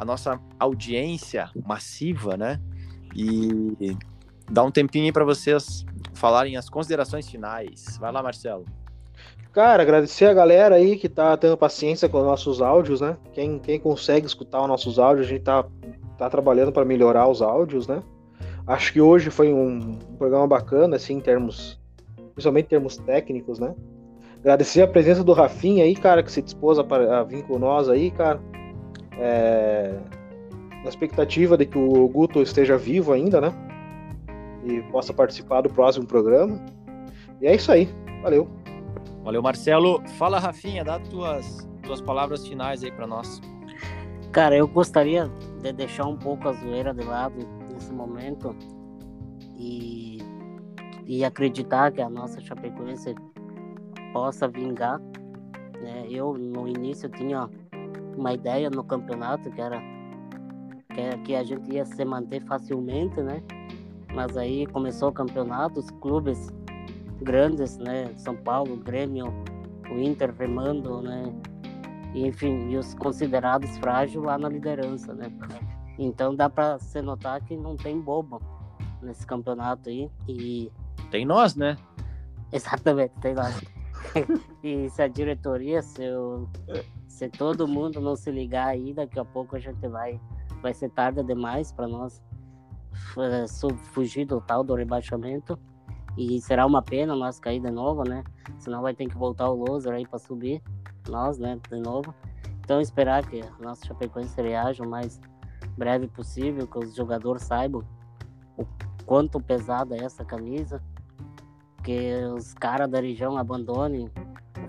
a 0.00 0.04
nossa 0.04 0.40
audiência 0.58 1.50
massiva, 1.62 2.34
né? 2.34 2.58
E 3.14 3.94
dar 4.50 4.64
um 4.64 4.70
tempinho 4.70 5.04
aí 5.04 5.12
para 5.12 5.26
vocês 5.26 5.84
falarem 6.14 6.56
as 6.56 6.70
considerações 6.70 7.28
finais. 7.28 7.98
Vai 8.00 8.10
lá, 8.10 8.22
Marcelo. 8.22 8.64
Cara, 9.52 9.82
agradecer 9.82 10.24
a 10.24 10.32
galera 10.32 10.76
aí 10.76 10.96
que 10.96 11.06
tá 11.06 11.36
tendo 11.36 11.54
paciência 11.54 12.08
com 12.08 12.16
os 12.16 12.24
nossos 12.24 12.62
áudios, 12.62 13.02
né? 13.02 13.18
Quem, 13.34 13.58
quem 13.58 13.78
consegue 13.78 14.26
escutar 14.26 14.62
os 14.62 14.68
nossos 14.68 14.98
áudios, 14.98 15.26
a 15.26 15.28
gente 15.28 15.42
tá, 15.42 15.66
tá 16.16 16.30
trabalhando 16.30 16.72
para 16.72 16.84
melhorar 16.86 17.28
os 17.28 17.42
áudios, 17.42 17.86
né? 17.86 18.02
Acho 18.66 18.94
que 18.94 19.02
hoje 19.02 19.28
foi 19.28 19.52
um, 19.52 19.98
um 20.10 20.16
programa 20.16 20.46
bacana, 20.46 20.96
assim, 20.96 21.14
em 21.14 21.20
termos. 21.20 21.78
Principalmente 22.32 22.66
em 22.66 22.70
termos 22.70 22.96
técnicos, 22.96 23.58
né? 23.58 23.74
Agradecer 24.38 24.80
a 24.80 24.88
presença 24.88 25.22
do 25.22 25.34
Rafinha 25.34 25.84
aí, 25.84 25.94
cara, 25.94 26.22
que 26.22 26.32
se 26.32 26.40
dispôs 26.40 26.78
a, 26.78 26.82
a 27.18 27.22
vir 27.22 27.42
com 27.42 27.58
nós 27.58 27.86
aí, 27.86 28.10
cara. 28.10 28.40
É, 29.18 29.98
Na 30.82 30.88
expectativa 30.88 31.56
de 31.56 31.66
que 31.66 31.78
o 31.78 32.08
Guto 32.08 32.40
esteja 32.42 32.76
vivo 32.76 33.12
ainda, 33.12 33.40
né? 33.40 33.52
E 34.64 34.82
possa 34.90 35.12
participar 35.12 35.62
do 35.62 35.70
próximo 35.70 36.06
programa. 36.06 36.60
E 37.40 37.46
é 37.46 37.54
isso 37.54 37.72
aí. 37.72 37.88
Valeu. 38.22 38.48
Valeu, 39.22 39.42
Marcelo. 39.42 40.02
Fala, 40.18 40.38
Rafinha, 40.38 40.84
dá 40.84 40.98
tuas, 40.98 41.68
tuas 41.82 42.00
palavras 42.00 42.46
finais 42.46 42.82
aí 42.82 42.90
para 42.90 43.06
nós. 43.06 43.40
Cara, 44.32 44.56
eu 44.56 44.68
gostaria 44.68 45.30
de 45.60 45.72
deixar 45.72 46.06
um 46.06 46.16
pouco 46.16 46.48
a 46.48 46.52
zoeira 46.52 46.94
de 46.94 47.04
lado 47.04 47.36
nesse 47.72 47.92
momento 47.92 48.54
e, 49.56 50.18
e 51.04 51.24
acreditar 51.24 51.90
que 51.92 52.00
a 52.00 52.08
nossa 52.08 52.40
Chapecoense 52.40 53.14
possa 54.12 54.46
vingar. 54.46 55.00
Né? 55.80 56.06
Eu, 56.08 56.34
no 56.34 56.68
início, 56.68 57.08
tinha 57.08 57.48
uma 58.20 58.34
ideia 58.34 58.68
no 58.68 58.84
campeonato 58.84 59.50
que 59.50 59.60
era 59.60 59.80
que, 60.94 61.18
que 61.24 61.34
a 61.34 61.42
gente 61.42 61.72
ia 61.72 61.84
se 61.86 62.04
manter 62.04 62.44
facilmente, 62.44 63.20
né? 63.22 63.42
Mas 64.14 64.36
aí 64.36 64.66
começou 64.66 65.08
o 65.08 65.12
campeonato, 65.12 65.80
os 65.80 65.90
clubes 65.90 66.48
grandes, 67.22 67.78
né? 67.78 68.12
São 68.16 68.36
Paulo, 68.36 68.76
Grêmio, 68.76 69.32
o 69.90 69.98
Inter 69.98 70.34
remando, 70.36 71.00
né? 71.00 71.32
E, 72.12 72.26
enfim, 72.26 72.68
e 72.70 72.76
os 72.76 72.92
considerados 72.94 73.78
frágeis 73.78 74.22
lá 74.22 74.36
na 74.36 74.48
liderança, 74.48 75.14
né? 75.14 75.32
Então 75.98 76.34
dá 76.34 76.50
para 76.50 76.78
se 76.78 77.00
notar 77.00 77.40
que 77.42 77.56
não 77.56 77.76
tem 77.76 77.98
bobo 78.00 78.42
nesse 79.00 79.26
campeonato 79.26 79.88
aí. 79.88 80.10
E 80.28 80.70
Tem 81.10 81.24
nós, 81.24 81.54
né? 81.54 81.76
exatamente, 82.52 83.12
tem 83.20 83.34
lá. 83.34 83.48
e 84.62 84.90
se 84.90 85.00
a 85.00 85.08
diretoria, 85.08 85.80
se, 85.82 86.02
o- 86.10 86.48
se 87.20 87.28
todo 87.28 87.68
mundo 87.68 88.00
não 88.00 88.16
se 88.16 88.30
ligar 88.30 88.68
aí, 88.68 88.94
daqui 88.94 89.20
a 89.20 89.24
pouco 89.26 89.54
a 89.54 89.58
gente 89.58 89.86
vai, 89.86 90.18
vai 90.62 90.72
ser 90.72 90.88
tarde 90.88 91.22
demais 91.22 91.70
para 91.70 91.86
nós 91.86 92.22
su- 93.46 93.76
fugir 93.92 94.24
do 94.24 94.40
tal 94.40 94.64
do 94.64 94.74
rebaixamento. 94.74 95.58
E 96.16 96.40
será 96.40 96.64
uma 96.64 96.80
pena 96.80 97.14
nós 97.14 97.38
cair 97.38 97.60
de 97.60 97.70
novo, 97.70 98.08
né? 98.08 98.24
Senão 98.58 98.80
vai 98.80 98.94
ter 98.94 99.06
que 99.06 99.18
voltar 99.18 99.50
o 99.50 99.54
loser 99.54 99.92
aí 99.92 100.06
para 100.06 100.18
subir, 100.18 100.62
nós, 101.10 101.38
né, 101.38 101.60
de 101.68 101.78
novo. 101.78 102.14
Então 102.60 102.80
esperar 102.80 103.22
que 103.28 103.42
a 103.42 103.62
nossa 103.62 103.84
Chapecoense 103.84 104.40
reaja 104.40 104.82
o 104.82 104.88
mais 104.88 105.20
breve 105.76 106.08
possível, 106.08 106.66
que 106.66 106.78
os 106.78 106.94
jogadores 106.94 107.42
saibam 107.42 107.84
o 108.56 108.64
quanto 109.04 109.38
pesada 109.38 109.94
é 109.94 110.04
essa 110.04 110.24
camisa, 110.24 110.82
que 111.84 112.14
os 112.34 112.54
caras 112.54 112.90
da 112.90 112.98
região 112.98 113.36
abandonem 113.36 114.10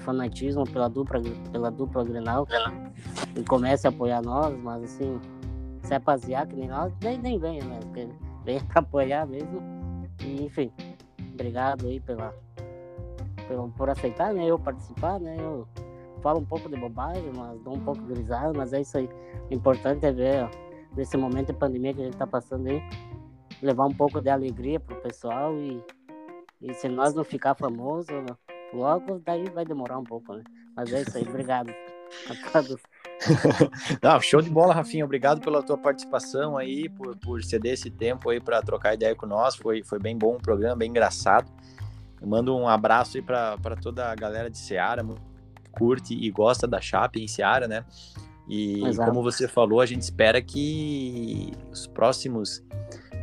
fanatismo 0.01 0.63
pela 0.65 0.89
dupla, 0.89 1.21
pela 1.51 1.71
dupla 1.71 2.03
Grenal 2.03 2.47
e 3.35 3.43
comece 3.43 3.87
a 3.87 3.89
apoiar 3.89 4.21
nós, 4.21 4.57
mas 4.59 4.83
assim, 4.83 5.19
se 5.83 5.93
é 5.93 5.99
passear 5.99 6.47
que 6.47 6.55
nem 6.55 6.67
nós, 6.67 6.93
nem, 7.01 7.17
nem 7.17 7.39
venha, 7.39 7.63
né? 7.63 7.79
Porque 7.81 8.07
venha 8.43 8.63
pra 8.67 8.81
apoiar 8.81 9.25
mesmo. 9.25 9.61
E, 10.23 10.45
enfim, 10.45 10.71
obrigado 11.33 11.87
aí 11.87 11.99
pela, 11.99 12.33
pelo, 13.47 13.69
por 13.69 13.89
aceitar, 13.89 14.33
né? 14.33 14.45
Eu 14.45 14.59
participar, 14.59 15.19
né? 15.19 15.37
Eu 15.39 15.67
falo 16.21 16.39
um 16.39 16.45
pouco 16.45 16.69
de 16.69 16.77
bobagem, 16.77 17.31
mas 17.35 17.59
dou 17.61 17.75
um 17.75 17.79
pouco 17.79 18.01
de 18.01 18.13
risada, 18.13 18.53
mas 18.55 18.73
é 18.73 18.81
isso 18.81 18.97
aí. 18.97 19.09
O 19.49 19.53
importante 19.53 20.05
é 20.05 20.11
ver, 20.11 20.43
ó, 20.43 20.49
nesse 20.95 21.17
momento 21.17 21.47
de 21.47 21.53
pandemia 21.53 21.93
que 21.93 22.01
a 22.01 22.05
gente 22.05 22.17
tá 22.17 22.27
passando 22.27 22.67
aí, 22.67 22.81
levar 23.61 23.85
um 23.85 23.93
pouco 23.93 24.21
de 24.21 24.29
alegria 24.29 24.79
pro 24.79 24.95
pessoal 24.97 25.55
e, 25.55 25.83
e 26.61 26.73
se 26.73 26.87
nós 26.87 27.13
não 27.13 27.23
ficar 27.23 27.55
famoso, 27.55 28.11
logo 28.73 29.21
daí 29.25 29.49
vai 29.49 29.65
demorar 29.65 29.97
um 29.97 30.03
pouco, 30.03 30.33
né? 30.33 30.43
Mas 30.75 30.91
é 30.93 31.01
isso 31.01 31.17
aí, 31.17 31.27
obrigado 31.27 31.73
a 32.29 32.51
todos. 32.51 32.81
Não, 34.01 34.19
show 34.19 34.41
de 34.41 34.49
bola, 34.49 34.73
Rafinha. 34.73 35.05
Obrigado 35.05 35.41
pela 35.41 35.61
tua 35.61 35.77
participação 35.77 36.57
aí, 36.57 36.89
por, 36.89 37.15
por 37.17 37.43
ceder 37.43 37.73
esse 37.73 37.89
tempo 37.89 38.29
aí 38.29 38.39
para 38.39 38.61
trocar 38.61 38.93
ideia 38.93 39.15
com 39.15 39.25
nós. 39.25 39.55
Foi, 39.55 39.83
foi 39.83 39.99
bem 39.99 40.17
bom 40.17 40.35
o 40.35 40.41
programa, 40.41 40.75
bem 40.75 40.89
engraçado. 40.89 41.51
Eu 42.21 42.27
mando 42.27 42.55
um 42.55 42.67
abraço 42.67 43.17
aí 43.17 43.23
para 43.23 43.75
toda 43.81 44.11
a 44.11 44.15
galera 44.15 44.49
de 44.49 44.57
Seara, 44.57 45.05
curte 45.71 46.13
e 46.13 46.29
gosta 46.29 46.67
da 46.67 46.79
Chape 46.79 47.21
em 47.21 47.27
Seara, 47.27 47.67
né? 47.67 47.85
E 48.47 48.85
Exato. 48.85 49.09
como 49.09 49.23
você 49.23 49.47
falou, 49.47 49.81
a 49.81 49.85
gente 49.85 50.01
espera 50.01 50.41
que 50.41 51.51
os 51.71 51.87
próximos 51.87 52.63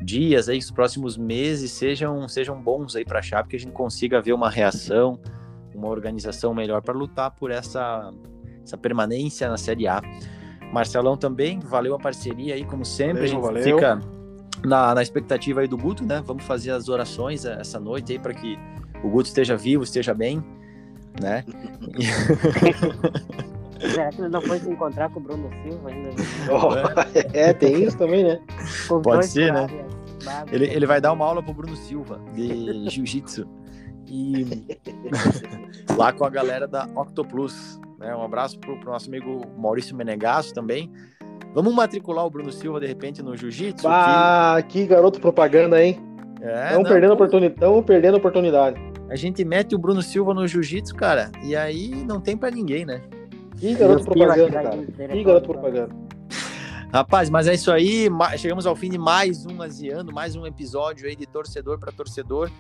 dias 0.03 0.49
aí, 0.49 0.59
os 0.59 0.71
próximos 0.71 1.17
meses 1.17 1.73
sejam, 1.73 2.29
sejam 2.29 2.61
bons 2.61 2.97
aí 2.97 3.05
para 3.05 3.19
a 3.19 3.23
Chape, 3.23 3.51
que 3.51 3.57
a 3.57 3.59
gente 3.59 3.73
consiga 3.73 4.21
ver 4.21 4.33
uma 4.33 4.49
reação, 4.49 5.21
uma 5.79 5.89
organização 5.89 6.53
melhor 6.53 6.83
para 6.83 6.93
lutar 6.95 7.31
por 7.31 7.51
essa 7.51 8.13
essa 8.63 8.77
permanência 8.77 9.49
na 9.49 9.57
Série 9.57 9.89
A. 9.89 10.03
Marcelão 10.73 11.17
também, 11.17 11.59
valeu 11.59 11.95
a 11.95 11.99
parceria 11.99 12.55
aí, 12.55 12.65
como 12.65 12.85
sempre. 12.85 13.15
Valeu, 13.15 13.25
a 13.25 13.29
gente 13.29 13.41
valeu. 13.41 13.63
fica 13.63 13.99
na, 14.67 14.95
na 14.95 15.03
expectativa 15.03 15.63
aí 15.63 15.69
do 15.69 15.79
Guto, 15.79 16.05
né? 16.05 16.23
Vamos 16.25 16.45
fazer 16.45 16.73
as 16.73 16.89
orações 16.89 17.47
essa 17.47 17.81
noite 17.81 18.13
aí 18.13 18.19
para 18.19 18.35
que 18.35 18.59
o 19.03 19.09
Guto 19.09 19.29
esteja 19.29 19.57
vivo, 19.57 19.85
esteja 19.85 20.13
bem, 20.13 20.45
né? 21.21 21.45
Será 23.81 24.11
que 24.11 24.21
ele 24.21 24.29
não 24.29 24.43
foi 24.43 24.59
se 24.59 24.69
encontrar 24.69 25.09
com 25.11 25.21
o 25.21 25.23
Bruno 25.23 25.49
Silva 25.63 25.89
ainda? 25.89 26.11
Oh, 26.51 26.75
é, 27.33 27.53
tem 27.53 27.85
isso 27.85 27.97
também, 27.97 28.25
né? 28.25 28.41
Com 28.89 29.01
Pode 29.01 29.27
ser, 29.27 29.53
né? 29.53 29.69
Ele, 30.51 30.67
ele 30.67 30.85
vai 30.85 31.01
dar 31.01 31.13
uma 31.13 31.25
aula 31.25 31.41
pro 31.43 31.55
Bruno 31.55 31.77
Silva 31.77 32.21
de 32.35 32.91
jiu-jitsu. 32.91 33.47
E 34.09 34.47
lá 35.97 36.13
com 36.13 36.25
a 36.25 36.31
galera 36.31 36.67
da 36.67 36.87
Octoplus. 36.97 37.79
Né? 37.99 38.15
Um 38.15 38.23
abraço 38.23 38.59
pro, 38.59 38.79
pro 38.79 38.91
nosso 38.91 39.09
amigo 39.09 39.43
Maurício 39.57 39.95
Menegasso 39.97 40.55
também. 40.55 40.91
Vamos 41.55 41.75
matricular 41.75 42.25
o 42.27 42.31
Bruno 42.31 42.53
Silva 42.53 42.79
de 42.81 42.87
repente 42.87 43.23
no 43.23 43.37
jiu-jitsu? 43.37 43.87
Ah, 43.89 44.63
que 44.69 44.87
garoto 44.87 45.21
propaganda, 45.21 45.83
hein? 45.83 45.95
que- 46.39 46.45
É, 46.45 46.67
Estão 46.67 46.83
não, 46.83 46.91
perdendo, 46.91 47.13
oportunidade, 47.15 47.83
perdendo 47.85 48.17
oportunidade. 48.17 48.81
A 49.11 49.17
gente 49.17 49.45
mete 49.45 49.75
o 49.75 49.79
Bruno 49.79 50.01
Silva 50.03 50.33
no 50.35 50.47
jiu-jitsu, 50.47 50.95
cara, 50.95 51.33
e 51.43 51.57
aí 51.57 51.89
não 52.05 52.21
tem 52.21 52.37
pra 52.37 52.51
ninguém, 52.51 52.85
né? 52.85 53.01
Que 53.57 53.75
garoto 53.75 54.05
propaganda, 54.05 54.51
cara. 54.53 54.77
Que 55.09 55.25
garoto 55.25 55.49
propaganda. 55.49 55.95
Rapaz, 56.93 57.29
mas 57.29 57.49
é 57.49 57.55
isso 57.55 57.73
aí. 57.73 58.09
Chegamos 58.37 58.67
ao 58.67 58.77
fim 58.77 58.89
de 58.89 58.99
mais 58.99 59.45
um 59.47 59.61
Aziano, 59.61 60.13
mais 60.13 60.37
um 60.37 60.47
episódio 60.47 61.09
aí 61.09 61.17
de 61.17 61.27
torcedor 61.27 61.79
para 61.79 61.91
torcedor. 61.91 62.51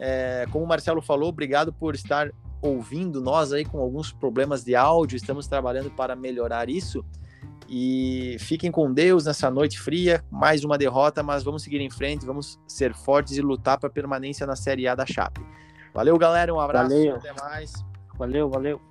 É, 0.00 0.46
como 0.50 0.64
o 0.64 0.68
Marcelo 0.68 1.02
falou, 1.02 1.28
obrigado 1.28 1.72
por 1.72 1.94
estar 1.94 2.30
ouvindo 2.60 3.20
nós 3.20 3.52
aí 3.52 3.64
com 3.64 3.78
alguns 3.78 4.12
problemas 4.12 4.64
de 4.64 4.74
áudio. 4.74 5.16
Estamos 5.16 5.46
trabalhando 5.46 5.90
para 5.90 6.14
melhorar 6.16 6.68
isso. 6.68 7.04
E 7.68 8.36
fiquem 8.40 8.70
com 8.70 8.92
Deus 8.92 9.26
nessa 9.26 9.50
noite 9.50 9.78
fria. 9.78 10.24
Mais 10.30 10.64
uma 10.64 10.78
derrota, 10.78 11.22
mas 11.22 11.42
vamos 11.42 11.62
seguir 11.62 11.80
em 11.80 11.90
frente, 11.90 12.24
vamos 12.24 12.58
ser 12.66 12.94
fortes 12.94 13.36
e 13.36 13.42
lutar 13.42 13.78
para 13.78 13.90
permanência 13.90 14.46
na 14.46 14.56
Série 14.56 14.88
A 14.88 14.94
da 14.94 15.04
Chape. 15.04 15.44
Valeu, 15.92 16.16
galera. 16.16 16.54
Um 16.54 16.60
abraço. 16.60 16.90
Valeu. 16.90 17.16
Até 17.16 17.32
mais. 17.34 17.72
Valeu, 18.16 18.48
valeu. 18.48 18.87